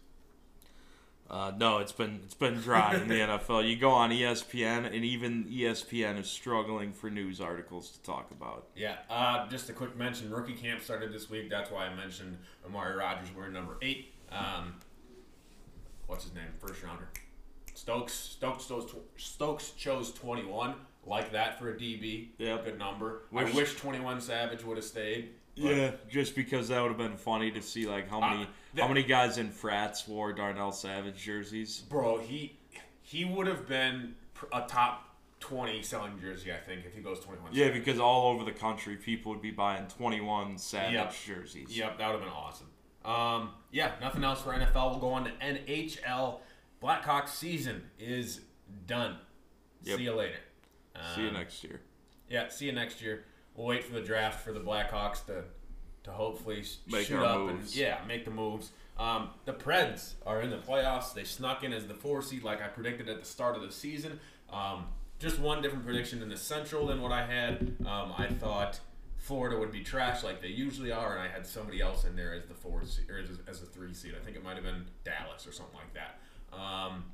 Uh, 1.30 1.52
no, 1.58 1.78
it's 1.78 1.92
been 1.92 2.20
it's 2.26 2.34
been 2.34 2.56
dry 2.56 2.96
in 2.96 3.08
the 3.08 3.14
NFL. 3.20 3.70
You 3.70 3.76
go 3.76 3.92
on 3.92 4.10
ESPN, 4.10 4.86
and 4.86 5.06
even 5.06 5.46
ESPN 5.46 6.20
is 6.20 6.28
struggling 6.28 6.92
for 6.92 7.10
news 7.12 7.40
articles 7.40 7.92
to 7.92 8.02
talk 8.02 8.32
about. 8.32 8.68
Yeah, 8.76 8.96
uh, 9.10 9.48
just 9.48 9.70
a 9.70 9.74
quick 9.74 9.96
mention. 9.96 10.32
Rookie 10.32 10.54
camp 10.54 10.82
started 10.82 11.14
this 11.14 11.30
week. 11.30 11.50
That's 11.50 11.70
why 11.70 11.86
I 11.86 11.94
mentioned 11.94 12.38
Amari 12.66 12.96
Rodgers 12.96 13.28
wearing 13.36 13.54
number 13.54 13.78
eight. 13.84 14.14
Um, 14.32 14.74
what's 16.08 16.24
his 16.24 16.34
name? 16.34 16.46
First 16.60 16.82
rounder. 16.84 17.08
Stokes. 17.76 18.14
Stokes 18.14 18.66
chose, 18.68 18.94
Stokes 19.18 19.72
chose 19.72 20.12
21. 20.14 20.74
Like 21.06 21.32
that 21.32 21.58
for 21.60 21.70
a 21.70 21.74
DB. 21.76 22.30
Yep. 22.40 22.66
Good 22.66 22.80
number. 22.80 23.22
Wish- 23.32 23.54
I 23.54 23.56
wish 23.56 23.76
21 23.76 24.20
Savage 24.22 24.64
would 24.64 24.78
have 24.78 24.86
stayed. 24.86 25.30
but- 25.56 25.64
Yeah, 25.64 25.92
just 26.10 26.36
because 26.36 26.68
that 26.70 26.82
would 26.82 26.90
have 26.90 26.98
been 26.98 27.16
funny 27.18 27.52
to 27.52 27.62
see 27.62 27.88
like 27.88 28.10
how 28.10 28.20
many 28.20 28.44
Uh, 28.44 28.48
how 28.78 28.88
many 28.88 29.04
guys 29.04 29.38
in 29.38 29.50
frats 29.52 30.08
wore 30.08 30.34
Darnell 30.34 30.72
Savage 30.72 31.18
jerseys. 31.24 31.80
Bro, 31.80 32.20
he 32.20 32.58
he 33.02 33.26
would 33.26 33.48
have 33.48 33.68
been 33.68 34.16
a 34.54 34.62
top 34.68 35.06
20 35.40 35.82
selling 35.82 36.20
jersey, 36.20 36.52
I 36.54 36.58
think, 36.58 36.86
if 36.86 36.94
he 36.94 37.02
goes 37.02 37.20
21 37.22 37.52
Yeah, 37.54 37.68
Savage. 37.68 37.84
because 37.86 38.00
all 38.00 38.32
over 38.34 38.44
the 38.44 38.52
country 38.52 38.96
people 38.98 39.32
would 39.32 39.42
be 39.42 39.52
buying 39.52 39.88
21 39.88 40.58
Savage 40.58 40.94
Yep. 40.94 41.14
jerseys. 41.26 41.76
Yep, 41.78 41.98
that 41.98 42.08
would 42.08 42.22
have 42.22 42.22
been 42.22 42.30
awesome. 42.30 42.68
Um, 43.06 43.52
yeah, 43.72 43.94
nothing 44.02 44.24
else 44.24 44.42
for 44.42 44.52
NFL. 44.54 44.92
We'll 44.92 45.00
go 45.00 45.14
on 45.14 45.24
to 45.24 45.32
NHL. 45.42 46.42
Blackhawks 46.84 47.30
season 47.30 47.90
is 47.98 48.42
done. 48.86 49.18
Yep. 49.84 49.98
See 49.98 50.04
you 50.04 50.14
later. 50.14 50.40
See 51.16 51.22
you 51.22 51.28
Um, 51.30 51.34
next 51.34 51.64
year. 51.64 51.82
Yeah, 52.30 52.50
see 52.50 52.66
you 52.66 52.74
next 52.74 53.02
year. 53.02 53.24
We'll 53.56 53.68
wait 53.68 53.84
for 53.84 53.94
the 53.94 54.02
draft 54.02 54.44
for 54.44 54.52
the 54.54 54.60
Blackhawks 54.60 55.26
to 55.28 55.46
to 56.10 56.16
hopefully 56.16 56.64
Make 56.88 57.08
shoot 57.08 57.24
up 57.24 57.40
moves. 57.40 57.72
and 57.72 57.76
yeah, 57.76 58.00
make 58.08 58.26
the 58.26 58.32
moves. 58.32 58.72
Um, 58.98 59.30
the 59.46 59.54
Preds 59.54 60.14
are 60.26 60.42
in 60.42 60.50
the 60.50 60.58
playoffs. 60.58 61.14
They 61.14 61.24
snuck 61.24 61.64
in 61.64 61.72
as 61.72 61.88
the 61.88 61.94
four 61.94 62.22
seed, 62.22 62.44
like 62.44 62.62
I 62.62 62.68
predicted 62.68 63.08
at 63.10 63.20
the 63.20 63.26
start 63.26 63.56
of 63.56 63.62
the 63.62 63.72
season. 63.72 64.20
Um, 64.52 64.88
just 65.20 65.40
one 65.40 65.62
different 65.62 65.86
prediction 65.86 66.22
in 66.22 66.30
the 66.30 66.38
Central 66.38 66.88
than 66.88 67.02
what 67.02 67.12
I 67.12 67.26
had. 67.26 67.76
Um, 67.82 68.14
I 68.18 68.28
thought 68.40 68.80
Florida 69.18 69.58
would 69.58 69.72
be 69.72 69.82
trash 69.84 70.24
like 70.24 70.42
they 70.42 70.48
usually 70.50 70.92
are, 70.92 71.14
and 71.14 71.22
I 71.22 71.28
had 71.28 71.46
somebody 71.46 71.82
else 71.82 72.04
in 72.06 72.16
there 72.16 72.34
as 72.34 72.46
the 72.46 72.54
four 72.54 72.84
seed 72.86 73.10
or 73.10 73.20
as, 73.20 73.30
as 73.48 73.62
a 73.62 73.66
three 73.66 73.94
seed. 73.94 74.14
I 74.20 74.24
think 74.24 74.36
it 74.36 74.44
might 74.44 74.56
have 74.56 74.64
been 74.64 74.86
Dallas 75.06 75.46
or 75.48 75.52
something 75.52 75.76
like 75.76 75.94
that. 75.94 76.20
Um, 76.58 77.06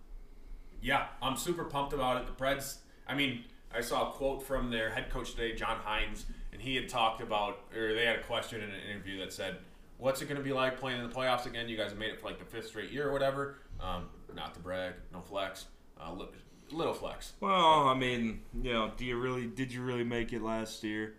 yeah, 0.81 1.07
I'm 1.21 1.35
super 1.37 1.65
pumped 1.65 1.93
about 1.93 2.17
it. 2.21 2.25
The 2.27 2.33
Preds, 2.43 2.77
I 3.07 3.15
mean, 3.15 3.43
I 3.73 3.81
saw 3.81 4.09
a 4.09 4.11
quote 4.13 4.43
from 4.43 4.69
their 4.71 4.89
head 4.91 5.09
coach 5.09 5.31
today, 5.31 5.53
John 5.55 5.77
Hynes, 5.85 6.23
and 6.55 6.63
he 6.63 6.77
had 6.77 6.87
talked 6.87 7.21
about, 7.21 7.59
or 7.75 7.93
they 7.93 8.05
had 8.05 8.15
a 8.15 8.23
question 8.23 8.61
in 8.61 8.69
an 8.69 8.79
interview 8.89 9.19
that 9.19 9.33
said, 9.33 9.57
What's 9.97 10.21
it 10.21 10.25
going 10.25 10.37
to 10.37 10.43
be 10.43 10.53
like 10.53 10.79
playing 10.79 11.01
in 11.01 11.07
the 11.07 11.13
playoffs 11.13 11.45
again? 11.45 11.67
You 11.67 11.75
guys 11.75 11.93
made 11.95 12.11
it 12.11 12.19
for 12.19 12.27
like 12.27 12.39
the 12.39 12.45
fifth 12.45 12.67
straight 12.67 12.91
year 12.91 13.09
or 13.09 13.13
whatever. 13.13 13.57
Um, 13.79 14.05
not 14.33 14.53
to 14.53 14.59
brag, 14.61 14.93
no 15.13 15.21
flex, 15.21 15.65
uh, 16.01 16.13
li- 16.13 16.27
little 16.71 16.93
flex. 16.93 17.33
Well, 17.41 17.87
I 17.87 17.93
mean, 17.93 18.41
you 18.61 18.71
know, 18.71 18.91
do 18.95 19.05
you 19.05 19.17
really 19.17 19.47
did 19.47 19.73
you 19.73 19.81
really 19.81 20.03
make 20.03 20.31
it 20.31 20.41
last 20.41 20.83
year? 20.83 21.15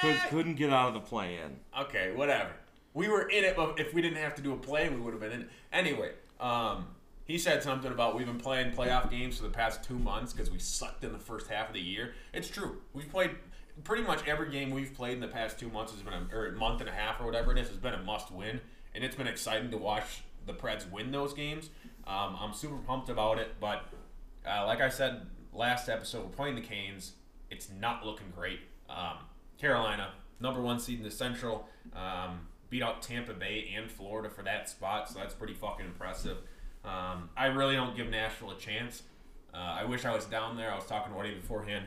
Could, 0.00 0.16
couldn't 0.28 0.54
get 0.54 0.70
out 0.70 0.88
of 0.88 0.94
the 0.94 1.00
play-in. 1.00 1.56
Okay, 1.80 2.12
whatever. 2.12 2.50
We 2.94 3.08
were 3.08 3.28
in 3.28 3.44
it, 3.44 3.56
but 3.56 3.80
if 3.80 3.94
we 3.94 4.02
didn't 4.02 4.18
have 4.18 4.34
to 4.36 4.42
do 4.42 4.52
a 4.52 4.56
play, 4.56 4.88
we 4.88 4.96
would 4.96 5.12
have 5.12 5.20
been 5.20 5.32
in 5.32 5.40
it. 5.42 5.48
Anyway, 5.72 6.12
um, 6.38 6.86
he 7.24 7.38
said 7.38 7.62
something 7.62 7.90
about 7.90 8.14
we've 8.14 8.26
been 8.26 8.38
playing 8.38 8.72
playoff 8.72 9.10
games 9.10 9.38
for 9.38 9.44
the 9.44 9.50
past 9.50 9.82
two 9.82 9.98
months 9.98 10.32
because 10.32 10.50
we 10.50 10.58
sucked 10.58 11.02
in 11.02 11.12
the 11.12 11.18
first 11.18 11.48
half 11.48 11.68
of 11.68 11.74
the 11.74 11.80
year. 11.80 12.14
It's 12.32 12.48
true. 12.48 12.78
We've 12.92 13.10
played 13.10 13.30
pretty 13.84 14.02
much 14.02 14.26
every 14.26 14.50
game 14.50 14.70
we've 14.70 14.94
played 14.94 15.14
in 15.14 15.20
the 15.20 15.28
past 15.28 15.58
two 15.58 15.68
months 15.68 15.92
has 15.92 16.02
been 16.02 16.14
a, 16.14 16.36
or 16.36 16.52
month 16.52 16.80
and 16.80 16.88
a 16.88 16.92
half 16.92 17.20
or 17.20 17.26
whatever 17.26 17.52
it 17.52 17.58
is 17.58 17.68
has 17.68 17.76
been 17.76 17.94
a 17.94 18.02
must 18.02 18.30
win, 18.30 18.60
and 18.94 19.04
it's 19.04 19.16
been 19.16 19.26
exciting 19.26 19.70
to 19.70 19.76
watch 19.76 20.22
the 20.46 20.52
Preds 20.52 20.90
win 20.90 21.10
those 21.10 21.32
games. 21.32 21.70
Um, 22.06 22.36
I'm 22.40 22.52
super 22.52 22.76
pumped 22.76 23.08
about 23.08 23.38
it, 23.38 23.54
but 23.60 23.84
uh, 24.48 24.64
like 24.66 24.80
I 24.80 24.88
said 24.88 25.26
last 25.52 25.88
episode, 25.88 26.24
we're 26.24 26.30
playing 26.30 26.54
the 26.54 26.60
Canes. 26.60 27.12
It's 27.50 27.68
not 27.80 28.04
looking 28.04 28.32
great. 28.34 28.60
Um, 28.88 29.18
Carolina, 29.58 30.12
number 30.40 30.60
one 30.60 30.78
seed 30.78 30.98
in 30.98 31.04
the 31.04 31.10
Central, 31.10 31.68
um, 31.94 32.40
beat 32.70 32.82
out 32.82 33.02
Tampa 33.02 33.32
Bay 33.32 33.72
and 33.76 33.90
Florida 33.90 34.28
for 34.28 34.42
that 34.42 34.68
spot, 34.68 35.08
so 35.08 35.18
that's 35.18 35.34
pretty 35.34 35.54
fucking 35.54 35.86
impressive. 35.86 36.38
Um, 36.84 37.30
I 37.36 37.46
really 37.46 37.74
don't 37.74 37.96
give 37.96 38.08
Nashville 38.08 38.52
a 38.52 38.58
chance. 38.58 39.02
Uh, 39.52 39.56
I 39.80 39.84
wish 39.84 40.04
I 40.04 40.14
was 40.14 40.26
down 40.26 40.56
there. 40.56 40.70
I 40.70 40.76
was 40.76 40.86
talking 40.86 41.12
to 41.12 41.16
Woody 41.18 41.34
beforehand. 41.34 41.86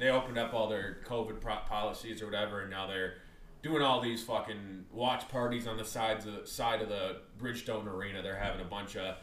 They 0.00 0.08
opened 0.08 0.38
up 0.38 0.54
all 0.54 0.66
their 0.66 0.96
COVID 1.04 1.40
policies 1.68 2.22
or 2.22 2.24
whatever, 2.24 2.62
and 2.62 2.70
now 2.70 2.86
they're 2.86 3.18
doing 3.62 3.82
all 3.82 4.00
these 4.00 4.22
fucking 4.22 4.86
watch 4.90 5.28
parties 5.28 5.66
on 5.66 5.76
the 5.76 5.84
sides 5.84 6.24
of 6.24 6.40
the 6.40 6.46
side 6.46 6.80
of 6.80 6.88
the 6.88 7.18
Bridgestone 7.38 7.86
Arena. 7.86 8.22
They're 8.22 8.38
having 8.38 8.62
a 8.62 8.68
bunch 8.68 8.96
of 8.96 9.16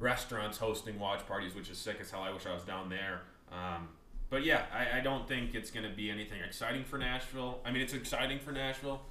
restaurants 0.00 0.58
hosting 0.58 0.98
watch 0.98 1.24
parties, 1.28 1.54
which 1.54 1.70
is 1.70 1.78
sick 1.78 1.98
as 2.00 2.10
hell. 2.10 2.22
I 2.22 2.32
wish 2.32 2.46
I 2.46 2.52
was 2.52 2.64
down 2.64 2.88
there. 2.88 3.22
Um, 3.52 3.90
but 4.28 4.44
yeah, 4.44 4.64
I, 4.74 4.98
I 4.98 5.00
don't 5.00 5.28
think 5.28 5.54
it's 5.54 5.70
going 5.70 5.88
to 5.88 5.94
be 5.94 6.10
anything 6.10 6.40
exciting 6.44 6.82
for 6.82 6.98
Nashville. 6.98 7.60
I 7.64 7.70
mean, 7.70 7.82
it's 7.82 7.94
exciting 7.94 8.40
for 8.40 8.50
Nashville, 8.50 9.02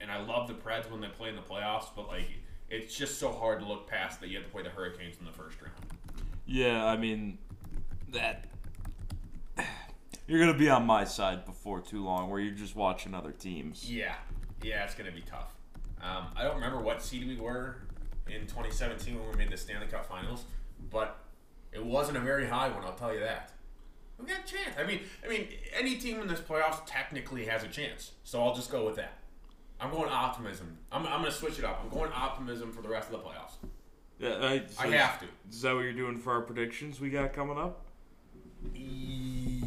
and 0.00 0.08
I 0.08 0.22
love 0.22 0.46
the 0.46 0.54
Preds 0.54 0.88
when 0.88 1.00
they 1.00 1.08
play 1.08 1.30
in 1.30 1.34
the 1.34 1.42
playoffs. 1.42 1.88
But 1.96 2.06
like, 2.06 2.28
it's 2.70 2.94
just 2.94 3.18
so 3.18 3.32
hard 3.32 3.58
to 3.58 3.66
look 3.66 3.88
past 3.88 4.20
that 4.20 4.28
you 4.28 4.36
have 4.36 4.46
to 4.46 4.52
play 4.52 4.62
the 4.62 4.70
Hurricanes 4.70 5.16
in 5.18 5.24
the 5.24 5.32
first 5.32 5.60
round. 5.60 5.74
Yeah, 6.46 6.84
I 6.86 6.96
mean 6.96 7.38
that 8.12 8.44
you're 10.28 10.38
gonna 10.38 10.56
be 10.56 10.68
on 10.70 10.86
my 10.86 11.04
side 11.04 11.44
before 11.44 11.80
too 11.80 12.04
long, 12.04 12.30
where 12.30 12.38
you're 12.38 12.54
just 12.54 12.76
watching 12.76 13.14
other 13.14 13.32
teams. 13.32 13.90
Yeah, 13.90 14.14
yeah, 14.62 14.84
it's 14.84 14.94
going 14.94 15.08
to 15.10 15.14
be 15.14 15.22
tough. 15.22 15.54
Um, 16.02 16.26
I 16.36 16.42
don't 16.44 16.56
remember 16.56 16.78
what 16.78 17.02
seed 17.02 17.26
we 17.26 17.36
were 17.36 17.76
in 18.28 18.42
2017 18.42 19.18
when 19.18 19.30
we 19.30 19.36
made 19.36 19.50
the 19.50 19.56
Stanley 19.56 19.86
Cup 19.86 20.06
Finals, 20.06 20.44
but 20.90 21.18
it 21.72 21.84
wasn't 21.84 22.16
a 22.16 22.20
very 22.20 22.46
high 22.46 22.68
one. 22.68 22.84
I'll 22.84 22.94
tell 22.94 23.12
you 23.12 23.20
that. 23.20 23.52
We 24.18 24.26
got 24.26 24.40
a 24.40 24.46
chance. 24.46 24.74
I 24.78 24.84
mean, 24.84 25.00
I 25.24 25.28
mean, 25.28 25.48
any 25.76 25.96
team 25.96 26.20
in 26.20 26.26
this 26.26 26.40
playoffs 26.40 26.80
technically 26.86 27.46
has 27.46 27.62
a 27.62 27.68
chance. 27.68 28.12
So 28.24 28.42
I'll 28.42 28.54
just 28.54 28.70
go 28.70 28.84
with 28.84 28.96
that. 28.96 29.18
I'm 29.80 29.92
going 29.92 30.08
optimism. 30.08 30.76
I'm, 30.90 31.06
I'm 31.06 31.20
going 31.20 31.30
to 31.32 31.38
switch 31.38 31.58
it 31.58 31.64
up. 31.64 31.80
I'm 31.82 31.88
going 31.88 32.10
optimism 32.12 32.72
for 32.72 32.82
the 32.82 32.88
rest 32.88 33.12
of 33.12 33.12
the 33.12 33.18
playoffs. 33.18 33.52
Yeah, 34.18 34.44
I, 34.44 34.62
so 34.68 34.82
I 34.82 34.86
have 34.96 35.20
to. 35.20 35.26
Is 35.48 35.62
that 35.62 35.72
what 35.74 35.82
you're 35.82 35.92
doing 35.92 36.18
for 36.18 36.32
our 36.32 36.40
predictions 36.40 37.00
we 37.00 37.10
got 37.10 37.32
coming 37.32 37.58
up? 37.58 37.84
E- 38.74 39.57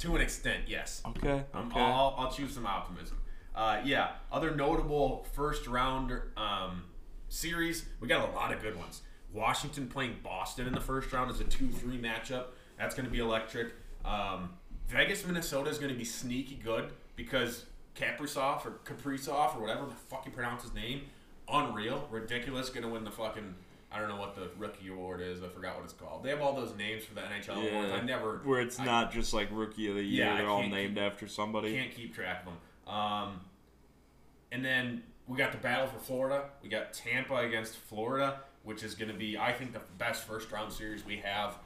to 0.00 0.14
an 0.16 0.22
extent, 0.22 0.64
yes. 0.66 1.02
Okay. 1.06 1.44
Um, 1.54 1.68
Okay. 1.70 1.80
I'll, 1.80 2.14
I'll 2.18 2.30
choose 2.32 2.54
some 2.54 2.66
optimism. 2.66 3.18
Uh, 3.54 3.80
yeah, 3.84 4.10
other 4.30 4.54
notable 4.54 5.26
first 5.32 5.66
round 5.66 6.12
um, 6.36 6.84
series. 7.28 7.86
We 8.00 8.08
got 8.08 8.28
a 8.28 8.32
lot 8.32 8.52
of 8.52 8.60
good 8.60 8.76
ones. 8.76 9.00
Washington 9.32 9.88
playing 9.88 10.16
Boston 10.22 10.66
in 10.66 10.74
the 10.74 10.80
first 10.80 11.12
round 11.12 11.30
is 11.30 11.40
a 11.40 11.44
2 11.44 11.68
3 11.68 11.98
matchup. 11.98 12.46
That's 12.78 12.94
going 12.94 13.06
to 13.06 13.10
be 13.12 13.18
electric. 13.18 13.72
Um, 14.04 14.50
Vegas, 14.88 15.26
Minnesota 15.26 15.70
is 15.70 15.78
going 15.78 15.92
to 15.92 15.98
be 15.98 16.04
sneaky 16.04 16.56
good 16.62 16.90
because 17.16 17.64
Kaprizov 17.96 18.64
or 18.66 18.78
Kaprizov 18.84 19.56
or 19.56 19.60
whatever 19.62 19.86
the 19.86 19.94
fuck 19.94 20.24
you 20.26 20.32
pronounce 20.32 20.62
his 20.62 20.74
name, 20.74 21.02
unreal, 21.50 22.06
ridiculous, 22.10 22.68
going 22.68 22.82
to 22.82 22.88
win 22.88 23.04
the 23.04 23.10
fucking. 23.10 23.54
I 23.92 24.00
don't 24.00 24.08
know 24.08 24.16
what 24.16 24.34
the 24.34 24.48
rookie 24.58 24.88
award 24.88 25.20
is. 25.20 25.42
I 25.42 25.48
forgot 25.48 25.76
what 25.76 25.84
it's 25.84 25.92
called. 25.92 26.24
They 26.24 26.30
have 26.30 26.40
all 26.40 26.54
those 26.54 26.74
names 26.76 27.04
for 27.04 27.14
the 27.14 27.20
NHL 27.20 27.70
awards. 27.70 27.92
I 27.92 28.00
never. 28.00 28.38
Where 28.44 28.60
it's 28.60 28.78
I- 28.80 28.84
not 28.84 29.12
just 29.12 29.32
like 29.32 29.48
rookie 29.50 29.88
of 29.88 29.94
the 29.94 30.02
year; 30.02 30.26
Yeah, 30.26 30.36
they're 30.36 30.48
all 30.48 30.66
named 30.66 30.98
after 30.98 31.28
somebody. 31.28 31.72
can't 31.72 31.92
keep 31.94 32.14
track 32.14 32.44
of 32.46 32.52
them. 32.52 32.94
Um, 32.94 33.40
and 34.52 34.64
then 34.64 35.02
we 35.26 35.36
got 35.36 35.52
the 35.52 35.58
battle 35.58 35.86
for 35.86 35.98
Florida. 35.98 36.50
We 36.62 36.68
got 36.68 36.92
Tampa 36.92 37.36
against 37.36 37.76
Florida, 37.76 38.40
which 38.64 38.82
is 38.82 38.94
going 38.94 39.10
to 39.10 39.16
be, 39.16 39.38
I 39.38 39.52
think, 39.52 39.72
the 39.72 39.80
best 39.98 40.24
first 40.24 40.50
round 40.52 40.72
series 40.72 41.04
we 41.04 41.16
have. 41.18 41.58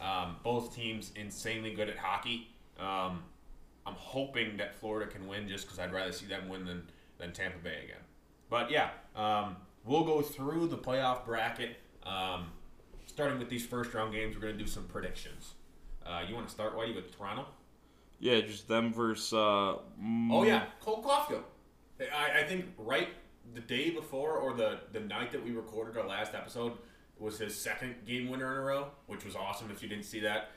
Um, 0.00 0.36
both 0.42 0.74
teams 0.74 1.12
insanely 1.16 1.74
good 1.74 1.88
at 1.88 1.96
hockey. 1.96 2.48
Um, 2.78 3.22
I'm 3.86 3.94
hoping 3.94 4.56
that 4.58 4.74
Florida 4.74 5.10
can 5.10 5.26
win 5.26 5.48
just 5.48 5.64
because 5.64 5.78
I'd 5.78 5.92
rather 5.92 6.12
see 6.12 6.26
them 6.26 6.48
win 6.48 6.66
than, 6.66 6.82
than 7.18 7.32
Tampa 7.32 7.58
Bay 7.58 7.84
again. 7.84 8.02
But 8.50 8.70
yeah, 8.70 8.90
um, 9.14 9.56
we'll 9.86 10.04
go 10.04 10.20
through 10.22 10.68
the 10.68 10.78
playoff 10.78 11.24
bracket. 11.24 11.76
Um, 12.04 12.50
starting 13.06 13.38
with 13.38 13.48
these 13.48 13.64
first 13.66 13.94
round 13.94 14.12
games, 14.12 14.34
we're 14.36 14.42
going 14.42 14.56
to 14.56 14.62
do 14.62 14.68
some 14.68 14.84
predictions. 14.84 15.54
Uh, 16.04 16.22
you 16.28 16.34
want 16.34 16.46
to 16.46 16.52
start, 16.52 16.76
Whitey, 16.76 16.94
with 16.94 17.16
Toronto? 17.16 17.46
Yeah, 18.20 18.40
just 18.40 18.68
them 18.68 18.92
versus. 18.92 19.32
Uh, 19.32 19.76
Oh 20.30 20.42
yeah, 20.44 20.66
Cole 20.80 21.02
Caufield. 21.02 21.42
I, 22.00 22.40
I 22.40 22.44
think 22.44 22.66
right 22.78 23.08
the 23.54 23.60
day 23.60 23.90
before 23.90 24.32
or 24.36 24.52
the 24.54 24.80
the 24.92 25.00
night 25.00 25.32
that 25.32 25.44
we 25.44 25.52
recorded 25.52 25.96
our 25.96 26.06
last 26.06 26.34
episode 26.34 26.72
was 27.18 27.38
his 27.38 27.56
second 27.58 27.94
game 28.06 28.28
winner 28.28 28.52
in 28.52 28.58
a 28.58 28.62
row, 28.62 28.88
which 29.06 29.24
was 29.24 29.34
awesome. 29.36 29.70
If 29.70 29.82
you 29.82 29.88
didn't 29.88 30.04
see 30.04 30.20
that, 30.20 30.50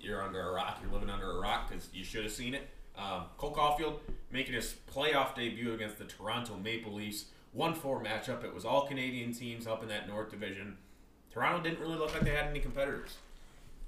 you're 0.00 0.22
under 0.22 0.40
a 0.40 0.52
rock. 0.52 0.78
You're 0.82 0.92
living 0.92 1.10
under 1.10 1.30
a 1.30 1.40
rock 1.40 1.68
because 1.68 1.88
you 1.92 2.04
should 2.04 2.22
have 2.24 2.32
seen 2.32 2.54
it. 2.54 2.68
Um, 2.96 3.24
Cole 3.36 3.52
Caufield 3.54 3.98
making 4.30 4.54
his 4.54 4.74
playoff 4.92 5.34
debut 5.34 5.72
against 5.74 5.98
the 5.98 6.04
Toronto 6.04 6.56
Maple 6.56 6.92
Leafs. 6.92 7.26
1 7.54 7.74
4 7.74 8.02
matchup. 8.04 8.44
It 8.44 8.54
was 8.54 8.64
all 8.64 8.86
Canadian 8.86 9.32
teams 9.32 9.66
up 9.66 9.82
in 9.82 9.88
that 9.88 10.06
North 10.08 10.30
Division. 10.30 10.76
Toronto 11.32 11.62
didn't 11.62 11.80
really 11.80 11.96
look 11.96 12.12
like 12.12 12.22
they 12.24 12.30
had 12.30 12.46
any 12.46 12.60
competitors. 12.60 13.16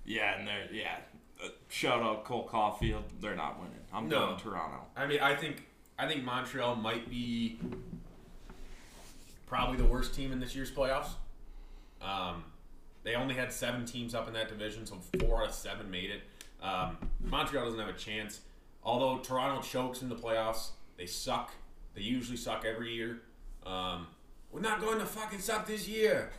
Yeah, 0.04 0.38
and 0.38 0.46
they're 0.48 0.68
yeah. 0.72 0.96
Uh, 1.44 1.48
shout 1.68 2.02
out 2.02 2.24
Cole 2.24 2.48
Caufield. 2.50 3.02
They're 3.20 3.36
not 3.36 3.58
winning. 3.58 3.78
I'm 3.92 4.08
No. 4.08 4.26
going 4.28 4.38
Toronto. 4.38 4.80
I 4.96 5.06
mean, 5.06 5.20
I 5.20 5.34
think 5.34 5.66
I 5.98 6.06
think 6.08 6.24
Montreal 6.24 6.76
might 6.76 7.10
be 7.10 7.58
probably 9.46 9.76
the 9.76 9.84
worst 9.84 10.14
team 10.14 10.32
in 10.32 10.40
this 10.40 10.54
year's 10.54 10.70
playoffs. 10.70 11.10
Um, 12.02 12.44
they 13.02 13.14
only 13.14 13.34
had 13.34 13.52
seven 13.52 13.84
teams 13.84 14.14
up 14.14 14.28
in 14.28 14.34
that 14.34 14.48
division, 14.48 14.86
so 14.86 14.98
four 15.20 15.42
out 15.42 15.48
of 15.48 15.54
seven 15.54 15.90
made 15.90 16.10
it. 16.10 16.22
Um, 16.62 16.96
Montreal 17.20 17.64
doesn't 17.64 17.78
have 17.80 17.88
a 17.88 17.98
chance. 17.98 18.40
Although 18.82 19.18
Toronto 19.18 19.62
chokes 19.62 20.02
in 20.02 20.08
the 20.08 20.14
playoffs, 20.16 20.70
they 20.96 21.06
suck. 21.06 21.52
They 21.94 22.02
usually 22.02 22.36
suck 22.36 22.64
every 22.64 22.94
year. 22.94 23.22
Um, 23.66 24.06
we're 24.52 24.60
not 24.60 24.80
going 24.80 24.98
to 25.00 25.06
fucking 25.06 25.40
suck 25.40 25.66
this 25.66 25.88
year. 25.88 26.30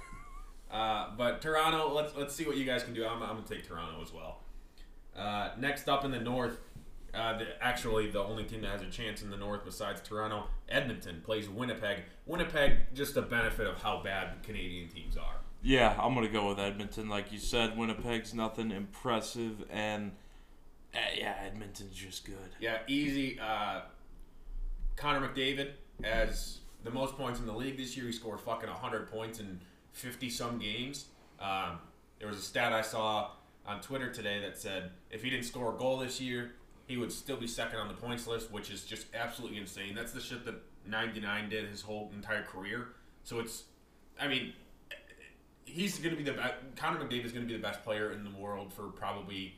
Uh, 0.71 1.09
but 1.17 1.41
Toronto, 1.41 1.93
let's 1.93 2.15
let's 2.15 2.35
see 2.35 2.45
what 2.45 2.57
you 2.57 2.65
guys 2.65 2.83
can 2.83 2.93
do. 2.93 3.05
I'm, 3.05 3.21
I'm 3.23 3.35
gonna 3.35 3.43
take 3.47 3.65
Toronto 3.65 4.01
as 4.01 4.11
well. 4.13 4.41
Uh, 5.15 5.51
next 5.57 5.87
up 5.87 6.03
in 6.03 6.11
the 6.11 6.19
North, 6.19 6.59
uh, 7.13 7.37
the, 7.37 7.45
actually 7.61 8.11
the 8.11 8.19
only 8.19 8.43
team 8.43 8.61
that 8.61 8.71
has 8.71 8.81
a 8.81 8.89
chance 8.89 9.21
in 9.21 9.29
the 9.29 9.37
North 9.37 9.63
besides 9.63 10.01
Toronto, 10.01 10.47
Edmonton 10.67 11.21
plays 11.23 11.47
Winnipeg. 11.47 12.03
Winnipeg, 12.25 12.93
just 12.93 13.15
a 13.15 13.21
benefit 13.21 13.65
of 13.65 13.81
how 13.81 14.01
bad 14.03 14.43
Canadian 14.43 14.89
teams 14.89 15.15
are. 15.15 15.35
Yeah, 15.63 15.97
I'm 15.99 16.13
gonna 16.13 16.27
go 16.27 16.49
with 16.49 16.59
Edmonton. 16.59 17.07
Like 17.07 17.31
you 17.31 17.39
said, 17.39 17.77
Winnipeg's 17.77 18.33
nothing 18.33 18.71
impressive, 18.71 19.63
and 19.71 20.11
uh, 20.93 20.99
yeah, 21.17 21.35
Edmonton's 21.45 21.95
just 21.95 22.25
good. 22.25 22.35
Yeah, 22.59 22.79
easy. 22.87 23.39
Uh, 23.39 23.81
Connor 24.97 25.25
McDavid 25.25 25.71
has 26.03 26.59
the 26.83 26.91
most 26.91 27.15
points 27.17 27.39
in 27.39 27.45
the 27.45 27.53
league 27.53 27.77
this 27.77 27.95
year. 27.97 28.05
He 28.05 28.11
scored 28.11 28.39
fucking 28.39 28.69
100 28.69 29.11
points 29.11 29.39
in 29.39 29.59
50 29.93 30.29
some 30.29 30.59
games. 30.59 31.05
Um, 31.39 31.79
there 32.19 32.27
was 32.27 32.37
a 32.37 32.41
stat 32.41 32.73
I 32.73 32.81
saw 32.81 33.31
on 33.65 33.81
Twitter 33.81 34.11
today 34.11 34.39
that 34.41 34.57
said 34.57 34.91
if 35.11 35.23
he 35.23 35.29
didn't 35.29 35.45
score 35.45 35.73
a 35.75 35.77
goal 35.77 35.97
this 35.97 36.19
year, 36.21 36.51
he 36.87 36.97
would 36.97 37.11
still 37.11 37.37
be 37.37 37.47
second 37.47 37.79
on 37.79 37.87
the 37.89 37.93
points 37.93 38.27
list, 38.27 38.51
which 38.51 38.69
is 38.71 38.83
just 38.83 39.07
absolutely 39.13 39.57
insane. 39.57 39.93
That's 39.93 40.13
the 40.13 40.21
shit 40.21 40.45
that 40.45 40.55
99 40.85 41.49
did 41.49 41.69
his 41.69 41.81
whole 41.81 42.09
entire 42.15 42.43
career. 42.43 42.89
So 43.23 43.39
it's, 43.39 43.63
I 44.19 44.27
mean, 44.29 44.53
he's 45.65 45.99
going 45.99 46.11
to 46.15 46.17
be 46.17 46.23
the 46.23 46.37
best. 46.37 46.53
Connor 46.77 46.99
McDavid 47.03 47.25
is 47.25 47.33
going 47.33 47.45
to 47.45 47.51
be 47.51 47.57
the 47.59 47.63
best 47.65 47.83
player 47.83 48.11
in 48.11 48.23
the 48.23 48.29
world 48.39 48.71
for 48.73 48.83
probably 48.83 49.55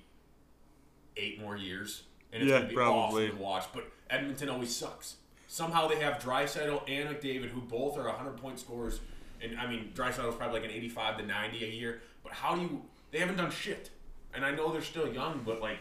eight 1.17 1.39
more 1.39 1.55
years, 1.55 2.03
and 2.33 2.41
it's 2.41 2.49
Yeah, 2.49 2.57
going 2.57 2.63
to 2.63 2.69
be 2.69 2.75
probably. 2.75 3.25
awesome 3.27 3.37
to 3.37 3.43
watch. 3.43 3.65
But 3.73 3.91
Edmonton 4.09 4.49
always 4.49 4.75
sucks. 4.75 5.15
Somehow 5.51 5.87
they 5.87 5.99
have 5.99 6.21
Draisaitl 6.21 6.83
and 6.87 7.09
McDavid, 7.09 7.49
who 7.49 7.59
both 7.61 7.97
are 7.97 8.05
100 8.05 8.37
point 8.37 8.59
scorers, 8.59 8.99
and 9.41 9.59
I 9.59 9.65
mean 9.65 9.91
Draisaitl's 9.95 10.35
probably 10.35 10.59
like 10.59 10.69
an 10.69 10.75
85 10.75 11.17
to 11.17 11.25
90 11.25 11.65
a 11.65 11.67
year. 11.67 12.01
But 12.23 12.33
how 12.33 12.53
do 12.53 12.61
you? 12.61 12.83
They 13.09 13.17
haven't 13.17 13.37
done 13.37 13.49
shit, 13.49 13.89
and 14.31 14.45
I 14.45 14.51
know 14.51 14.71
they're 14.71 14.83
still 14.83 15.11
young, 15.11 15.41
but 15.43 15.59
like 15.59 15.79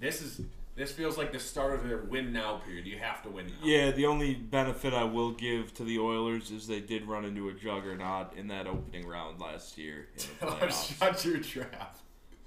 this 0.00 0.20
is 0.20 0.40
this 0.74 0.90
feels 0.90 1.16
like 1.16 1.30
the 1.30 1.38
start 1.38 1.74
of 1.74 1.88
their 1.88 1.98
win 1.98 2.32
now 2.32 2.56
period. 2.66 2.86
You 2.86 2.98
have 2.98 3.22
to 3.22 3.28
win 3.28 3.46
now. 3.46 3.52
Yeah, 3.62 3.92
the 3.92 4.06
only 4.06 4.34
benefit 4.34 4.92
I 4.92 5.04
will 5.04 5.30
give 5.30 5.72
to 5.74 5.84
the 5.84 6.00
Oilers 6.00 6.50
is 6.50 6.66
they 6.66 6.80
did 6.80 7.06
run 7.06 7.24
into 7.24 7.48
a 7.48 7.52
juggernaut 7.52 8.34
in 8.36 8.48
that 8.48 8.66
opening 8.66 9.06
round 9.06 9.40
last 9.40 9.78
year. 9.78 10.08
Shut 10.70 11.24
your 11.24 11.38
trap. 11.38 11.98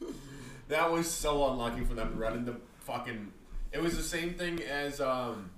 That 0.68 0.91
was 0.91 1.09
so 1.09 1.49
unlucky 1.49 1.86
for 1.86 1.93
them 1.93 2.11
to 2.11 2.18
run 2.18 2.34
into 2.39 2.57
fucking. 2.82 3.32
It 3.72 3.82
was 3.82 3.95
the 3.95 4.03
same 4.03 4.34
thing 4.34 4.61
as 4.63 4.99
um. 4.99 5.49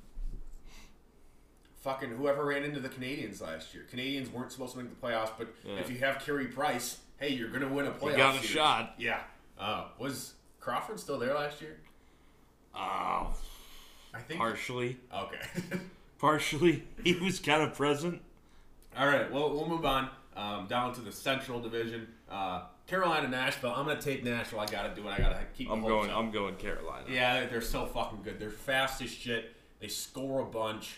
Fucking 1.81 2.09
whoever 2.09 2.45
ran 2.45 2.63
into 2.63 2.79
the 2.79 2.89
Canadiens 2.89 3.41
last 3.41 3.73
year. 3.73 3.85
Canadiens 3.91 4.31
weren't 4.31 4.51
supposed 4.51 4.73
to 4.73 4.79
make 4.79 4.89
the 4.89 5.07
playoffs, 5.07 5.31
but 5.37 5.47
Yeah. 5.63 5.75
if 5.75 5.89
you 5.89 5.97
have 5.99 6.19
Carey 6.19 6.47
Price, 6.47 6.99
hey, 7.17 7.29
you're 7.29 7.49
gonna 7.49 7.69
win 7.69 7.85
a 7.87 7.91
playoff. 7.91 8.11
You 8.11 8.17
got 8.17 8.35
a 8.35 8.39
series. 8.39 8.49
shot. 8.49 8.95
Yeah. 8.97 9.21
Uh, 9.57 9.85
was 9.97 10.33
Crawford 10.59 10.99
still 10.99 11.17
there 11.17 11.33
last 11.33 11.61
year? 11.61 11.79
Oh, 12.75 13.33
I 14.13 14.19
think. 14.27 14.39
partially, 14.39 14.97
Okay. 15.13 15.39
partially, 16.19 16.83
he 17.03 17.13
was 17.13 17.39
kind 17.39 17.61
of 17.61 17.73
present. 17.73 18.21
All 18.97 19.07
right, 19.07 19.31
well, 19.31 19.49
we'll 19.51 19.67
move 19.67 19.85
on 19.85 20.09
um, 20.35 20.67
down 20.67 20.93
to 20.95 21.01
the 21.01 21.11
Central 21.11 21.59
Division. 21.61 22.07
Uh, 22.29 22.63
Carolina, 22.87 23.27
Nashville. 23.27 23.71
I'm 23.73 23.85
gonna 23.87 24.01
take 24.01 24.23
Nashville. 24.23 24.59
I 24.59 24.65
gotta 24.65 24.93
do 24.95 25.07
it. 25.07 25.11
I 25.11 25.17
gotta 25.19 25.43
keep. 25.55 25.69
I'm 25.69 25.81
going. 25.81 26.09
up. 26.09 26.17
I'm 26.17 26.31
going 26.31 26.55
Carolina. 26.55 27.05
Yeah, 27.09 27.45
they're 27.45 27.61
so 27.61 27.85
fucking 27.85 28.23
good. 28.23 28.39
They're 28.39 28.49
fast 28.49 29.01
as 29.01 29.09
shit. 29.11 29.55
They 29.79 29.87
score 29.87 30.41
a 30.41 30.45
bunch. 30.45 30.97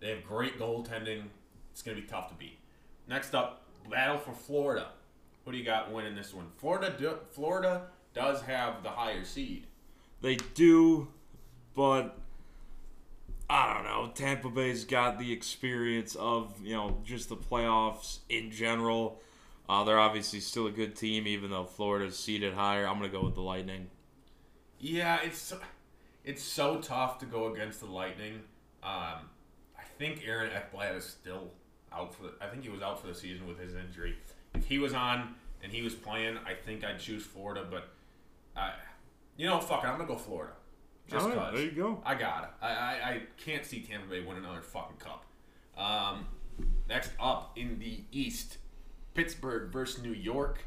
They 0.00 0.10
have 0.10 0.24
great 0.24 0.58
goaltending. 0.58 1.24
It's 1.72 1.82
gonna 1.82 1.96
be 2.00 2.06
tough 2.06 2.28
to 2.28 2.34
beat. 2.34 2.58
Next 3.06 3.34
up, 3.34 3.62
battle 3.90 4.18
for 4.18 4.32
Florida. 4.32 4.88
Who 5.44 5.52
do 5.52 5.58
you 5.58 5.64
got 5.64 5.92
winning 5.92 6.14
this 6.14 6.34
one? 6.34 6.46
Florida. 6.58 6.94
Do, 6.98 7.18
Florida 7.30 7.86
does 8.14 8.42
have 8.42 8.82
the 8.82 8.90
higher 8.90 9.24
seed. 9.24 9.66
They 10.20 10.36
do, 10.36 11.08
but 11.74 12.18
I 13.48 13.72
don't 13.74 13.84
know. 13.84 14.10
Tampa 14.14 14.48
Bay's 14.50 14.84
got 14.84 15.18
the 15.18 15.32
experience 15.32 16.14
of 16.14 16.54
you 16.62 16.74
know 16.74 16.98
just 17.04 17.28
the 17.28 17.36
playoffs 17.36 18.18
in 18.28 18.50
general. 18.50 19.20
Uh, 19.68 19.84
they're 19.84 20.00
obviously 20.00 20.40
still 20.40 20.66
a 20.66 20.70
good 20.70 20.96
team, 20.96 21.26
even 21.26 21.50
though 21.50 21.64
Florida's 21.64 22.18
seeded 22.18 22.54
higher. 22.54 22.86
I'm 22.86 22.96
gonna 22.96 23.08
go 23.08 23.22
with 23.24 23.34
the 23.34 23.40
Lightning. 23.42 23.88
Yeah, 24.78 25.20
it's 25.22 25.38
so- 25.38 25.60
it's 26.24 26.42
so 26.42 26.80
tough 26.80 27.18
to 27.20 27.26
go 27.26 27.52
against 27.52 27.80
the 27.80 27.86
Lightning. 27.86 28.42
Um, 28.82 29.30
think 30.00 30.22
Aaron 30.26 30.50
Ekblad 30.50 30.96
is 30.96 31.04
still 31.04 31.50
out 31.92 32.14
for. 32.14 32.24
The, 32.24 32.32
I 32.40 32.48
think 32.48 32.64
he 32.64 32.70
was 32.70 32.80
out 32.80 33.00
for 33.00 33.06
the 33.06 33.14
season 33.14 33.46
with 33.46 33.60
his 33.60 33.74
injury. 33.74 34.16
If 34.54 34.64
he 34.64 34.78
was 34.78 34.94
on 34.94 35.34
and 35.62 35.70
he 35.70 35.82
was 35.82 35.94
playing, 35.94 36.38
I 36.38 36.54
think 36.54 36.82
I'd 36.82 36.98
choose 36.98 37.22
Florida. 37.22 37.66
But 37.70 37.90
I, 38.56 38.72
you 39.36 39.46
know, 39.46 39.60
fuck 39.60 39.84
it, 39.84 39.86
I'm 39.86 39.98
gonna 39.98 40.08
go 40.08 40.16
Florida. 40.16 40.54
Just 41.06 41.22
All 41.22 41.28
right, 41.28 41.38
cause. 41.38 41.54
there 41.54 41.64
you 41.64 41.72
go. 41.72 42.02
I 42.04 42.14
got 42.14 42.44
it. 42.44 42.50
I, 42.62 42.68
I, 42.68 42.92
I 42.92 43.22
can't 43.36 43.64
see 43.64 43.80
Tampa 43.80 44.08
Bay 44.08 44.22
win 44.22 44.38
another 44.38 44.62
fucking 44.62 44.96
cup. 44.96 45.26
Um, 45.76 46.26
next 46.88 47.10
up 47.20 47.52
in 47.56 47.78
the 47.78 48.00
East, 48.10 48.58
Pittsburgh 49.14 49.70
versus 49.70 50.02
New 50.02 50.12
York. 50.12 50.60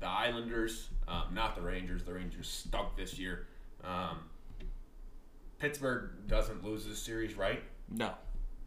The 0.00 0.06
Islanders, 0.06 0.88
um, 1.08 1.34
not 1.34 1.56
the 1.56 1.62
Rangers. 1.62 2.04
The 2.04 2.14
Rangers 2.14 2.48
stunk 2.48 2.96
this 2.96 3.18
year. 3.18 3.48
Um, 3.84 4.20
Pittsburgh 5.58 6.10
doesn't 6.28 6.64
lose 6.64 6.86
this 6.86 7.00
series, 7.00 7.36
right? 7.36 7.62
No. 7.90 8.12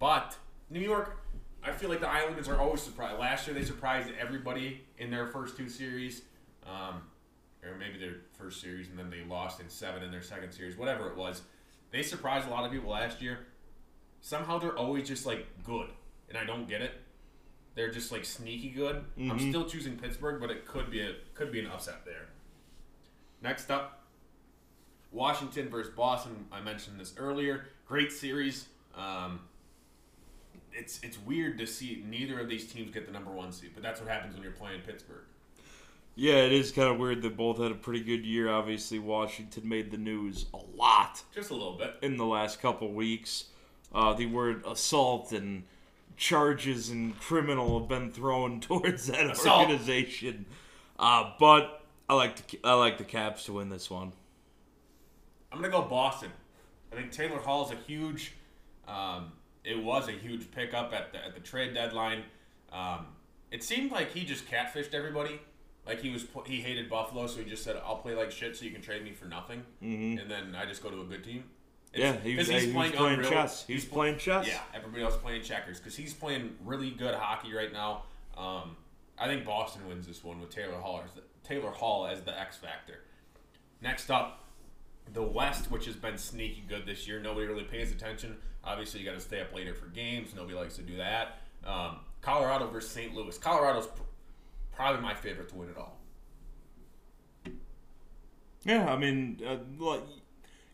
But 0.01 0.35
New 0.71 0.79
York, 0.79 1.19
I 1.63 1.71
feel 1.71 1.87
like 1.89 1.99
the 1.99 2.09
Islanders 2.09 2.49
are 2.49 2.57
always 2.59 2.81
surprised. 2.81 3.19
Last 3.19 3.45
year 3.47 3.53
they 3.53 3.63
surprised 3.63 4.09
everybody 4.19 4.81
in 4.97 5.11
their 5.11 5.27
first 5.27 5.55
two 5.55 5.69
series, 5.69 6.23
um, 6.65 7.03
or 7.63 7.75
maybe 7.77 7.99
their 7.99 8.15
first 8.35 8.59
series, 8.61 8.89
and 8.89 8.97
then 8.97 9.11
they 9.11 9.23
lost 9.23 9.59
in 9.61 9.69
seven 9.69 10.01
in 10.01 10.11
their 10.11 10.23
second 10.23 10.51
series. 10.53 10.75
Whatever 10.75 11.07
it 11.11 11.15
was, 11.15 11.43
they 11.91 12.01
surprised 12.01 12.47
a 12.47 12.49
lot 12.49 12.65
of 12.65 12.71
people 12.71 12.89
last 12.89 13.21
year. 13.21 13.45
Somehow 14.21 14.57
they're 14.57 14.75
always 14.75 15.07
just 15.07 15.27
like 15.27 15.45
good, 15.63 15.89
and 16.29 16.35
I 16.37 16.45
don't 16.45 16.67
get 16.67 16.81
it. 16.81 16.93
They're 17.75 17.91
just 17.91 18.11
like 18.11 18.25
sneaky 18.25 18.71
good. 18.71 19.05
I'm 19.17 19.37
Mhm. 19.37 19.49
still 19.49 19.65
choosing 19.69 19.99
Pittsburgh, 19.99 20.41
but 20.41 20.49
it 20.49 20.65
could 20.65 20.89
be 20.89 21.01
a 21.01 21.13
could 21.35 21.51
be 21.51 21.59
an 21.59 21.67
upset 21.67 22.05
there. 22.05 22.27
Next 23.39 23.69
up, 23.69 24.07
Washington 25.11 25.69
versus 25.69 25.93
Boston. 25.93 26.47
I 26.51 26.59
mentioned 26.59 26.99
this 26.99 27.13
earlier. 27.17 27.67
Great 27.85 28.11
series. 28.11 28.67
Um, 28.95 29.47
it's 30.73 30.99
it's 31.03 31.17
weird 31.19 31.57
to 31.59 31.67
see 31.67 32.03
neither 32.07 32.39
of 32.39 32.49
these 32.49 32.71
teams 32.71 32.91
get 32.91 33.05
the 33.05 33.11
number 33.11 33.31
one 33.31 33.51
seed, 33.51 33.71
but 33.73 33.83
that's 33.83 33.99
what 33.99 34.09
happens 34.09 34.33
when 34.33 34.43
you're 34.43 34.51
playing 34.53 34.81
Pittsburgh. 34.81 35.23
Yeah, 36.15 36.35
it 36.35 36.51
is 36.51 36.71
kind 36.71 36.89
of 36.89 36.97
weird 36.97 37.21
that 37.21 37.37
both 37.37 37.57
had 37.57 37.71
a 37.71 37.75
pretty 37.75 38.01
good 38.03 38.25
year. 38.25 38.49
Obviously, 38.49 38.99
Washington 38.99 39.67
made 39.67 39.91
the 39.91 39.97
news 39.97 40.45
a 40.53 40.59
lot 40.75 41.23
Just 41.33 41.51
a 41.51 41.53
little 41.53 41.77
bit. 41.77 41.95
in 42.01 42.17
the 42.17 42.25
last 42.25 42.61
couple 42.61 42.91
weeks. 42.91 43.45
Uh, 43.95 44.13
the 44.13 44.25
word 44.25 44.63
assault 44.67 45.31
and 45.31 45.63
charges 46.17 46.89
and 46.89 47.17
criminal 47.19 47.79
have 47.79 47.87
been 47.87 48.11
thrown 48.11 48.59
towards 48.59 49.07
that 49.07 49.29
Assault. 49.31 49.69
organization. 49.69 50.45
Uh, 50.99 51.31
but 51.39 51.81
I 52.09 52.13
like 52.15 52.35
the 52.47 52.59
I 52.63 52.73
like 52.73 52.97
the 52.97 53.03
Caps 53.05 53.45
to 53.45 53.53
win 53.53 53.69
this 53.69 53.89
one. 53.89 54.11
I'm 55.51 55.59
gonna 55.61 55.71
go 55.71 55.81
Boston. 55.83 56.29
I 56.91 56.95
think 56.95 57.11
Taylor 57.11 57.39
Hall 57.39 57.65
is 57.65 57.71
a 57.71 57.75
huge. 57.87 58.33
Um, 58.87 59.31
it 59.63 59.83
was 59.83 60.07
a 60.07 60.13
huge 60.13 60.51
pickup 60.51 60.93
at 60.93 61.11
the 61.11 61.23
at 61.25 61.33
the 61.33 61.41
trade 61.41 61.73
deadline. 61.73 62.23
Um, 62.71 63.07
it 63.51 63.63
seemed 63.63 63.91
like 63.91 64.11
he 64.11 64.23
just 64.23 64.47
catfished 64.49 64.93
everybody. 64.93 65.39
Like 65.85 65.99
he 66.01 66.09
was 66.09 66.25
he 66.45 66.61
hated 66.61 66.89
Buffalo, 66.89 67.27
so 67.27 67.39
he 67.39 67.49
just 67.49 67.63
said, 67.63 67.81
"I'll 67.85 67.97
play 67.97 68.15
like 68.15 68.31
shit, 68.31 68.55
so 68.55 68.65
you 68.65 68.71
can 68.71 68.81
trade 68.81 69.03
me 69.03 69.13
for 69.13 69.25
nothing," 69.25 69.63
hmm 69.79 70.17
and 70.19 70.29
then 70.29 70.55
I 70.55 70.65
just 70.65 70.83
go 70.83 70.89
to 70.89 71.01
a 71.01 71.05
good 71.05 71.23
team. 71.23 71.43
Yeah, 71.93 72.15
he 72.23 72.35
was, 72.37 72.47
he's 72.47 72.63
he 72.63 72.71
playing 72.71 72.95
unreal. 72.95 73.29
chess. 73.29 73.65
He 73.65 73.73
was 73.73 73.83
He's 73.83 73.91
playing 73.91 74.17
chess. 74.17 74.47
Yeah, 74.47 74.61
everybody 74.73 75.03
else 75.03 75.17
playing 75.17 75.41
checkers 75.41 75.79
because 75.79 75.95
he's 75.95 76.13
playing 76.13 76.55
really 76.63 76.91
good 76.91 77.15
hockey 77.15 77.53
right 77.53 77.73
now. 77.73 78.03
Um, 78.37 78.77
I 79.19 79.27
think 79.27 79.43
Boston 79.43 79.87
wins 79.87 80.07
this 80.07 80.23
one 80.23 80.39
with 80.39 80.49
Taylor 80.51 80.79
Hall 80.79 81.01
as 81.03 81.11
the, 81.11 81.21
Taylor 81.43 81.71
Hall 81.71 82.05
as 82.07 82.21
the 82.21 82.39
X 82.39 82.55
factor. 82.55 82.99
Next 83.81 84.09
up, 84.09 84.45
the 85.13 85.21
West, 85.23 85.69
which 85.71 85.85
has 85.85 85.95
been 85.95 86.17
sneaky 86.17 86.63
good 86.67 86.85
this 86.85 87.07
year. 87.07 87.19
Nobody 87.19 87.45
really 87.47 87.63
pays 87.63 87.91
attention. 87.91 88.37
Obviously, 88.63 88.99
you 88.99 89.05
got 89.05 89.15
to 89.15 89.19
stay 89.21 89.41
up 89.41 89.53
later 89.53 89.73
for 89.73 89.87
games. 89.87 90.33
Nobody 90.35 90.55
likes 90.55 90.75
to 90.77 90.81
do 90.83 90.97
that. 90.97 91.39
Um, 91.65 91.97
Colorado 92.21 92.67
versus 92.67 92.91
St. 92.91 93.13
Louis. 93.13 93.37
Colorado's 93.37 93.87
pr- 93.87 94.03
probably 94.71 95.01
my 95.01 95.13
favorite 95.13 95.49
to 95.49 95.55
win 95.55 95.69
it 95.69 95.77
all. 95.77 95.97
Yeah, 98.63 98.91
I 98.93 98.97
mean, 98.97 99.41
uh, 99.45 99.57
like, 99.79 100.01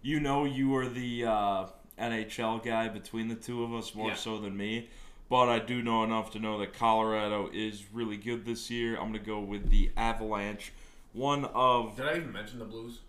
you 0.02 0.20
know, 0.20 0.44
you 0.46 0.70
were 0.70 0.90
the 0.90 1.26
uh, 1.26 1.66
NHL 1.98 2.64
guy 2.64 2.90
between 2.90 3.30
the 3.30 3.36
two 3.36 3.64
of 3.64 3.74
us 3.74 3.96
more 3.96 4.10
Yeah. 4.10 4.16
so 4.16 4.40
than 4.40 4.56
me. 4.58 4.90
But 5.30 5.50
I 5.50 5.60
do 5.60 5.82
know 5.82 6.04
enough 6.04 6.32
to 6.32 6.40
know 6.40 6.58
that 6.60 6.74
Colorado 6.74 7.50
is 7.54 7.84
really 7.92 8.16
good 8.18 8.46
this 8.46 8.70
year. 8.70 8.96
I'm 8.96 9.10
going 9.12 9.14
to 9.14 9.20
go 9.20 9.40
with 9.40 9.70
the 9.70 9.92
Avalanche. 9.98 10.72
One 11.12 11.46
of. 11.46 11.98
Did 11.98 12.06
I 12.08 12.16
even 12.18 12.32
mention 12.32 12.60
the 12.60 12.66
Blues? 12.66 13.00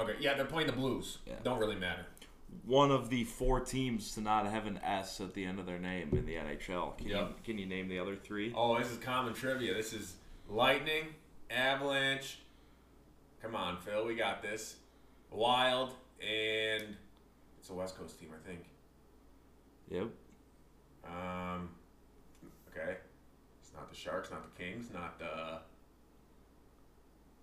No. 0.00 0.10
Okay, 0.12 0.18
yeah, 0.20 0.34
they're 0.34 0.44
playing 0.44 0.66
the 0.66 0.72
Blues. 0.72 1.18
Yeah. 1.26 1.34
Don't 1.42 1.58
really 1.58 1.76
matter. 1.76 2.06
One 2.64 2.90
of 2.90 3.10
the 3.10 3.24
four 3.24 3.60
teams 3.60 4.14
to 4.14 4.20
not 4.20 4.46
have 4.46 4.66
an 4.66 4.78
S 4.84 5.20
at 5.20 5.34
the 5.34 5.44
end 5.44 5.60
of 5.60 5.66
their 5.66 5.78
name 5.78 6.08
in 6.12 6.26
the 6.26 6.34
NHL. 6.34 6.96
Can, 6.98 7.08
you, 7.08 7.28
can 7.44 7.58
you 7.58 7.66
name 7.66 7.88
the 7.88 7.98
other 7.98 8.16
three? 8.16 8.52
Oh, 8.56 8.78
this 8.78 8.90
is 8.90 8.98
common 8.98 9.34
trivia. 9.34 9.74
This 9.74 9.92
is 9.92 10.14
Lightning, 10.48 11.04
Avalanche. 11.48 12.40
Come 13.40 13.54
on, 13.54 13.78
Phil, 13.78 14.04
we 14.04 14.14
got 14.16 14.42
this. 14.42 14.76
Wild, 15.30 15.92
and 16.20 16.96
it's 17.58 17.70
a 17.70 17.74
West 17.74 17.96
Coast 17.96 18.18
team, 18.18 18.30
I 18.34 18.48
think. 18.48 18.64
Yep. 19.90 20.08
Um, 21.06 21.70
okay, 22.70 22.96
it's 23.60 23.72
not 23.74 23.88
the 23.88 23.96
Sharks, 23.96 24.30
not 24.30 24.42
the 24.42 24.62
Kings, 24.62 24.88
not 24.92 25.18
the 25.18 25.60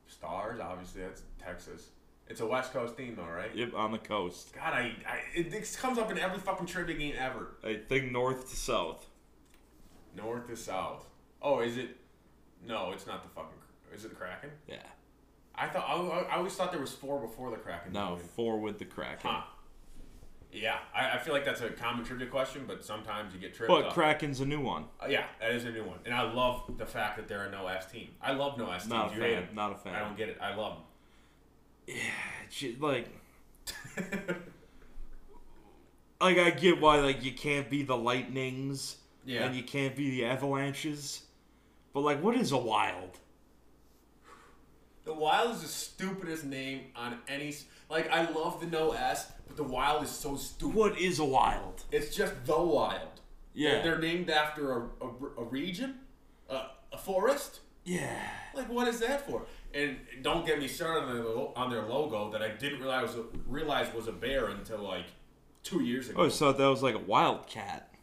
Stars. 0.07 0.59
Obviously, 0.59 1.01
that's 1.01 1.23
Texas. 1.39 1.89
It's 2.29 2.41
a 2.41 2.45
West 2.45 2.73
Coast 2.73 2.97
team, 2.97 3.15
though, 3.15 3.23
right? 3.25 3.53
Yep, 3.55 3.73
on 3.75 3.91
the 3.91 3.97
coast. 3.97 4.53
God, 4.53 4.73
I, 4.73 4.91
I 5.07 5.19
it, 5.33 5.49
this 5.49 5.75
comes 5.75 5.97
up 5.97 6.11
in 6.11 6.17
every 6.17 6.39
fucking 6.39 6.65
trivia 6.65 6.97
game 6.97 7.15
ever. 7.17 7.55
I 7.63 7.75
think 7.87 8.11
north 8.11 8.49
to 8.49 8.55
south. 8.55 9.07
North 10.15 10.47
to 10.47 10.55
south. 10.57 11.05
Oh, 11.41 11.59
is 11.59 11.77
it? 11.77 11.95
No, 12.65 12.91
it's 12.91 13.07
not 13.07 13.23
the 13.23 13.29
fucking. 13.29 13.57
Is 13.93 14.03
it 14.03 14.09
the 14.09 14.15
Kraken? 14.15 14.49
Yeah. 14.67 14.77
I 15.55 15.67
thought 15.67 15.85
I, 15.87 16.33
I 16.33 16.37
always 16.37 16.53
thought 16.53 16.71
there 16.71 16.81
was 16.81 16.91
four 16.91 17.19
before 17.19 17.49
the 17.49 17.57
Kraken. 17.57 17.93
No, 17.93 18.15
joined. 18.17 18.21
four 18.31 18.59
with 18.59 18.77
the 18.77 18.85
Kraken. 18.85 19.29
Huh. 19.29 19.41
Yeah, 20.51 20.77
I, 20.95 21.11
I 21.11 21.17
feel 21.17 21.33
like 21.33 21.45
that's 21.45 21.61
a 21.61 21.69
common 21.69 22.05
trivia 22.05 22.27
question, 22.27 22.63
but 22.67 22.83
sometimes 22.83 23.33
you 23.33 23.39
get 23.39 23.53
tripped 23.53 23.69
But 23.69 23.85
up. 23.87 23.93
Kraken's 23.93 24.39
a 24.39 24.45
new 24.45 24.61
one. 24.61 24.85
Uh, 25.01 25.07
yeah, 25.07 25.25
that 25.41 25.51
is 25.51 25.65
a 25.65 25.71
new 25.71 25.83
one, 25.83 25.99
and 26.05 26.13
I 26.13 26.21
love 26.31 26.63
the 26.77 26.85
fact 26.85 27.17
that 27.17 27.27
they're 27.27 27.45
a 27.45 27.51
no 27.51 27.67
S 27.67 27.91
team. 27.91 28.09
I 28.21 28.31
love 28.33 28.57
no 28.57 28.69
S 28.71 28.83
teams. 28.83 28.91
Not 28.91 29.11
a 29.11 29.15
You 29.15 29.21
fan. 29.21 29.47
Not 29.53 29.71
a 29.73 29.75
fan. 29.75 29.93
I 29.95 29.99
don't 29.99 30.17
get 30.17 30.29
it. 30.29 30.37
I 30.41 30.55
love 30.55 30.77
Shit, 30.77 30.83
Yeah, 31.87 32.75
like, 32.79 33.07
like 36.21 36.37
I 36.37 36.49
get 36.51 36.81
why 36.81 36.99
like 36.99 37.23
you 37.23 37.31
can't 37.31 37.69
be 37.69 37.83
the 37.83 37.97
Lightnings 37.97 38.97
yeah, 39.25 39.45
and 39.45 39.55
you 39.55 39.63
can't 39.63 39.95
be 39.95 40.09
the 40.11 40.25
Avalanches, 40.25 41.23
but 41.93 42.01
like, 42.01 42.21
what 42.21 42.35
is 42.35 42.51
a 42.51 42.57
Wild? 42.57 43.17
the 45.07 45.13
Wild 45.13 45.55
is 45.55 45.61
the 45.61 45.67
stupidest 45.69 46.43
name 46.43 46.81
on 46.95 47.17
any. 47.27 47.55
Like 47.89 48.11
I 48.11 48.29
love 48.29 48.59
the 48.59 48.67
no 48.67 48.91
S, 48.91 49.31
but 49.47 49.55
the 49.55 49.63
Wild 49.63 50.03
is 50.03 50.09
so 50.09 50.35
stupid. 50.35 50.75
What 50.75 50.99
is 50.99 51.19
a 51.19 51.25
Wild? 51.25 51.85
It's 51.91 52.15
just 52.15 52.33
the 52.45 52.61
Wild. 52.61 53.21
Yeah. 53.53 53.81
They're, 53.81 53.83
they're 53.83 53.99
named 53.99 54.29
after 54.29 54.73
a, 54.73 54.89
a, 55.01 55.07
a 55.39 55.43
region, 55.45 55.99
a, 56.49 56.63
a 56.91 56.97
forest. 56.97 57.61
Yeah. 57.85 58.21
Like, 58.53 58.69
what 58.69 58.89
is 58.89 58.99
that 58.99 59.25
for? 59.25 59.45
And 59.77 59.97
don't 60.23 60.43
get 60.43 60.57
me 60.59 60.67
started 60.67 61.07
on 61.07 61.13
their, 61.13 61.23
lo- 61.23 61.53
on 61.55 61.69
their 61.69 61.83
logo 61.83 62.31
that 62.31 62.41
I 62.41 62.49
didn't 62.49 62.79
realize 62.79 63.15
realize 63.45 63.93
was 63.93 64.07
a 64.07 64.11
bear 64.11 64.47
until 64.47 64.79
like 64.79 65.05
two 65.61 65.83
years 65.83 66.09
ago. 66.09 66.23
Oh, 66.23 66.29
so 66.29 66.51
that 66.51 66.67
was 66.67 66.81
like 66.81 66.95
a 66.95 66.99
wildcat. 66.99 67.93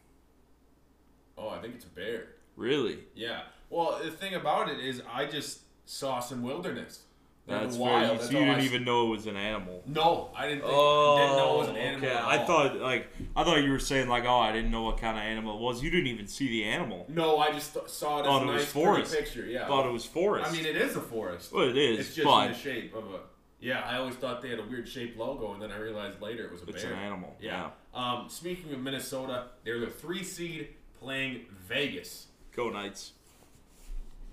Oh, 1.37 1.49
I 1.49 1.59
think 1.59 1.75
it's 1.75 1.83
a 1.83 1.89
bear. 1.89 2.27
Really? 2.55 2.99
Yeah. 3.13 3.41
Well, 3.69 3.99
the 4.01 4.09
thing 4.09 4.35
about 4.35 4.69
it 4.69 4.79
is, 4.79 5.01
I 5.11 5.25
just 5.25 5.61
saw 5.85 6.21
some 6.21 6.43
wilderness. 6.43 7.01
That's 7.47 7.75
wild. 7.77 8.17
That's 8.19 8.31
So 8.31 8.39
you 8.39 8.45
didn't 8.45 8.61
s- 8.61 8.65
even 8.65 8.83
know 8.85 9.05
it 9.05 9.09
was 9.11 9.27
an 9.27 9.35
animal. 9.37 9.83
No, 9.85 10.31
I 10.35 10.47
didn't. 10.47 10.61
Think, 10.61 10.73
Oh, 10.75 11.17
didn't 11.19 11.37
know 11.37 11.53
it 11.55 11.57
was 11.59 11.67
an 11.69 11.75
animal. 11.77 12.09
okay. 12.09 12.17
I 12.19 12.37
thought 12.43 12.77
like 12.77 13.07
I 13.35 13.43
thought 13.43 13.63
you 13.63 13.71
were 13.71 13.77
saying 13.79 14.09
like, 14.09 14.25
oh, 14.25 14.39
I 14.39 14.51
didn't 14.51 14.71
know 14.71 14.81
what 14.81 14.97
kind 14.97 15.15
of 15.15 15.23
animal 15.23 15.57
it 15.57 15.61
was. 15.61 15.83
You 15.83 15.91
didn't 15.91 16.07
even 16.07 16.27
see 16.27 16.47
the 16.47 16.63
animal. 16.63 17.05
No, 17.07 17.37
I 17.37 17.51
just 17.51 17.73
th- 17.75 17.87
saw 17.87 18.17
it 18.17 18.21
as 18.21 18.25
Thought 18.25 18.41
a 18.41 18.43
it 18.49 18.51
nice 18.53 18.71
pretty 18.71 18.85
forest. 18.85 19.13
picture. 19.15 19.45
Yeah. 19.45 19.67
Thought 19.67 19.85
it 19.85 19.91
was 19.93 20.05
forest. 20.05 20.49
I 20.49 20.53
mean, 20.55 20.65
it 20.65 20.75
is 20.75 20.95
a 20.95 21.01
forest. 21.01 21.53
well, 21.53 21.69
it 21.69 21.77
is, 21.77 21.99
it's 21.99 22.15
just 22.15 22.25
but 22.25 22.47
in 22.47 22.51
the 22.53 22.57
shape 22.57 22.95
of 22.95 23.05
a. 23.13 23.19
Yeah, 23.59 23.81
I 23.81 23.97
always 23.97 24.15
thought 24.15 24.41
they 24.41 24.49
had 24.49 24.59
a 24.59 24.63
weird 24.65 24.87
shaped 24.87 25.17
logo, 25.17 25.53
and 25.53 25.61
then 25.61 25.71
I 25.71 25.77
realized 25.77 26.21
later 26.21 26.45
it 26.45 26.51
was 26.51 26.61
a 26.63 26.67
it's 26.67 26.83
bear. 26.83 26.93
an 26.93 26.99
animal. 26.99 27.35
Yeah. 27.39 27.69
Um, 27.93 28.25
speaking 28.27 28.73
of 28.73 28.79
Minnesota, 28.79 29.45
they're 29.63 29.79
the 29.79 29.87
three 29.87 30.23
seed 30.23 30.69
playing 30.99 31.45
Vegas. 31.67 32.27
Go 32.55 32.69
Knights. 32.69 33.13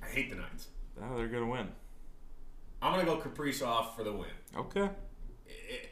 I 0.03 0.07
hate 0.09 0.31
the 0.31 0.37
Knights. 0.37 0.69
Oh, 1.01 1.17
they're 1.17 1.29
gonna 1.29 1.47
win. 1.47 1.69
I'm 2.83 2.93
gonna 2.93 3.05
go 3.05 3.17
Kaprizov 3.17 3.95
for 3.97 4.03
the 4.05 4.13
win. 4.13 4.29
Okay. 4.57 4.91
It- 5.47 5.91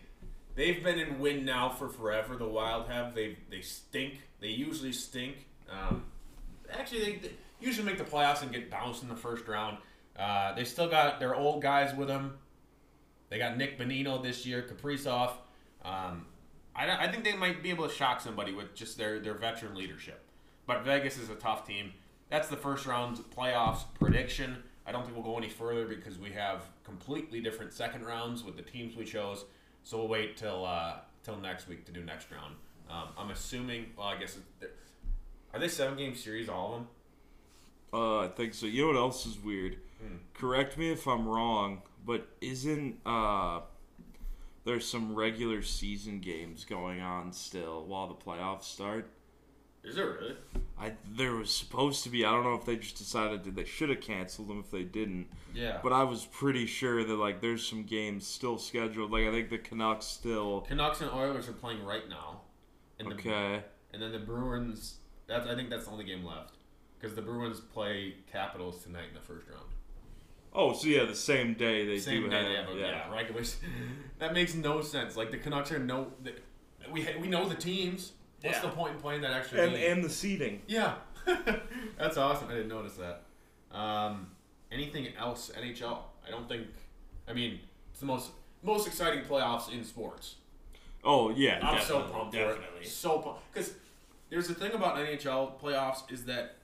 they've 0.57 0.82
been 0.82 0.99
in 0.99 1.18
win 1.20 1.45
now 1.45 1.68
for 1.70 1.88
forever. 1.88 2.36
The 2.36 2.49
Wild 2.49 2.88
have. 2.88 3.14
They 3.14 3.38
they 3.51 3.61
stink. 3.61 4.20
They 4.41 4.49
usually 4.49 4.93
stink. 4.93 5.47
Um, 5.70 6.05
actually, 6.72 7.01
they, 7.05 7.12
they 7.16 7.30
usually 7.61 7.86
make 7.86 7.99
the 7.99 8.05
playoffs 8.05 8.43
and 8.43 8.51
get 8.53 8.70
bounced 8.70 9.03
in 9.03 9.09
the 9.09 9.16
first 9.16 9.47
round. 9.47 9.78
Uh, 10.18 10.53
they 10.55 10.64
still 10.64 10.88
got 10.88 11.20
their 11.20 11.34
old 11.34 11.62
guys 11.62 11.95
with 11.95 12.09
them. 12.09 12.38
They 13.28 13.38
got 13.38 13.57
Nick 13.57 13.78
Bonino 13.78 14.20
this 14.22 14.45
year, 14.45 14.62
Kaprizov. 14.68 15.32
Um, 15.84 16.26
I, 16.74 17.07
I 17.07 17.11
think 17.11 17.22
they 17.24 17.36
might 17.36 17.62
be 17.62 17.70
able 17.70 17.86
to 17.88 17.95
shock 17.95 18.20
somebody 18.20 18.53
with 18.53 18.74
just 18.74 18.99
their, 18.99 19.20
their 19.20 19.34
veteran 19.34 19.76
leadership. 19.76 20.20
But 20.66 20.84
Vegas 20.84 21.16
is 21.16 21.30
a 21.30 21.36
tough 21.36 21.66
team. 21.66 21.93
That's 22.28 22.49
the 22.49 22.57
first 22.57 22.86
round 22.86 23.18
playoffs 23.36 23.84
prediction. 23.99 24.62
I 24.91 24.93
don't 24.93 25.05
think 25.05 25.14
we'll 25.14 25.24
go 25.24 25.38
any 25.38 25.49
further 25.49 25.86
because 25.86 26.18
we 26.18 26.30
have 26.32 26.64
completely 26.82 27.41
different 27.41 27.72
second 27.72 28.05
rounds 28.05 28.43
with 28.43 28.57
the 28.57 28.62
teams 28.62 28.97
we 28.97 29.05
chose. 29.05 29.45
So 29.84 29.99
we'll 29.99 30.09
wait 30.09 30.36
till 30.36 30.66
uh, 30.66 30.97
till 31.22 31.36
next 31.36 31.68
week 31.68 31.84
to 31.84 31.93
do 31.93 32.03
next 32.03 32.26
round. 32.32 32.57
Um, 32.91 33.11
I'm 33.16 33.30
assuming. 33.30 33.86
Well, 33.97 34.09
I 34.09 34.18
guess 34.18 34.36
are 35.55 35.61
they 35.61 35.68
seven 35.68 35.97
game 35.97 36.16
series 36.16 36.49
all 36.49 36.74
of 36.74 36.80
them? 36.80 36.88
Uh, 37.93 38.18
I 38.24 38.28
think 38.28 38.53
so. 38.53 38.66
You 38.66 38.82
know 38.82 38.88
what 38.88 38.97
else 38.97 39.26
is 39.26 39.38
weird? 39.38 39.76
Hmm. 40.01 40.16
Correct 40.34 40.76
me 40.76 40.91
if 40.91 41.07
I'm 41.07 41.28
wrong, 41.28 41.82
but 42.05 42.26
isn't 42.41 42.99
uh 43.07 43.61
there's 44.64 44.86
some 44.88 45.14
regular 45.14 45.62
season 45.62 46.18
games 46.18 46.64
going 46.64 47.01
on 47.01 47.32
still 47.32 47.84
while 47.84 48.09
the 48.09 48.14
playoffs 48.14 48.64
start? 48.64 49.09
Is 49.85 49.97
there 49.97 50.11
really? 50.11 50.37
I 50.78 50.93
there 51.16 51.35
was 51.35 51.51
supposed 51.55 52.05
to 52.05 52.11
be. 52.11 52.24
I 52.24 52.31
don't 52.33 52.45
know 52.45 52.55
if 52.55 52.64
they 52.64 52.76
just 52.76 52.97
decided 52.99 53.45
that 53.45 53.55
they 53.55 53.64
should 53.64 53.89
have 53.89 54.01
canceled 54.01 54.49
them 54.49 54.61
if 54.61 54.70
they 54.70 54.83
didn't. 54.83 55.26
Yeah. 55.55 55.78
But 55.83 55.93
I 55.93 56.05
was 56.05 56.24
pretty 56.26 56.66
sure 56.66 57.03
that 57.05 57.14
like 57.14 57.41
there's 57.41 57.66
some 57.66 57.85
games 57.85 58.26
still 58.26 58.59
scheduled. 58.59 59.11
Like 59.11 59.24
I 59.26 59.31
think 59.31 59.51
the 59.51 59.59
Canucks 59.59 60.07
still. 60.07 60.62
Canucks 60.68 61.01
and 61.01 61.11
Oilers 61.11 61.49
are 61.49 61.53
playing 61.53 61.85
right 61.85 62.09
now. 62.09 62.43
And 62.99 63.11
the, 63.11 63.14
Okay. 63.14 63.62
And 63.93 64.03
then 64.03 64.12
the 64.12 64.18
Bruins. 64.18 64.97
That's 65.26 65.47
I 65.47 65.55
think 65.55 65.70
that's 65.70 65.87
the 65.87 65.91
only 65.93 66.05
game 66.05 66.24
left 66.24 66.55
because 66.99 67.14
the 67.16 67.22
Bruins 67.22 67.61
play 67.61 68.16
Capitals 68.31 68.83
tonight 68.83 69.09
in 69.09 69.14
the 69.14 69.20
first 69.20 69.49
round. 69.49 69.64
Oh, 70.53 70.72
so 70.72 70.89
yeah, 70.89 71.05
the 71.05 71.14
same 71.14 71.55
day 71.55 71.87
they 71.87 71.99
Same 72.01 72.24
do 72.24 72.28
day 72.31 72.37
have. 72.37 72.47
they 72.49 72.55
have 72.57 72.68
a, 72.68 72.74
yeah. 72.74 73.20
yeah. 73.20 73.39
s- 73.39 73.59
that 74.18 74.35
makes 74.35 74.55
no 74.55 74.81
sense. 74.83 75.16
Like 75.16 75.31
the 75.31 75.37
Canucks 75.39 75.70
are 75.72 75.78
no. 75.78 76.09
the- 76.22 76.35
We 76.93 77.07
we 77.20 77.28
know 77.28 77.49
the 77.49 77.55
teams. 77.55 78.12
What's 78.43 78.57
Yeah. 78.57 78.62
the 78.62 78.68
point 78.76 78.95
in 78.95 79.01
playing 79.01 79.20
that 79.22 79.32
extra 79.32 79.61
And 79.62 79.74
game? 79.74 79.93
and 79.93 80.05
the 80.05 80.11
seating. 80.11 80.62
yeah, 80.66 80.95
that's 81.99 82.16
awesome. 82.16 82.49
I 82.49 82.53
didn't 82.53 82.68
notice 82.68 82.95
that. 82.99 83.22
Um, 83.76 84.30
anything 84.72 85.09
else 85.18 85.51
NHL? 85.59 85.99
I 86.26 86.30
don't 86.30 86.49
think. 86.49 86.66
I 87.28 87.32
mean, 87.32 87.61
it's 87.91 88.01
the 88.01 88.07
most 88.07 88.30
most 88.62 88.86
exciting 88.86 89.24
playoffs 89.24 89.72
in 89.72 89.84
sports. 89.84 90.36
Oh 91.05 91.30
yeah, 91.30 91.61
I'm 91.62 91.80
so 91.82 91.99
definitely, 92.01 92.12
pumped 92.12 92.32
definitely. 92.34 92.64
for 92.78 92.82
it. 92.82 92.88
So 92.88 93.18
pumped 93.18 93.53
because 93.53 93.74
there's 94.30 94.49
the 94.49 94.55
thing 94.55 94.72
about 94.72 94.97
NHL 94.97 95.59
playoffs 95.61 96.11
is 96.12 96.24
that 96.26 96.57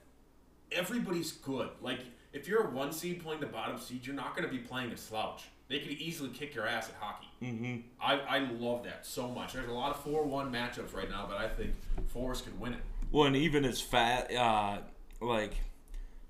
everybody's 0.71 1.31
good. 1.31 1.69
Like 1.81 1.99
if 2.33 2.47
you're 2.47 2.67
a 2.67 2.69
one 2.69 2.91
seed 2.91 3.23
playing 3.23 3.39
the 3.39 3.47
bottom 3.47 3.77
seed, 3.79 4.05
you're 4.05 4.15
not 4.15 4.35
going 4.35 4.47
to 4.47 4.53
be 4.53 4.59
playing 4.61 4.91
a 4.91 4.97
slouch. 4.97 5.45
They 5.69 5.79
could 5.79 5.91
easily 5.91 6.29
kick 6.29 6.53
your 6.55 6.67
ass 6.67 6.89
at 6.89 6.95
hockey. 6.99 7.26
Mm-hmm. 7.41 7.77
I, 8.01 8.13
I 8.19 8.39
love 8.39 8.83
that 8.85 9.05
so 9.05 9.27
much. 9.27 9.53
There's 9.53 9.67
a 9.69 9.73
lot 9.73 9.91
of 9.95 10.01
four 10.01 10.23
one 10.23 10.51
matchups 10.51 10.93
right 10.93 11.09
now, 11.09 11.25
but 11.29 11.37
I 11.37 11.47
think 11.47 11.71
Forest 12.07 12.45
could 12.45 12.59
win 12.59 12.73
it. 12.73 12.79
Well, 13.11 13.25
and 13.27 13.35
even 13.35 13.63
as 13.65 13.79
fat, 13.79 14.33
uh, 14.33 14.79
like 15.21 15.53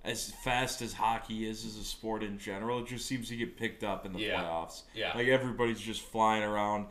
as 0.04 0.32
fast 0.44 0.82
as 0.82 0.94
hockey 0.94 1.48
is 1.50 1.66
as 1.66 1.78
a 1.78 1.84
sport 1.84 2.24
in 2.24 2.38
general, 2.38 2.80
it 2.80 2.88
just 2.88 3.06
seems 3.06 3.30
to 3.30 3.36
get 3.38 3.58
picked 3.58 3.84
up 3.84 4.06
in 4.06 4.14
the 4.14 4.20
Yeah. 4.20 4.42
playoffs. 4.42 4.84
Yeah. 4.94 5.16
like 5.16 5.28
everybody's 5.28 5.80
just 5.82 6.02
flying 6.02 6.44
around. 6.44 6.88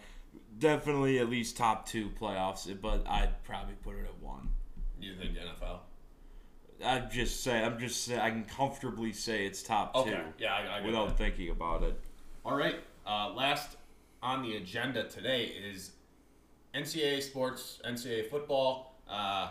Definitely 0.59 1.19
at 1.19 1.29
least 1.29 1.57
top 1.59 1.87
two 1.87 2.09
playoffs, 2.19 2.69
but 2.81 3.07
I'd 3.07 3.43
probably 3.45 3.75
put 3.85 3.97
it 3.97 4.05
at 4.07 4.19
one. 4.23 4.49
You 5.01 5.15
think 5.17 5.37
NFL? 5.37 5.81
I'd 6.85 7.11
just 7.11 7.43
say 7.43 7.63
I'm 7.63 7.79
just 7.79 8.05
say 8.05 8.19
I 8.19 8.31
can 8.31 8.45
comfortably 8.45 9.13
say 9.13 9.47
it's 9.47 9.63
top 9.63 9.95
two 10.05 10.15
Yeah, 10.39 10.55
I, 10.55 10.79
I 10.79 10.87
without 10.87 11.09
that. 11.09 11.19
thinking 11.19 11.51
about 11.51 11.83
it. 11.83 11.99
All 12.45 12.57
right. 12.57 12.77
Uh, 13.07 13.33
last 13.35 13.77
on 14.23 14.43
the 14.43 14.57
agenda 14.57 15.05
today 15.05 15.45
is 15.45 15.93
NCAA 16.75 17.23
sports, 17.23 17.81
NCAA 17.85 18.29
football, 18.29 19.01
uh, 19.09 19.51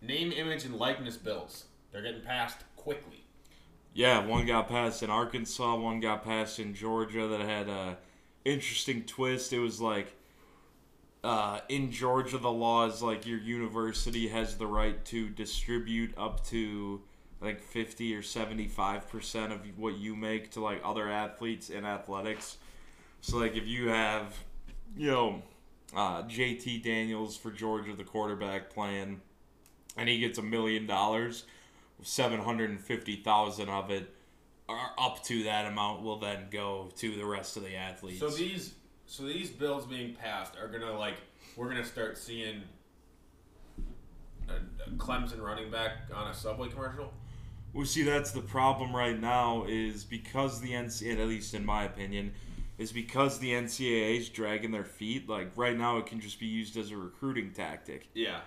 name, 0.00 0.32
image, 0.32 0.64
and 0.64 0.76
likeness 0.76 1.16
bills. 1.16 1.66
They're 1.92 2.02
getting 2.02 2.22
passed 2.22 2.58
quickly. 2.76 3.24
Yeah, 3.92 4.24
one 4.24 4.46
got 4.46 4.68
passed 4.68 5.02
in 5.02 5.10
Arkansas, 5.10 5.76
one 5.76 6.00
got 6.00 6.24
passed 6.24 6.58
in 6.58 6.74
Georgia 6.74 7.26
that 7.28 7.40
had 7.40 7.68
a 7.68 7.96
interesting 8.44 9.04
twist. 9.04 9.52
It 9.52 9.58
was 9.58 9.80
like 9.80 10.12
uh, 11.24 11.60
in 11.68 11.90
Georgia, 11.90 12.38
the 12.38 12.52
law 12.52 12.86
is 12.86 13.02
like 13.02 13.26
your 13.26 13.38
university 13.38 14.28
has 14.28 14.56
the 14.56 14.66
right 14.66 15.04
to 15.06 15.28
distribute 15.30 16.14
up 16.16 16.44
to 16.46 17.02
like 17.40 17.60
50 17.60 18.14
or 18.14 18.22
75 18.22 19.08
percent 19.08 19.52
of 19.52 19.60
what 19.76 19.96
you 19.96 20.14
make 20.14 20.52
to 20.52 20.60
like 20.60 20.80
other 20.84 21.10
athletes 21.10 21.68
in 21.68 21.84
athletics. 21.84 22.58
So 23.20 23.38
like 23.38 23.56
if 23.56 23.66
you 23.66 23.88
have, 23.88 24.34
you 24.96 25.10
know, 25.10 25.42
uh, 25.94 26.22
JT 26.22 26.82
Daniels 26.82 27.36
for 27.36 27.50
Georgia, 27.50 27.94
the 27.94 28.04
quarterback 28.04 28.70
playing, 28.70 29.20
and 29.96 30.08
he 30.08 30.18
gets 30.18 30.38
a 30.38 30.42
million 30.42 30.86
dollars, 30.86 31.44
seven 32.02 32.40
hundred 32.40 32.70
and 32.70 32.80
fifty 32.80 33.16
thousand 33.16 33.68
of 33.68 33.90
it, 33.90 34.14
or 34.68 34.78
up 34.98 35.22
to 35.24 35.44
that 35.44 35.66
amount, 35.66 36.02
will 36.02 36.18
then 36.18 36.46
go 36.50 36.90
to 36.96 37.16
the 37.16 37.24
rest 37.24 37.56
of 37.56 37.62
the 37.62 37.74
athletes. 37.74 38.20
So 38.20 38.30
these, 38.30 38.74
so 39.06 39.24
these 39.24 39.50
bills 39.50 39.86
being 39.86 40.14
passed 40.14 40.54
are 40.56 40.68
gonna 40.68 40.96
like 40.98 41.16
we're 41.56 41.68
gonna 41.68 41.84
start 41.84 42.18
seeing 42.18 42.62
a, 44.48 44.52
a 44.54 44.90
Clemson 44.96 45.40
running 45.40 45.70
back 45.70 45.92
on 46.14 46.30
a 46.30 46.34
Subway 46.34 46.68
commercial. 46.68 47.12
Well, 47.72 47.84
see, 47.86 48.04
that's 48.04 48.30
the 48.30 48.40
problem 48.40 48.94
right 48.94 49.20
now 49.20 49.64
is 49.68 50.04
because 50.04 50.60
the 50.60 50.70
NCAA, 50.70 51.20
at 51.20 51.28
least 51.28 51.52
in 51.52 51.64
my 51.64 51.84
opinion, 51.84 52.32
is 52.78 52.92
because 52.92 53.38
the 53.38 53.52
NCAA 53.52 54.18
is 54.18 54.28
dragging 54.28 54.70
their 54.70 54.84
feet. 54.84 55.28
Like 55.28 55.50
right 55.56 55.76
now, 55.76 55.98
it 55.98 56.06
can 56.06 56.20
just 56.20 56.38
be 56.38 56.46
used 56.46 56.76
as 56.76 56.90
a 56.90 56.96
recruiting 56.96 57.52
tactic. 57.52 58.08
Yeah. 58.14 58.40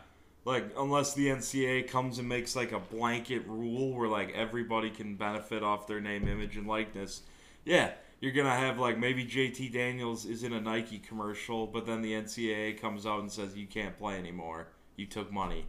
Like 0.46 0.72
unless 0.78 1.14
the 1.14 1.28
NCAA 1.28 1.88
comes 1.88 2.20
and 2.20 2.30
makes 2.30 2.56
like 2.56 2.72
a 2.72 2.80
blanket 2.80 3.46
rule 3.48 3.94
where 3.94 4.08
like 4.08 4.34
everybody 4.34 4.90
can 4.90 5.16
benefit 5.16 5.64
off 5.64 5.88
their 5.88 6.02
name, 6.02 6.28
image, 6.28 6.58
and 6.58 6.68
likeness. 6.68 7.22
Yeah, 7.66 7.92
you're 8.20 8.32
gonna 8.32 8.56
have 8.56 8.80
like 8.80 8.98
maybe 8.98 9.26
JT 9.26 9.74
Daniels 9.74 10.26
is 10.26 10.44
in 10.44 10.54
a 10.54 10.62
Nike 10.62 11.00
commercial, 11.00 11.68
but 11.68 11.86
then 11.86 12.02
the 12.02 12.14
NCAA 12.14 12.80
comes 12.80 13.06
out 13.06 13.20
and 13.20 13.32
says 13.32 13.56
you 13.56 13.68
can't 13.68 13.98
play 13.98 14.18
anymore. 14.18 14.68
You 14.96 15.06
took 15.06 15.32
money 15.32 15.66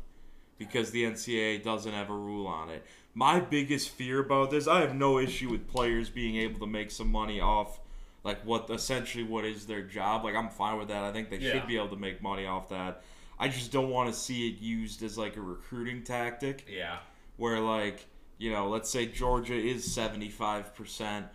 because 0.58 0.90
the 0.90 1.04
NCAA 1.04 1.64
doesn't 1.64 1.92
have 1.92 2.10
a 2.10 2.14
rule 2.14 2.46
on 2.46 2.68
it. 2.68 2.84
My 3.14 3.40
biggest 3.40 3.88
fear 3.88 4.20
about 4.20 4.50
this, 4.50 4.68
I 4.68 4.80
have 4.80 4.94
no 4.94 5.18
issue 5.18 5.50
with 5.50 5.66
players 5.66 6.10
being 6.10 6.36
able 6.36 6.60
to 6.60 6.66
make 6.66 6.90
some 6.90 7.10
money 7.10 7.40
off 7.40 7.80
like 8.24 8.44
what 8.44 8.68
essentially 8.70 9.24
what 9.24 9.44
is 9.44 9.66
their 9.66 9.82
job. 9.82 10.24
Like 10.24 10.34
I'm 10.34 10.48
fine 10.50 10.78
with 10.78 10.88
that. 10.88 11.04
I 11.04 11.12
think 11.12 11.30
they 11.30 11.38
Yeah. 11.38 11.52
should 11.52 11.66
be 11.66 11.76
able 11.76 11.88
to 11.88 11.96
make 11.96 12.22
money 12.22 12.46
off 12.46 12.68
that. 12.68 13.02
I 13.38 13.48
just 13.48 13.72
don't 13.72 13.88
want 13.90 14.12
to 14.12 14.18
see 14.18 14.48
it 14.48 14.60
used 14.60 15.02
as 15.02 15.16
like 15.16 15.36
a 15.36 15.40
recruiting 15.40 16.02
tactic 16.02 16.66
Yeah. 16.68 16.98
where 17.36 17.58
like, 17.60 18.06
you 18.38 18.50
know, 18.52 18.68
let's 18.68 18.90
say 18.90 19.06
Georgia 19.06 19.54
is 19.54 19.84
75%. 19.94 21.26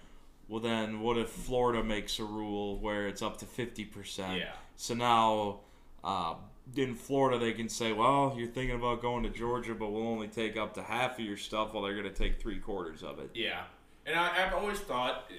Well 0.48 0.60
then 0.60 1.00
what 1.02 1.18
if 1.18 1.30
Florida 1.30 1.84
makes 1.84 2.20
a 2.20 2.24
rule 2.24 2.78
where 2.80 3.08
it's 3.08 3.22
up 3.24 3.38
to 3.38 3.46
50%? 3.46 4.40
Yeah. 4.40 4.52
So 4.76 4.94
now 4.94 5.62
uh, 6.04 6.36
in 6.76 6.94
Florida, 6.94 7.40
they 7.40 7.54
can 7.54 7.68
say, 7.70 7.94
well, 7.94 8.36
you're 8.38 8.48
thinking 8.48 8.76
about 8.76 9.02
going 9.02 9.24
to 9.24 9.30
Georgia, 9.30 9.74
but 9.74 9.90
we'll 9.92 10.08
only 10.08 10.28
take 10.28 10.56
up 10.58 10.76
to 10.76 10.84
half 10.84 11.18
of 11.18 11.26
your 11.26 11.38
stuff 11.38 11.74
while 11.74 11.84
they're 11.84 11.94
going 12.00 12.04
to 12.06 12.14
take 12.14 12.40
three 12.40 12.60
quarters 12.60 13.02
of 13.02 13.18
it. 13.20 13.32
Yeah, 13.34 13.64
and 14.06 14.16
I, 14.20 14.46
I've 14.46 14.54
always 14.54 14.80
thought 14.80 15.32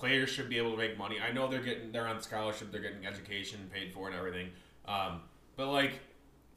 players 0.00 0.30
should 0.30 0.48
be 0.48 0.56
able 0.56 0.72
to 0.72 0.78
make 0.78 0.98
money. 0.98 1.16
I 1.20 1.30
know 1.30 1.46
they're 1.46 1.60
getting 1.60 1.92
they're 1.92 2.08
on 2.08 2.20
scholarship, 2.22 2.72
they're 2.72 2.80
getting 2.80 3.06
education 3.06 3.70
paid 3.72 3.92
for 3.92 4.08
and 4.08 4.16
everything. 4.16 4.48
Um, 4.86 5.20
but 5.56 5.68
like, 5.68 6.00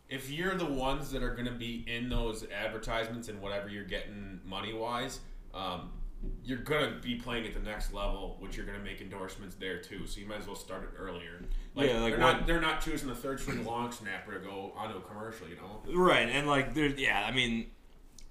if 0.10 0.32
you're 0.32 0.56
the 0.56 0.66
ones 0.66 1.12
that 1.12 1.22
are 1.22 1.34
going 1.34 1.46
to 1.46 1.52
be 1.52 1.84
in 1.88 2.10
those 2.10 2.46
advertisements 2.52 3.28
and 3.28 3.42
whatever 3.42 3.70
you're 3.70 3.84
getting 3.84 4.40
money 4.46 4.74
wise, 4.74 5.20
um, 5.54 5.92
you're 6.46 6.60
gonna 6.60 7.00
be 7.02 7.16
playing 7.16 7.46
at 7.46 7.54
the 7.54 7.60
next 7.60 7.94
level, 7.94 8.38
which 8.40 8.56
you're 8.56 8.66
gonna 8.66 8.80
make 8.80 9.02
endorsements 9.02 9.56
there 9.56 9.80
too. 9.80 10.08
So 10.08 10.22
you 10.22 10.26
might 10.26 10.40
as 10.40 10.48
well 10.48 10.56
start 10.56 10.84
it 10.84 10.90
earlier. 10.98 11.44
Like, 11.76 11.90
Yeah, 11.90 12.00
like 12.00 12.12
they're 12.12 12.20
not 12.20 12.48
they're 12.48 12.62
not 12.62 12.82
choosing 12.82 13.10
the 13.10 13.16
third 13.16 13.42
string 13.42 13.66
long 13.66 13.92
snapper 13.92 14.34
to 14.34 14.40
go 14.40 14.72
onto 14.78 14.98
a 14.98 15.02
commercial. 15.02 15.48
You 15.50 15.58
know. 15.58 15.82
Right, 15.94 16.30
and 16.30 16.48
like, 16.48 16.74
there, 16.74 16.88
yeah, 16.88 17.26
I 17.26 17.32
mean, 17.32 17.68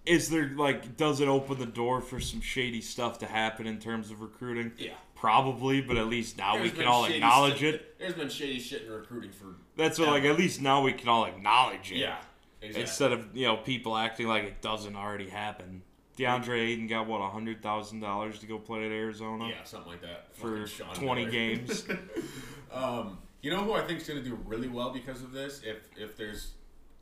is 0.06 0.30
there 0.30 0.50
like, 0.56 0.96
does 0.96 1.20
it 1.20 1.28
open 1.28 1.58
the 1.58 1.66
door 1.66 2.00
for 2.00 2.20
some 2.20 2.40
shady 2.40 2.80
stuff 2.80 3.18
to 3.20 3.26
happen 3.26 3.66
in 3.66 3.78
terms 3.78 4.10
of 4.10 4.20
recruiting? 4.20 4.72
Yeah. 4.78 4.94
Probably, 5.14 5.80
but 5.80 5.96
at 5.96 6.08
least 6.08 6.36
now 6.36 6.60
we 6.60 6.70
can 6.70 6.84
all 6.86 7.04
acknowledge 7.04 7.58
shit- 7.58 7.74
it. 7.76 7.98
There's 7.98 8.14
been 8.14 8.28
shady 8.28 8.58
shit 8.58 8.82
in 8.86 8.90
recruiting 8.92 9.30
for 9.30 9.54
That's 9.76 9.98
what, 9.98 10.08
like, 10.08 10.24
at 10.24 10.36
least 10.36 10.60
now 10.60 10.82
we 10.82 10.92
can 10.92 11.08
all 11.08 11.24
acknowledge 11.26 11.92
it. 11.92 11.98
yeah. 11.98 12.16
Exactly. 12.60 12.82
Instead 12.82 13.12
of 13.12 13.36
you 13.36 13.46
know 13.46 13.56
people 13.56 13.96
acting 13.96 14.28
like 14.28 14.44
it 14.44 14.60
doesn't 14.62 14.94
already 14.94 15.28
happen. 15.28 15.82
DeAndre 16.16 16.60
Ayton 16.60 16.86
got 16.86 17.06
what 17.08 17.20
hundred 17.32 17.60
thousand 17.60 17.98
dollars 18.00 18.38
to 18.40 18.46
go 18.46 18.56
play 18.58 18.84
at 18.86 18.92
Arizona 18.92 19.48
Yeah, 19.48 19.64
something 19.64 19.90
like 19.90 20.02
that. 20.02 20.28
for 20.36 20.66
twenty 20.94 21.26
games. 21.26 21.84
um, 22.72 23.18
you 23.40 23.50
know 23.50 23.62
who 23.64 23.72
I 23.72 23.80
think 23.82 24.00
is 24.00 24.06
going 24.08 24.22
to 24.22 24.28
do 24.28 24.38
really 24.46 24.68
well 24.68 24.90
because 24.90 25.22
of 25.22 25.32
this? 25.32 25.60
If 25.64 25.88
if 25.96 26.16
there's 26.16 26.52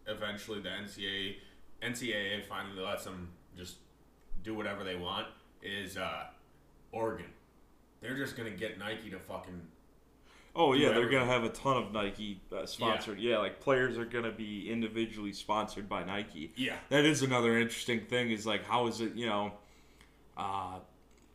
eventually 0.06 0.60
the 0.60 0.70
NCAA 0.70 1.34
NCAA 1.82 2.44
finally 2.44 2.82
lets 2.82 3.04
them 3.04 3.28
just 3.56 3.76
do 4.42 4.54
whatever 4.54 4.84
they 4.84 4.96
want 4.96 5.26
is 5.62 5.96
uh, 5.96 6.24
Oregon. 6.92 7.26
They're 8.00 8.16
just 8.16 8.36
going 8.36 8.50
to 8.50 8.56
get 8.56 8.78
Nike 8.78 9.10
to 9.10 9.18
fucking 9.18 9.60
Oh 10.54 10.72
yeah, 10.72 10.92
they're 10.92 11.08
gonna 11.08 11.26
have 11.26 11.44
a 11.44 11.48
ton 11.48 11.76
of 11.76 11.92
Nike 11.92 12.40
uh, 12.52 12.66
sponsored. 12.66 13.20
Yeah. 13.20 13.38
like 13.38 13.60
players 13.60 13.96
are 13.96 14.04
gonna 14.04 14.32
be 14.32 14.68
individually 14.70 15.32
sponsored 15.32 15.88
by 15.88 16.02
Nike. 16.02 16.52
yeah 16.56 16.76
That 16.88 17.04
is 17.04 17.22
another 17.22 17.56
interesting 17.56 18.00
thing. 18.00 18.32
Is 18.32 18.46
like 18.46 18.64
how 18.64 18.88
is 18.88 19.00
it? 19.00 19.14
You 19.14 19.26
know, 19.26 19.52
uh, 20.36 20.80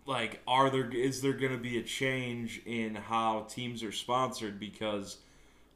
like 0.06 0.42
are 0.46 0.70
there 0.70 0.90
is 0.90 1.22
there 1.22 1.34
gonna 1.34 1.58
be 1.58 1.80
a 1.80 1.84
change 1.84 2.62
in 2.66 2.96
how 2.96 3.46
teams 3.50 3.84
are 3.84 3.94
sponsored 3.94 4.60
because, 4.60 5.18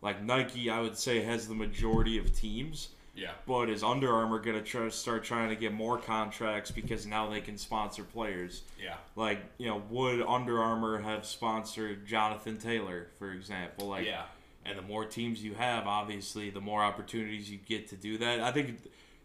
like 0.02 0.22
Nike, 0.22 0.70
I 0.70 0.82
would 0.82 0.98
say 0.98 1.22
has 1.22 1.48
the 1.48 1.56
majority 1.56 2.18
of 2.18 2.36
teams. 2.36 2.90
Yeah 3.20 3.32
But 3.48 3.70
is 3.70 3.84
Under 3.84 4.14
Armour 4.14 4.40
gonna 4.40 4.62
try 4.62 4.90
start 4.90 5.24
trying 5.24 5.50
to 5.50 5.56
get 5.56 5.74
more 5.74 5.98
contracts 5.98 6.72
because 6.72 7.06
now 7.06 7.30
they 7.30 7.42
can 7.42 7.58
sponsor 7.58 8.04
players? 8.04 8.64
yeah 8.82 8.96
Like 9.16 9.40
you 9.58 9.68
know, 9.68 9.82
would 9.90 10.22
Under 10.22 10.62
Armour 10.62 11.00
have 11.00 11.26
sponsored 11.26 12.06
Jonathan 12.08 12.58
Taylor, 12.58 13.08
for 13.18 13.32
example? 13.32 13.88
Like, 13.88 14.06
yeah 14.06 14.24
and 14.66 14.78
the 14.78 14.84
more 14.84 15.06
teams 15.06 15.44
you 15.44 15.56
have, 15.56 15.88
obviously, 15.88 16.50
the 16.50 16.62
more 16.62 16.84
opportunities 16.84 17.50
you 17.50 17.58
get 17.58 17.88
to 17.90 17.96
do 17.96 18.18
that. 18.20 18.40
I 18.40 18.52
think 18.52 18.78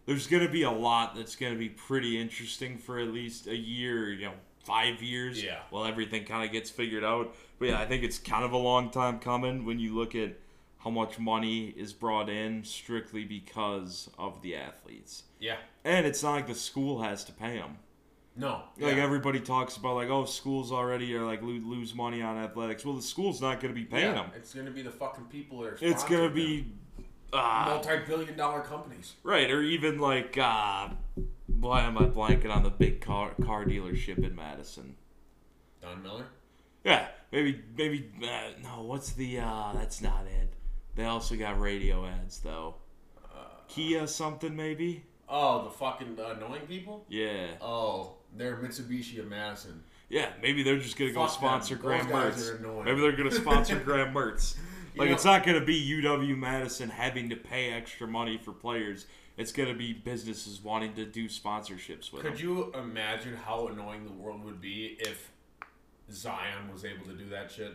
there's 0.07 0.26
going 0.26 0.45
to 0.45 0.51
be 0.51 0.62
a 0.62 0.70
lot 0.70 1.16
that's 1.16 1.36
going 1.36 1.53
to 1.53 1.59
be 1.59 1.68
pretty 1.68 2.20
interesting 2.20 2.78
for 2.78 2.99
at 2.99 3.09
least 3.09 3.47
a 3.47 3.57
year, 3.57 4.12
you 4.12 4.26
know, 4.26 4.34
five 4.64 5.03
years. 5.03 5.42
Yeah. 5.42 5.59
While 5.70 5.84
everything 5.84 6.24
kind 6.24 6.45
of 6.45 6.53
gets 6.53 6.70
figured 6.70 7.05
out. 7.05 7.34
But 7.59 7.68
yeah, 7.68 7.80
I 7.80 7.86
think 7.86 8.05
it's 8.05 8.18
kind 8.18 8.45
of 8.45 8.53
a 8.53 8.59
long 8.59 8.90
time 8.90 9.18
coming 9.18 9.64
when 9.64 9.78
you 9.78 9.95
look 9.95 10.14
at 10.14 10.32
how 10.85 10.91
much 10.91 11.18
money 11.18 11.68
is 11.76 11.93
brought 11.95 12.28
in 12.28 12.62
strictly 12.62 13.24
because 13.24 14.11
of 14.18 14.43
the 14.43 14.55
athletes. 14.55 15.22
yeah 15.41 15.57
And 15.85 16.05
it's 16.07 16.22
not 16.22 16.32
like 16.32 16.47
the 16.47 16.55
school 16.55 17.03
has 17.03 17.24
to 17.24 17.32
pay 17.32 17.57
them. 17.57 17.78
no 18.37 18.62
Like 18.78 18.97
yeah. 18.97 19.03
everybody 19.03 19.41
talks 19.41 19.76
about, 19.78 19.95
like, 19.97 20.11
oh, 20.11 20.26
schools 20.26 20.70
already 20.72 21.14
are 21.16 21.24
like 21.24 21.41
lo- 21.43 21.49
lose 21.64 21.95
money 21.95 22.20
on 22.22 22.37
athletics. 22.37 22.85
Well, 22.85 22.97
the 22.97 23.03
school's 23.03 23.41
not 23.41 23.61
going 23.61 23.72
to 23.74 23.80
be 23.80 23.87
paying 23.87 24.14
yeah, 24.14 24.22
them. 24.22 24.30
it's 24.37 24.53
going 24.53 24.66
to 24.66 24.72
be 24.72 24.82
the 24.82 24.91
fucking 24.91 25.24
people 25.24 25.61
that 25.61 25.68
are 25.74 25.78
It's 25.80 26.05
gonna 26.05 26.28
be 26.30 26.72
uh, 27.32 27.64
multi-billion 27.68 28.37
dollar 28.37 28.61
companies. 28.61 29.14
right, 29.22 29.51
or 29.51 29.62
even 29.62 29.99
like 29.99 30.37
uh, 30.39 30.89
why 31.61 31.80
am 31.82 31.97
I 31.97 32.03
blanking 32.05 32.55
on 32.55 32.62
the 32.62 32.70
big 32.70 33.01
car 33.01 33.32
car 33.43 33.64
dealership 33.64 34.18
in 34.22 34.35
Madison? 34.37 34.97
Don 35.80 36.03
Miller. 36.03 36.26
Yeah, 36.85 37.09
maybe 37.32 37.61
maybe 37.76 38.11
uh, 38.22 38.51
no. 38.62 38.82
What's 38.82 39.12
the? 39.14 39.39
uh 39.41 39.72
That's 39.74 40.01
not 40.03 40.26
it. 40.26 40.43
They 40.97 41.05
also 41.05 41.36
got 41.36 41.61
radio 41.61 42.07
ads 42.07 42.40
though. 42.40 42.76
Kia 43.68 44.07
something 44.07 44.55
maybe. 44.55 45.05
Oh, 45.28 45.64
the 45.64 45.70
fucking 45.70 46.18
annoying 46.18 46.66
people. 46.68 47.05
Yeah, 47.09 47.47
Oh, 47.61 48.16
they're 48.36 48.57
Mitsubishi 48.57 49.18
of 49.20 49.26
Madison. 49.26 49.82
yeah. 50.11 50.28
Maybe 50.42 50.62
they're 50.62 50.78
just 50.78 50.97
gonna 50.99 51.12
go 51.12 51.26
sponsor 51.26 51.74
them. 51.76 51.82
Graham 51.84 52.07
Mertz. 52.09 52.84
Maybe 52.84 53.01
they're 53.01 53.12
gonna 53.16 53.30
sponsor 53.30 53.76
Graham 53.84 54.14
Mertz. 54.14 54.57
Like 54.97 55.09
know- 55.09 55.14
it's 55.14 55.24
not 55.24 55.45
gonna 55.45 55.64
be 55.64 55.74
UW 56.03 56.36
Madison 56.36 56.90
having 56.90 57.30
to 57.30 57.36
pay 57.36 57.72
extra 57.72 58.07
money 58.07 58.36
for 58.38 58.53
players. 58.53 59.07
It's 59.36 59.51
gonna 59.51 59.74
be 59.74 59.92
businesses 59.92 60.61
wanting 60.62 60.92
to 60.95 61.05
do 61.07 61.28
sponsorships 61.28 62.12
with 62.12 62.22
Could 62.22 62.34
them. 62.36 62.42
you 62.42 62.72
imagine 62.74 63.34
how 63.34 63.66
annoying 63.68 64.05
the 64.05 64.12
world 64.12 64.45
would 64.45 64.61
be 64.61 64.97
if 65.01 65.30
Zion 66.12 66.70
was 66.72 66.84
able 66.84 67.07
to 67.07 67.14
do 67.14 67.28
that 67.30 67.51
shit? 67.51 67.72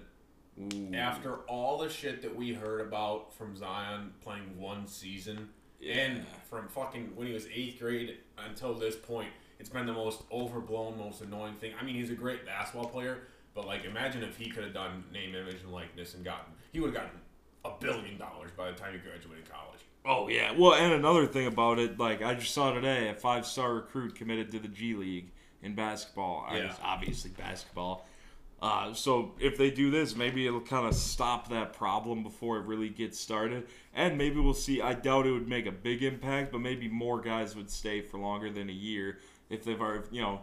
Ooh. 0.61 0.93
After 0.93 1.35
all 1.47 1.77
the 1.77 1.89
shit 1.89 2.21
that 2.21 2.35
we 2.35 2.53
heard 2.53 2.81
about 2.81 3.33
from 3.33 3.55
Zion 3.55 4.11
playing 4.21 4.59
one 4.59 4.87
season, 4.87 5.49
and 5.87 6.25
from 6.49 6.67
fucking 6.67 7.11
when 7.15 7.27
he 7.27 7.33
was 7.33 7.47
eighth 7.53 7.79
grade 7.79 8.17
until 8.37 8.73
this 8.73 8.95
point, 8.95 9.29
it's 9.59 9.69
been 9.69 9.85
the 9.85 9.93
most 9.93 10.23
overblown, 10.31 10.97
most 10.97 11.21
annoying 11.21 11.53
thing. 11.55 11.73
I 11.79 11.83
mean, 11.85 11.95
he's 11.95 12.11
a 12.11 12.15
great 12.15 12.45
basketball 12.45 12.89
player, 12.89 13.19
But 13.53 13.65
like, 13.67 13.85
imagine 13.85 14.23
if 14.23 14.37
he 14.37 14.49
could 14.49 14.63
have 14.63 14.73
done 14.73 15.03
name, 15.11 15.35
image, 15.35 15.61
and 15.63 15.71
likeness 15.71 16.13
and 16.13 16.23
gotten 16.23 16.53
he 16.71 16.79
would 16.79 16.93
have 16.93 17.03
gotten 17.03 17.19
a 17.65 17.71
billion 17.79 18.17
dollars 18.17 18.51
by 18.55 18.71
the 18.71 18.77
time 18.77 18.93
he 18.93 18.99
graduated 18.99 19.49
college. 19.49 19.79
Oh 20.05 20.27
yeah. 20.29 20.53
Well, 20.57 20.75
and 20.75 20.93
another 20.93 21.25
thing 21.25 21.47
about 21.47 21.79
it, 21.79 21.99
like 21.99 22.21
I 22.21 22.33
just 22.35 22.53
saw 22.53 22.73
today, 22.73 23.09
a 23.09 23.13
five-star 23.13 23.73
recruit 23.73 24.15
committed 24.15 24.51
to 24.51 24.59
the 24.59 24.67
G 24.67 24.93
League 24.93 25.31
in 25.61 25.75
basketball. 25.75 26.45
I 26.47 26.57
Yeah. 26.59 26.75
obviously 26.83 27.31
basketball. 27.31 28.07
Uh, 28.61 28.93
so 28.93 29.31
if 29.39 29.57
they 29.57 29.71
do 29.71 29.89
this, 29.89 30.15
maybe 30.15 30.45
it'll 30.45 30.59
kind 30.59 30.85
of 30.85 30.93
stop 30.93 31.49
that 31.49 31.71
problem 31.73 32.23
before 32.23 32.57
it 32.57 32.65
really 32.65 32.89
gets 32.89 33.17
started, 33.19 33.65
and 33.93 34.17
maybe 34.17 34.39
we'll 34.39 34.53
see. 34.53 34.81
I 34.81 34.93
doubt 34.95 35.25
it 35.27 35.31
would 35.31 35.47
make 35.47 35.65
a 35.65 35.71
big 35.71 36.03
impact, 36.03 36.51
but 36.51 36.59
maybe 36.59 36.87
more 36.89 37.21
guys 37.21 37.55
would 37.55 37.69
stay 37.71 38.01
for 38.01 38.17
longer 38.19 38.49
than 38.51 38.69
a 38.69 38.73
year 38.73 39.19
if 39.49 39.63
they've 39.63 39.79
already, 39.79 40.03
you 40.11 40.21
know. 40.21 40.41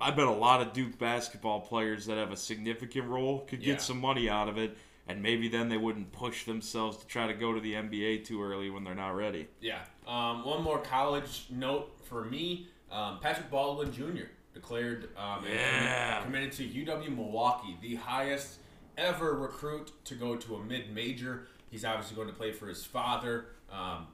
I 0.00 0.12
bet 0.12 0.28
a 0.28 0.30
lot 0.32 0.62
of 0.62 0.72
Duke 0.72 0.96
basketball 0.98 1.60
players 1.60 2.06
that 2.06 2.16
have 2.16 2.30
a 2.30 2.36
significant 2.36 3.08
role 3.08 3.40
could 3.40 3.58
get 3.60 3.68
Yeah. 3.68 3.76
some 3.78 4.00
money 4.00 4.28
out 4.28 4.48
of 4.48 4.56
it, 4.56 4.78
and 5.08 5.20
maybe 5.20 5.48
then 5.48 5.68
they 5.68 5.76
wouldn't 5.76 6.12
push 6.12 6.44
themselves 6.44 6.98
to 6.98 7.06
try 7.08 7.26
to 7.26 7.34
go 7.34 7.52
to 7.52 7.60
the 7.60 7.74
NBA 7.74 8.18
too 8.24 8.40
early 8.40 8.70
when 8.70 8.84
they're 8.84 8.94
not 8.94 9.16
ready. 9.16 9.48
Yeah. 9.60 9.80
Um, 10.06 10.44
one 10.44 10.62
more 10.62 10.78
college 10.78 11.46
note 11.50 11.90
for 12.04 12.24
me: 12.24 12.68
um, 12.92 13.18
Patrick 13.18 13.50
Baldwin 13.50 13.92
Jr. 13.92 14.26
declared 14.54 15.08
um, 15.16 15.44
Yeah. 15.46 16.22
committed 16.22 16.52
to 16.52 16.64
UW 16.64 17.14
Milwaukee, 17.14 17.76
the 17.80 17.96
highest 17.96 18.58
ever 18.98 19.34
recruit 19.34 19.92
to 20.04 20.14
go 20.14 20.36
to 20.36 20.56
a 20.56 20.62
mid-major. 20.64 21.46
He's 21.70 21.84
obviously 21.84 22.16
going 22.16 22.28
to 22.28 22.34
play 22.34 22.52
for 22.52 22.66
his 22.66 22.84
father. 22.84 23.46
Um, 23.70 24.06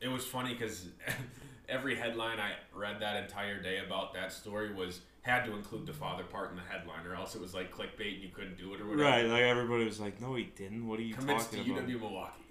it 0.00 0.08
was 0.08 0.24
funny 0.24 0.52
because 0.52 0.86
every 1.68 1.94
headline 1.94 2.38
I 2.40 2.52
read 2.74 3.00
that 3.00 3.22
entire 3.22 3.62
day 3.62 3.78
about 3.86 4.12
that 4.14 4.32
story 4.32 4.74
was 4.74 5.00
had 5.22 5.44
to 5.46 5.54
include 5.54 5.86
the 5.86 5.92
father 5.92 6.24
part 6.24 6.50
in 6.50 6.56
the 6.56 6.62
headline, 6.62 7.06
or 7.06 7.14
else 7.14 7.34
it 7.34 7.40
was 7.40 7.54
like 7.54 7.74
clickbait 7.74 8.14
and 8.14 8.22
you 8.22 8.28
couldn't 8.28 8.58
do 8.58 8.74
it 8.74 8.80
or 8.80 8.84
whatever. 8.86 9.08
Right, 9.08 9.24
like 9.24 9.42
everybody 9.42 9.84
was 9.84 9.98
like, 9.98 10.20
"No, 10.20 10.34
he 10.34 10.44
didn't. 10.44 10.86
What 10.86 10.98
are 10.98 11.02
you 11.02 11.14
Commits 11.14 11.46
to 11.46 11.56
talking 11.56 11.72
about?" 11.72 11.88
UW 11.88 12.00
Milwaukee. 12.00 12.42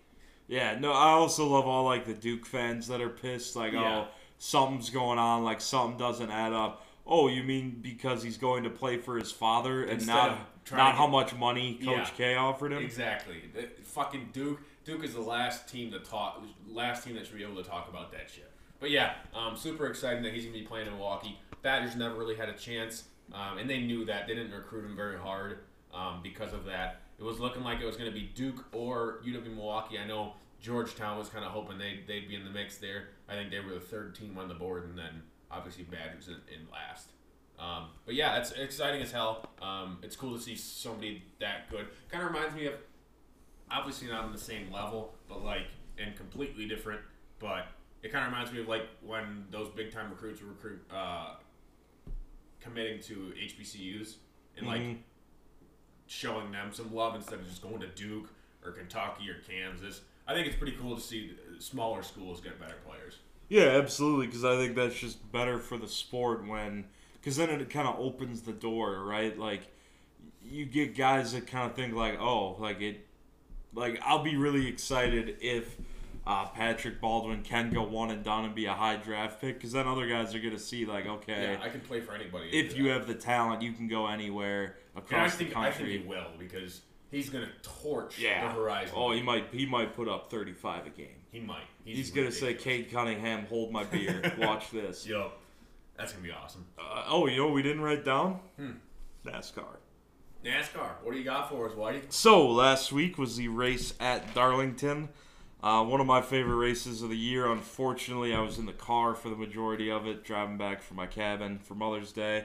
Yeah, 0.47 0.79
no, 0.79 0.91
I 0.91 1.09
also 1.09 1.45
love 1.47 1.67
all 1.67 1.85
like 1.85 2.05
the 2.05 2.15
Duke 2.15 2.45
fans 2.47 2.87
that 2.87 2.99
are 2.99 3.09
pissed, 3.09 3.55
like, 3.55 3.73
Yeah. 3.73 4.05
"Oh, 4.05 4.07
something's 4.39 4.89
going 4.89 5.19
on, 5.19 5.43
like 5.43 5.61
something 5.61 5.99
doesn't 5.99 6.31
add 6.31 6.53
up." 6.53 6.83
Oh, 7.05 7.27
you 7.27 7.43
mean 7.43 7.79
because 7.81 8.23
he's 8.23 8.37
going 8.37 8.63
to 8.63 8.69
play 8.69 8.97
for 8.97 9.17
his 9.17 9.31
father 9.31 9.83
and 9.83 9.93
Instead 9.93 10.13
not 10.13 10.37
not 10.71 10.91
to 10.91 10.97
how 10.97 11.07
much 11.07 11.35
money 11.35 11.75
Coach 11.75 11.85
Yeah. 11.97 12.09
K 12.15 12.35
offered 12.35 12.71
him? 12.71 12.81
Exactly. 12.81 13.43
The- 13.53 13.69
fucking 13.83 14.29
Duke. 14.31 14.59
Duke 14.85 15.03
is 15.03 15.13
the 15.13 15.21
last 15.21 15.69
team 15.69 15.91
to 15.91 15.99
talk. 15.99 16.43
Last 16.67 17.03
team 17.03 17.15
that 17.15 17.25
should 17.25 17.37
be 17.37 17.43
able 17.43 17.61
to 17.61 17.69
talk 17.69 17.89
about 17.89 18.11
that 18.11 18.29
shit. 18.29 18.49
But 18.79 18.91
yeah, 18.91 19.13
um, 19.33 19.55
super 19.55 19.87
exciting 19.87 20.23
that 20.23 20.33
he's 20.33 20.43
gonna 20.45 20.57
be 20.57 20.63
playing 20.65 20.87
in 20.87 20.93
Milwaukee. 20.93 21.39
Badgers 21.61 21.95
never 21.95 22.15
really 22.15 22.35
had 22.35 22.49
a 22.49 22.53
chance, 22.57 23.05
um, 23.33 23.57
and 23.57 23.69
they 23.69 23.79
knew 23.79 24.03
that. 24.05 24.27
They 24.27 24.35
didn't 24.35 24.51
recruit 24.51 24.85
him 24.85 24.95
very 24.95 25.17
hard 25.17 25.59
um, 25.93 26.19
because 26.21 26.51
of 26.51 26.65
that. 26.65 27.01
It 27.17 27.23
was 27.23 27.39
looking 27.39 27.63
like 27.63 27.79
it 27.79 27.85
was 27.85 27.95
gonna 27.95 28.11
be 28.11 28.29
Duke 28.35 28.65
or 28.73 29.21
UW 29.25 29.55
Milwaukee. 29.55 29.97
I 29.97 30.05
know 30.05 30.33
Georgetown 30.59 31.17
was 31.17 31.29
kind 31.29 31.45
of 31.45 31.51
hoping 31.51 31.77
they 31.77 32.01
they'd 32.07 32.27
be 32.27 32.35
in 32.35 32.43
the 32.43 32.51
mix 32.51 32.77
there. 32.77 33.09
I 33.29 33.33
think 33.35 33.51
they 33.51 33.59
were 33.61 33.73
the 33.73 33.79
third 33.79 34.15
team 34.15 34.37
on 34.37 34.49
the 34.49 34.53
board, 34.53 34.83
and 34.85 34.97
then 34.97 35.23
obviously 35.55 35.83
Badgers 35.83 36.27
in, 36.27 36.35
in 36.53 36.67
last. 36.71 37.09
Um, 37.59 37.89
but 38.05 38.15
yeah, 38.15 38.33
that's 38.35 38.51
exciting 38.51 39.01
as 39.01 39.11
hell. 39.11 39.45
Um, 39.61 39.99
it's 40.01 40.15
cool 40.15 40.35
to 40.35 40.41
see 40.41 40.55
somebody 40.55 41.23
that 41.39 41.69
good. 41.69 41.87
Kind 42.09 42.23
of 42.23 42.31
reminds 42.33 42.55
me 42.55 42.65
of, 42.65 42.73
obviously 43.71 44.07
not 44.07 44.23
on 44.23 44.31
the 44.31 44.37
same 44.37 44.71
level, 44.71 45.13
but 45.29 45.43
like 45.43 45.67
and 45.97 46.15
completely 46.15 46.67
different. 46.67 47.01
But 47.39 47.67
it 48.01 48.11
kind 48.11 48.25
of 48.25 48.31
reminds 48.31 48.51
me 48.51 48.59
of 48.61 48.67
like 48.67 48.87
when 49.05 49.45
those 49.51 49.69
big 49.69 49.91
time 49.91 50.09
recruits 50.09 50.41
were 50.41 50.49
recruit 50.49 50.81
uh, 50.91 51.35
committing 52.59 52.99
to 53.03 53.33
HBCUs 53.39 54.15
and 54.57 54.67
like 54.67 54.81
Mhm. 54.81 54.97
showing 56.07 56.51
them 56.51 56.71
some 56.73 56.93
love 56.93 57.15
instead 57.15 57.39
of 57.39 57.45
just 57.47 57.61
going 57.61 57.79
to 57.81 57.87
Duke 57.87 58.29
or 58.65 58.71
Kentucky 58.71 59.29
or 59.29 59.39
Kansas. 59.47 60.01
I 60.27 60.33
think 60.33 60.47
it's 60.47 60.55
pretty 60.55 60.77
cool 60.77 60.95
to 60.95 61.01
see 61.01 61.35
smaller 61.59 62.01
schools 62.03 62.39
get 62.41 62.59
better 62.59 62.77
players. 62.85 63.17
Yeah, 63.49 63.63
absolutely. 63.77 64.27
Because 64.27 64.43
I 64.45 64.55
think 64.57 64.75
that's 64.75 64.95
just 64.99 65.31
better 65.31 65.59
for 65.59 65.77
the 65.77 65.87
sport 65.87 66.45
when, 66.47 66.85
because 67.19 67.37
then 67.37 67.49
it 67.49 67.69
kind 67.69 67.87
of 67.87 67.99
opens 67.99 68.41
the 68.41 68.51
door, 68.53 69.03
right? 69.03 69.37
Like, 69.37 69.61
you 70.45 70.65
get 70.65 70.95
guys 70.95 71.33
that 71.33 71.47
kind 71.47 71.69
of 71.69 71.75
think 71.75 71.93
like, 71.93 72.19
oh, 72.19 72.55
like 72.59 72.81
it, 72.81 73.05
like 73.73 73.99
I'll 74.03 74.23
be 74.23 74.35
really 74.35 74.67
excited 74.67 75.37
if 75.41 75.75
uh, 76.27 76.45
Patrick 76.47 76.99
Baldwin 77.01 77.43
can 77.43 77.69
go 77.69 77.83
one 77.83 78.09
and 78.11 78.23
done 78.23 78.45
and 78.45 78.53
be 78.55 78.65
a 78.65 78.73
high 78.73 78.97
draft 78.97 79.39
pick, 79.41 79.55
because 79.55 79.71
then 79.71 79.87
other 79.87 80.07
guys 80.07 80.33
are 80.35 80.39
gonna 80.39 80.59
see 80.59 80.85
like, 80.85 81.05
okay, 81.05 81.53
Yeah, 81.57 81.63
I 81.63 81.69
can 81.69 81.81
play 81.81 82.01
for 82.01 82.13
anybody. 82.13 82.49
if 82.51 82.75
you 82.77 82.89
have 82.89 83.07
the 83.07 83.13
talent, 83.15 83.61
you 83.61 83.71
can 83.73 83.87
go 83.87 84.07
anywhere 84.07 84.77
and 84.95 84.97
I 84.97 84.99
across 84.99 85.35
think 85.35 85.51
the 85.51 85.59
I 85.59 85.63
think 85.71 85.75
country. 85.77 85.97
he 85.99 86.07
will 86.07 86.27
because 86.39 86.81
he's 87.13 87.29
gonna 87.29 87.49
torch 87.61 88.19
yeah. 88.19 88.47
the 88.47 88.53
horizon. 88.53 88.93
Oh, 88.97 89.11
he 89.11 89.21
might 89.21 89.47
he 89.51 89.65
might 89.65 89.95
put 89.95 90.07
up 90.07 90.29
thirty 90.29 90.53
five 90.53 90.85
a 90.85 90.89
game. 90.89 91.15
he 91.31 91.39
might. 91.39 91.63
He's, 91.85 92.11
gonna 92.11 92.31
say. 92.31 92.53
"Cade 92.53 92.91
Cunningham, 92.91 93.45
hold 93.45 93.71
my 93.71 93.83
beer. 93.83 94.33
Watch 94.37 94.71
this." 94.71 95.05
Yo, 95.05 95.31
that's 95.97 96.11
gonna 96.11 96.23
be 96.23 96.31
awesome. 96.31 96.65
Uh, 96.77 97.03
oh, 97.07 97.27
you 97.27 97.37
know 97.37 97.45
what 97.45 97.53
we 97.53 97.63
didn't 97.63 97.81
write 97.81 98.03
down? 98.03 98.39
Hmm. 98.57 98.71
NASCAR. 99.25 99.77
NASCAR, 100.43 100.95
what 101.03 101.13
do 101.13 101.17
you 101.17 101.23
got 101.23 101.49
for 101.49 101.69
us, 101.69 101.73
Whitey? 101.73 102.01
So 102.11 102.49
last 102.49 102.91
week 102.91 103.17
was 103.17 103.37
the 103.37 103.47
race 103.47 103.93
at 104.01 104.33
Darlington. 104.33 105.07
Uh, 105.63 105.81
one 105.85 106.01
of 106.01 106.07
my 106.07 106.21
favorite 106.21 106.57
races 106.57 107.01
of 107.01 107.09
the 107.09 107.15
year. 107.15 107.49
Unfortunately, 107.49 108.33
I 108.33 108.41
was 108.41 108.57
in 108.57 108.65
the 108.65 108.73
car 108.73 109.15
for 109.15 109.29
the 109.29 109.37
majority 109.37 109.89
of 109.89 110.05
it, 110.05 110.25
driving 110.25 110.57
back 110.57 110.81
from 110.81 110.97
my 110.97 111.07
cabin 111.07 111.59
for 111.59 111.75
Mother's 111.75 112.11
Day. 112.11 112.43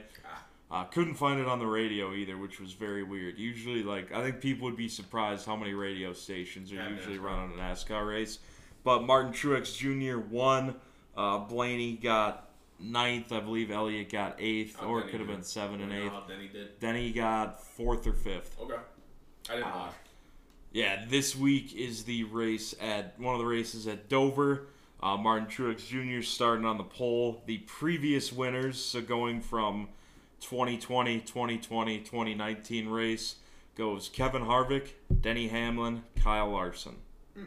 Uh, 0.71 0.83
couldn't 0.83 1.15
find 1.15 1.39
it 1.39 1.47
on 1.47 1.57
the 1.57 1.65
radio 1.65 2.13
either, 2.13 2.37
which 2.37 2.59
was 2.59 2.73
very 2.73 3.01
weird. 3.03 3.39
Usually, 3.39 3.81
like 3.83 4.11
I 4.11 4.21
think 4.21 4.39
people 4.39 4.65
would 4.65 4.77
be 4.77 4.87
surprised 4.87 5.45
how 5.45 5.55
many 5.55 5.73
radio 5.73 6.13
stations 6.13 6.71
are 6.71 6.75
Yeah, 6.75 6.89
usually 6.89 7.17
NASCAR. 7.17 7.23
run 7.23 7.39
on 7.39 7.51
a 7.51 7.61
NASCAR 7.61 8.07
race. 8.07 8.39
But 8.83 9.03
Martin 9.03 9.33
Truex 9.33 9.75
Jr. 9.75 10.19
won. 10.19 10.75
Uh, 11.17 11.39
Blaney 11.39 11.93
got 11.97 12.51
ninth, 12.79 13.31
I 13.31 13.39
believe. 13.39 13.71
Elliott 13.71 14.11
got 14.11 14.35
eighth, 14.39 14.79
How 14.79 14.87
or 14.87 15.01
it 15.01 15.09
could 15.09 15.19
have 15.19 15.27
been 15.27 15.43
seven 15.43 15.81
and 15.81 15.91
eighth. 15.91 16.13
Denny 16.27 16.47
did. 16.47 16.79
Then 16.79 16.95
he 16.95 17.11
got 17.11 17.61
fourth 17.63 18.05
or 18.07 18.13
fifth. 18.13 18.55
Okay, 18.61 18.75
I 19.49 19.53
didn't 19.55 19.67
Uh, 19.67 19.75
watch. 19.75 19.93
Yeah, 20.71 21.03
this 21.09 21.35
week 21.35 21.73
is 21.75 22.03
the 22.03 22.25
race 22.25 22.75
at 22.79 23.19
one 23.19 23.33
of 23.33 23.39
the 23.39 23.47
races 23.47 23.87
at 23.87 24.07
Dover. 24.07 24.67
Uh, 25.01 25.17
Martin 25.17 25.47
Truex 25.47 25.87
Jr. 25.87 26.21
starting 26.21 26.63
on 26.65 26.77
the 26.77 26.83
pole. 26.83 27.41
The 27.47 27.57
previous 27.59 28.31
winners, 28.31 28.77
so 28.81 29.01
going 29.01 29.41
from 29.41 29.89
2020, 30.41 31.19
2020, 31.21 31.99
2019 31.99 32.87
race, 32.87 33.35
goes 33.75 34.09
Kevin 34.09 34.43
Harvick, 34.43 34.89
Denny 35.21 35.47
Hamlin, 35.47 36.03
Kyle 36.21 36.49
Larson. 36.49 36.97
Hmm. 37.35 37.45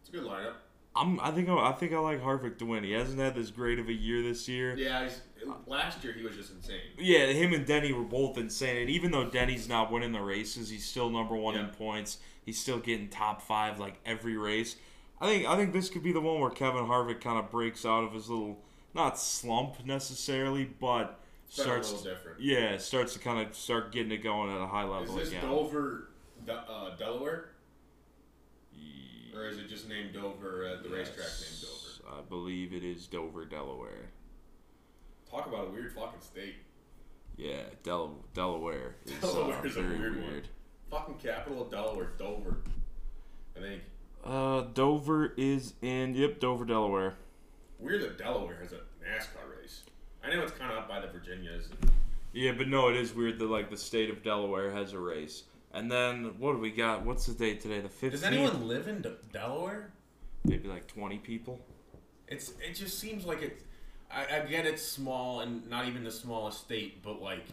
It's 0.00 0.08
a 0.08 0.12
good 0.12 0.24
lineup. 0.24 0.54
I'm, 0.96 1.20
I 1.20 1.30
think 1.30 1.48
I, 1.48 1.70
I 1.70 1.72
think 1.72 1.92
I 1.92 1.98
like 1.98 2.22
Harvick 2.22 2.58
to 2.58 2.66
win. 2.66 2.82
He 2.82 2.92
hasn't 2.92 3.18
had 3.18 3.34
this 3.34 3.50
great 3.50 3.78
of 3.78 3.88
a 3.88 3.92
year 3.92 4.22
this 4.22 4.48
year. 4.48 4.74
Yeah, 4.76 5.04
he's, 5.04 5.20
last 5.66 6.02
year 6.02 6.14
he 6.14 6.22
was 6.22 6.34
just 6.36 6.52
insane. 6.52 6.80
Yeah, 6.98 7.26
him 7.26 7.52
and 7.52 7.66
Denny 7.66 7.92
were 7.92 8.02
both 8.02 8.38
insane. 8.38 8.78
And 8.78 8.90
even 8.90 9.10
though 9.10 9.28
Denny's 9.28 9.68
not 9.68 9.92
winning 9.92 10.12
the 10.12 10.20
races, 10.20 10.70
he's 10.70 10.86
still 10.86 11.10
number 11.10 11.36
one 11.36 11.56
in 11.56 11.68
points. 11.68 12.18
He's 12.44 12.58
still 12.58 12.78
getting 12.78 13.08
top 13.08 13.42
five 13.42 13.78
like 13.78 14.00
every 14.06 14.36
race. 14.36 14.76
I 15.20 15.26
think 15.26 15.46
I 15.46 15.56
think 15.56 15.72
this 15.72 15.88
could 15.88 16.02
be 16.02 16.12
the 16.12 16.20
one 16.20 16.40
where 16.40 16.50
Kevin 16.50 16.86
Harvick 16.86 17.20
kind 17.20 17.38
of 17.38 17.50
breaks 17.50 17.84
out 17.84 18.04
of 18.04 18.12
his 18.12 18.28
little 18.28 18.58
not 18.94 19.18
slump 19.18 19.84
necessarily, 19.84 20.64
but 20.64 21.20
It's 21.48 21.58
a 21.58 21.62
starts 21.62 21.92
little 21.92 22.04
different. 22.14 22.40
yeah 22.40 22.76
starts 22.76 23.12
to 23.14 23.18
kind 23.18 23.46
of 23.46 23.54
start 23.54 23.92
getting 23.92 24.12
it 24.12 24.18
going 24.22 24.50
at 24.54 24.60
a 24.60 24.66
high 24.66 24.84
level 24.84 25.04
Is 25.18 25.30
this 25.30 25.38
again. 25.38 25.42
Dover, 25.50 26.08
uh, 26.48 26.96
Delaware, 26.96 27.50
or 29.34 29.46
is 29.48 29.58
it 29.58 29.68
just 29.68 29.88
named 29.88 30.12
Dover 30.14 30.64
at 30.64 30.82
the 30.82 30.88
racetrack 30.88 31.18
named 31.40 31.60
Dover? 31.62 32.18
I 32.18 32.20
believe 32.28 32.72
it 32.72 32.84
is 32.84 33.06
Dover, 33.06 33.44
Delaware. 33.44 34.10
Talk 35.30 35.46
about 35.46 35.68
a 35.68 35.70
weird 35.70 35.92
fucking 35.92 36.20
state. 36.20 36.54
Yeah, 37.36 37.62
Del- 37.82 38.24
Delaware 38.34 38.96
is 39.04 39.12
Delaware 39.20 39.58
uh, 39.58 39.62
is 39.64 39.76
a 39.76 39.82
very 39.82 39.98
weird 39.98 40.16
weird. 40.16 40.48
one. 40.90 41.00
Fucking 41.00 41.16
capital 41.16 41.62
of 41.62 41.70
Delaware, 41.70 42.10
Dover. 42.18 42.58
I 43.56 43.60
think. 43.60 43.82
Uh, 44.24 44.62
Dover 44.72 45.32
is 45.36 45.74
in 45.82 46.14
yep 46.14 46.40
Dover, 46.40 46.64
Delaware. 46.64 47.14
Weird 47.78 48.02
that 48.02 48.18
Delaware 48.18 48.56
has 48.62 48.72
a 48.72 48.76
NASCAR 49.04 49.50
race. 49.50 49.55
I 50.26 50.34
know 50.34 50.42
it's 50.42 50.52
kind 50.52 50.72
of 50.72 50.78
up 50.78 50.88
by 50.88 51.00
the 51.00 51.06
Virginias. 51.06 51.68
Yeah, 52.32 52.52
but 52.52 52.68
no, 52.68 52.88
it 52.88 52.96
is 52.96 53.14
weird 53.14 53.38
that 53.38 53.46
like 53.46 53.70
the 53.70 53.76
state 53.76 54.10
of 54.10 54.24
Delaware 54.24 54.70
has 54.72 54.92
a 54.92 54.98
race. 54.98 55.44
And 55.72 55.90
then 55.90 56.34
what 56.38 56.52
do 56.52 56.58
we 56.58 56.70
got? 56.70 57.04
What's 57.04 57.26
the 57.26 57.34
date 57.34 57.60
today? 57.60 57.80
The 57.80 57.88
fifteenth. 57.88 58.12
Does 58.12 58.24
anyone 58.24 58.66
live 58.66 58.88
in 58.88 59.02
De- 59.02 59.16
Delaware? 59.32 59.92
Maybe 60.44 60.68
like 60.68 60.86
twenty 60.88 61.18
people. 61.18 61.60
It's 62.28 62.54
it 62.60 62.74
just 62.74 62.98
seems 62.98 63.24
like 63.24 63.42
it's. 63.42 63.62
I, 64.10 64.26
I 64.36 64.40
get 64.46 64.66
it's 64.66 64.82
small 64.82 65.40
and 65.40 65.68
not 65.68 65.86
even 65.86 66.02
the 66.02 66.10
smallest 66.10 66.60
state, 66.60 67.02
but 67.02 67.20
like, 67.20 67.44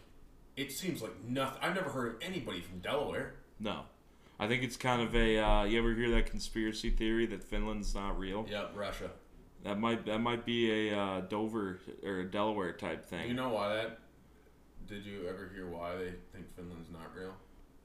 it 0.56 0.72
seems 0.72 1.02
like 1.02 1.12
nothing. 1.28 1.58
I've 1.62 1.74
never 1.74 1.90
heard 1.90 2.14
of 2.14 2.22
anybody 2.22 2.60
from 2.60 2.78
Delaware. 2.78 3.34
No, 3.60 3.82
I 4.40 4.48
think 4.48 4.62
it's 4.62 4.76
kind 4.76 5.00
of 5.00 5.14
a. 5.14 5.38
Uh, 5.38 5.64
you 5.64 5.78
ever 5.78 5.94
hear 5.94 6.10
that 6.10 6.26
conspiracy 6.26 6.90
theory 6.90 7.26
that 7.26 7.42
Finland's 7.42 7.94
not 7.94 8.18
real? 8.18 8.46
Yep, 8.50 8.72
Russia. 8.74 9.10
That 9.64 9.80
might 9.80 10.04
that 10.06 10.18
might 10.18 10.44
be 10.44 10.90
a 10.90 10.98
uh, 10.98 11.20
Dover 11.22 11.80
or 12.04 12.20
a 12.20 12.30
Delaware 12.30 12.72
type 12.72 13.04
thing. 13.04 13.28
You 13.28 13.34
know 13.34 13.48
why 13.48 13.74
that? 13.74 13.98
Did 14.86 15.06
you 15.06 15.26
ever 15.26 15.50
hear 15.54 15.66
why 15.66 15.96
they 15.96 16.12
think 16.32 16.54
Finland's 16.54 16.90
not 16.90 17.14
real? 17.16 17.34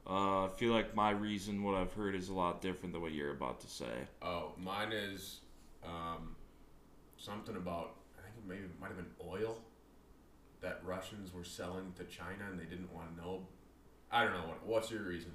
Uh, 0.06 0.46
I 0.46 0.50
feel 0.58 0.74
like 0.74 0.94
my 0.96 1.12
reason, 1.12 1.64
what 1.64 1.76
I've 1.76 1.94
heard, 1.94 2.16
is 2.16 2.30
a 2.30 2.34
lot 2.34 2.62
different 2.62 2.94
than 2.94 3.02
what 3.02 3.14
you're 3.14 3.32
about 3.32 3.62
to 3.62 3.68
say. 3.68 4.08
Oh, 4.22 4.54
mine 4.58 4.92
is 4.92 5.40
um, 5.86 6.36
something 7.18 7.56
about 7.56 7.96
I 8.18 8.24
think 8.24 8.36
it 8.38 8.48
maybe 8.48 8.64
it 8.64 8.82
might 8.82 8.88
have 8.88 8.98
been 8.98 9.14
oil 9.26 9.60
that 10.62 10.82
Russians 10.84 11.34
were 11.34 11.46
selling 11.46 11.94
to 11.98 12.04
China 12.06 12.46
and 12.50 12.60
they 12.60 12.66
didn't 12.66 12.94
want 12.94 13.16
to 13.16 13.22
know. 13.22 13.48
I 14.12 14.24
don't 14.26 14.34
know 14.34 14.48
what. 14.48 14.66
What's 14.66 14.92
your 14.92 15.04
reason? 15.04 15.32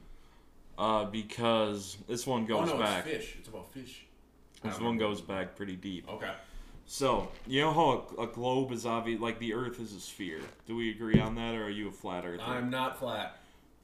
Uh, 0.77 1.05
because 1.05 1.97
this 2.07 2.27
one 2.27 2.45
goes 2.45 2.69
oh 2.69 2.77
no, 2.77 2.83
back. 2.83 3.07
it's 3.07 3.17
fish. 3.17 3.37
It's 3.39 3.49
about 3.49 3.73
fish. 3.73 4.05
This 4.65 4.81
one 4.81 4.97
goes 4.99 5.21
back 5.21 5.57
pretty 5.57 5.77
deep. 5.77 6.09
Okay. 6.09 6.33
So 6.87 7.29
you 7.47 7.61
know 7.61 7.73
how 7.73 8.07
a, 8.19 8.23
a 8.23 8.27
globe 8.27 8.73
is 8.73 8.85
obvious, 8.87 9.21
like 9.21 9.39
the 9.39 9.55
Earth 9.55 9.81
is 9.81 9.93
a 9.95 10.01
sphere. 10.01 10.41
Do 10.67 10.75
we 10.77 10.91
agree 10.91 11.21
on 11.21 11.35
that, 11.37 11.55
or 11.55 11.65
are 11.65 11.71
you 11.71 11.89
a 11.89 11.93
flat 11.93 12.25
earther? 12.25 12.43
I'm 12.43 12.71
not 12.71 12.99
flat. 12.99 13.37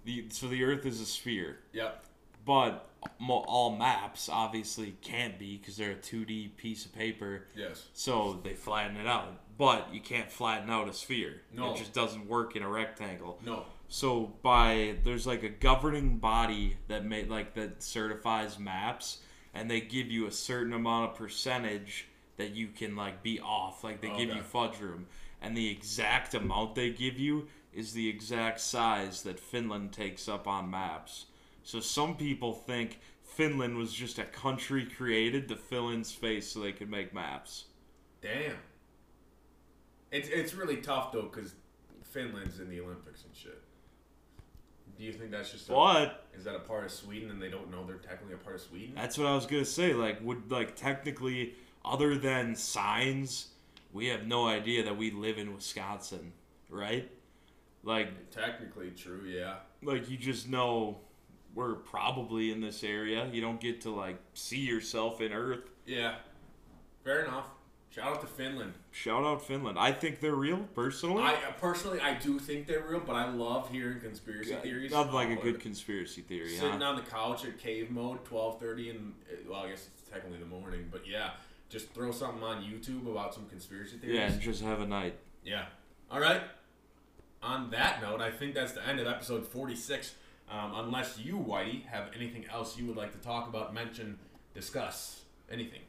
The, 0.05 0.25
so 0.31 0.49
the 0.49 0.65
Earth 0.65 0.87
is 0.87 1.01
a 1.01 1.07
sphere, 1.07 1.59
Yep. 1.73 2.05
but 2.47 2.89
mo- 3.19 3.45
all 3.47 3.77
maps 3.77 4.29
obviously 4.31 4.97
can't 5.03 5.39
be 5.39 5.59
because 5.59 5.77
they're 5.77 5.93
a 5.93 5.97
2D 5.97 6.57
piece 6.57 6.85
of 6.87 6.95
paper. 6.95 7.45
Yes. 7.55 7.87
So 7.93 8.41
they 8.43 8.55
flatten 8.55 8.97
it 8.97 9.07
out, 9.07 9.29
but 9.59 9.89
you 9.93 10.01
can't 10.01 10.31
flatten 10.31 10.71
out 10.71 10.89
a 10.89 10.93
sphere. 10.95 11.43
No. 11.55 11.73
It 11.75 11.79
just 11.79 11.93
doesn't 11.93 12.27
work 12.27 12.57
in 12.57 12.63
a 12.63 12.69
rectangle. 12.69 13.39
No. 13.45 13.65
So 13.89 14.33
by 14.43 14.97
there's 15.05 15.27
like 15.27 15.43
a 15.43 15.49
governing 15.49 16.19
body 16.19 16.77
that 16.89 17.05
made 17.05 17.29
like 17.29 17.55
that 17.55 17.83
certifies 17.83 18.59
maps, 18.59 19.19
and 19.55 19.71
they 19.71 19.81
give 19.81 20.11
you 20.11 20.27
a 20.27 20.33
certain 20.33 20.73
amount 20.73 21.11
of 21.11 21.17
percentage 21.17 22.09
that 22.37 22.51
you 22.51 22.69
can 22.69 22.97
like 22.97 23.23
be 23.23 23.41
off. 23.41 23.85
Like 23.85 24.01
they 24.01 24.09
give 24.17 24.35
you 24.35 24.43
fudge 24.43 24.81
room, 24.81 25.07
and 25.41 25.57
the 25.57 25.71
exact 25.71 26.35
amount 26.35 26.75
they 26.75 26.91
give 26.91 27.19
you 27.19 27.49
is 27.73 27.93
the 27.93 28.09
exact 28.09 28.61
size 28.61 29.23
that 29.23 29.39
Finland 29.39 29.93
takes 29.93 30.29
up 30.29 30.49
on 30.49 30.71
maps. 30.71 31.27
So 31.63 31.81
some 31.81 32.17
people 32.17 32.53
think 32.53 32.99
Finland 33.23 33.77
was 33.77 33.93
just 33.93 34.19
a 34.19 34.25
country 34.25 34.85
created 34.85 35.49
to 35.49 35.57
fill 35.57 35.91
in 35.91 36.03
space 36.03 36.49
so 36.51 36.61
they 36.61 36.73
could 36.73 36.91
make 36.91 37.15
maps. 37.15 37.67
Damn. 38.21 38.57
It's 40.11 40.29
it's 40.29 40.55
really 40.55 40.79
tough 40.79 41.13
though 41.13 41.31
because 41.33 41.55
Finland's 42.03 42.59
in 42.59 42.69
the 42.69 42.81
Olympics 42.81 43.25
and 43.25 43.35
shit. 43.35 43.63
Do 45.01 45.07
you 45.07 45.15
think 45.15 45.31
that's 45.31 45.51
just 45.51 45.71
a, 45.71 45.73
But 45.73 46.27
is 46.37 46.45
that 46.45 46.55
a 46.55 46.59
part 46.59 46.85
of 46.85 46.91
Sweden 46.93 47.31
and 47.31 47.41
they 47.41 47.49
don't 47.49 47.71
know 47.71 47.87
they're 47.87 47.97
technically 47.97 48.35
a 48.35 48.37
part 48.37 48.57
of 48.57 48.61
Sweden? 48.61 48.93
That's 48.95 49.17
what 49.17 49.29
I 49.29 49.35
was 49.35 49.47
gonna 49.47 49.65
say. 49.65 49.95
Like, 49.95 50.23
would 50.23 50.51
like 50.51 50.77
technically, 50.77 51.55
other 51.83 52.19
than 52.19 52.55
signs, 52.55 53.49
we 53.95 54.09
have 54.09 54.27
no 54.27 54.47
idea 54.47 54.85
that 54.85 54.99
we 54.99 55.11
live 55.11 55.39
in 55.39 55.55
Wisconsin, 55.55 56.33
right? 56.69 57.11
Like, 57.83 58.31
Technically 58.31 58.91
true, 58.91 59.23
yeah. 59.27 59.55
like 59.83 60.11
you 60.11 60.19
just 60.19 60.51
know 60.51 60.99
we're 61.55 61.77
probably 61.77 62.53
in 62.53 62.61
this 62.61 62.85
area. 62.85 63.27
You 63.33 63.41
don't 63.41 63.59
get 63.59 63.81
to 63.83 63.91
like 63.91 64.19
see 64.35 64.61
yourself 64.61 65.23
in 65.23 65.33
Earth. 65.33 65.71
Yeah. 65.87 66.17
Fair 67.05 67.25
enough. 67.25 67.47
Shout 67.91 68.05
out 68.07 68.21
to 68.21 68.27
Finland. 68.29 68.73
Shout 68.93 69.25
out 69.25 69.45
Finland. 69.45 69.77
I 69.79 69.91
think 69.91 70.21
they're 70.21 70.35
real 70.37 70.59
personally. 70.77 71.25
I 71.25 71.35
personally 71.61 72.01
I 72.01 72.15
do 72.15 72.39
think 72.39 72.69
they're 72.69 72.85
real, 72.87 73.01
but 73.01 73.17
I 73.17 73.29
love 73.29 73.69
hearing 73.71 73.99
conspiracy 74.01 74.55
theories. 74.55 74.93
Not 74.93 75.13
like 75.13 75.29
a 75.31 75.39
Oh, 75.39 75.43
good 75.43 75.59
conspiracy 75.59 76.21
theory, 76.21 76.55
Sitting 76.55 76.81
huh? 76.81 76.85
on 76.91 76.97
the 76.97 77.03
couch 77.03 77.45
at 77.45 77.59
cave 77.59 77.91
mode, 77.91 78.25
twelve 78.25 78.61
thirty, 78.61 78.91
and 78.91 79.15
uh, 79.31 79.37
well, 79.51 79.65
I 79.65 79.71
guess 79.71 79.89
it's 79.93 80.09
technically 80.09 80.39
the 80.39 80.47
morning, 80.47 80.89
but 80.93 81.03
yeah, 81.05 81.31
just 81.69 81.91
throw 81.93 82.13
something 82.13 82.43
on 82.45 82.63
YouTube 82.63 83.11
about 83.11 83.35
some 83.35 83.47
conspiracy 83.49 83.97
theories. 83.97 84.17
Yeah, 84.19 84.27
and 84.31 84.41
just 84.41 84.63
have 84.63 84.81
a 84.81 84.87
night. 84.87 85.15
Yeah. 85.45 85.65
All 86.13 86.21
right. 86.21 86.43
On 87.43 87.71
that 87.71 88.03
note, 88.03 88.21
I 88.21 88.31
think 88.31 88.55
that's 88.55 88.73
the 88.73 88.87
end 88.87 89.01
of 89.01 89.07
episode 89.09 89.47
46. 89.47 90.15
Um, 90.51 90.73
unless 90.77 91.19
you, 91.19 91.35
Whitey, 91.39 91.87
have 91.87 92.09
anything 92.15 92.45
else 92.53 92.77
you 92.77 92.87
would 92.87 92.97
like 92.97 93.13
to 93.13 93.19
talk 93.19 93.49
about, 93.49 93.73
mention, 93.73 94.19
discuss, 94.53 95.23
anything. 95.51 95.81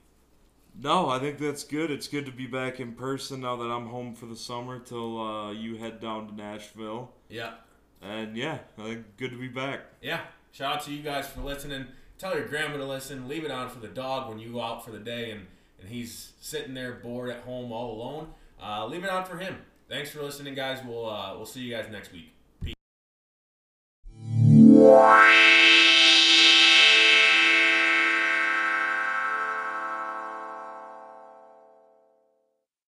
No, 0.80 1.10
I 1.10 1.20
think 1.20 1.38
that's 1.38 1.64
good. 1.64 1.92
It's 1.92 2.08
good 2.08 2.26
to 2.26 2.32
be 2.32 2.48
back 2.48 2.80
in 2.80 2.94
person 2.94 3.42
now 3.42 3.56
that 3.58 3.70
I'm 3.70 3.88
home 3.88 4.14
for 4.16 4.26
the 4.26 4.36
summer 4.36 4.80
till 4.80 5.20
uh, 5.20 5.52
you 5.52 5.76
head 5.76 6.00
down 6.00 6.28
to 6.28 6.34
Nashville. 6.34 7.12
Yeah. 7.30 7.54
And 8.02 8.36
yeah, 8.36 8.60
I 8.78 8.84
think 8.84 9.18
good 9.18 9.32
to 9.32 9.38
be 9.38 9.48
back. 9.48 9.82
Yeah. 10.02 10.22
Shout 10.52 10.78
out 10.78 10.82
to 10.86 10.92
you 10.92 11.04
guys 11.04 11.28
for 11.28 11.42
listening. 11.42 11.88
Tell 12.18 12.36
your 12.36 12.48
grandma 12.48 12.78
to 12.78 12.86
listen. 12.86 13.28
Leave 13.28 13.44
it 13.44 13.52
on 13.52 13.70
for 13.70 13.80
the 13.80 13.88
dog 13.88 14.30
when 14.30 14.40
you 14.40 14.54
go 14.54 14.62
out 14.62 14.84
for 14.84 14.92
the 14.92 15.00
day 15.00 15.32
and, 15.32 15.48
and 15.80 15.90
he's 15.90 16.34
sitting 16.40 16.74
there 16.74 16.94
bored 16.94 17.30
at 17.30 17.42
home 17.42 17.72
all 17.72 17.94
alone. 17.94 18.28
Uh, 18.62 18.86
leave 18.86 19.04
it 19.04 19.10
on 19.10 19.26
for 19.26 19.38
him. 19.38 19.58
Thanks 19.90 20.10
for 20.10 20.22
listening, 20.22 20.56
guys. 20.56 20.80
We'll 20.86 21.10
uh, 21.10 21.36
we'll 21.36 21.46
see 21.46 21.62
you 21.62 21.76
guys 21.76 21.88
next 21.92 22.14
week. 22.14 22.34
Peace. 22.64 22.76